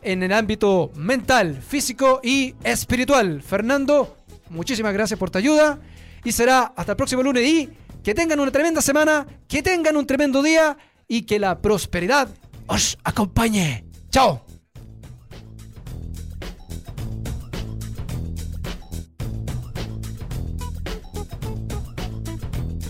en 0.01 0.23
el 0.23 0.33
ámbito 0.33 0.91
mental, 0.95 1.61
físico 1.61 2.19
y 2.23 2.55
espiritual. 2.63 3.41
Fernando, 3.41 4.17
muchísimas 4.51 4.93
gracias 4.93 5.17
por 5.17 5.29
tu 5.29 5.37
ayuda 5.37 5.79
y 6.23 6.31
será 6.31 6.73
hasta 6.75 6.91
el 6.91 6.95
próximo 6.97 7.23
lunes 7.23 7.47
y 7.47 7.69
que 8.03 8.13
tengan 8.13 8.39
una 8.39 8.51
tremenda 8.51 8.81
semana, 8.81 9.25
que 9.47 9.63
tengan 9.63 9.95
un 9.97 10.05
tremendo 10.05 10.43
día 10.43 10.77
y 11.07 11.23
que 11.23 11.39
la 11.39 11.61
prosperidad 11.61 12.29
os 12.67 12.97
acompañe. 13.03 13.85
Chao. 14.09 14.43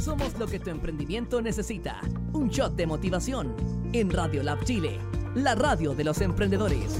Somos 0.03 0.37
lo 0.39 0.47
que 0.47 0.59
tu 0.59 0.69
emprendimiento 0.69 1.41
necesita. 1.41 2.01
Un 2.33 2.49
shot 2.49 2.75
de 2.75 2.87
motivación 2.87 3.55
en 3.93 4.09
Radio 4.09 4.43
Lab 4.43 4.63
Chile, 4.63 4.99
la 5.35 5.55
radio 5.55 5.93
de 5.93 6.03
los 6.03 6.21
emprendedores. 6.21 6.97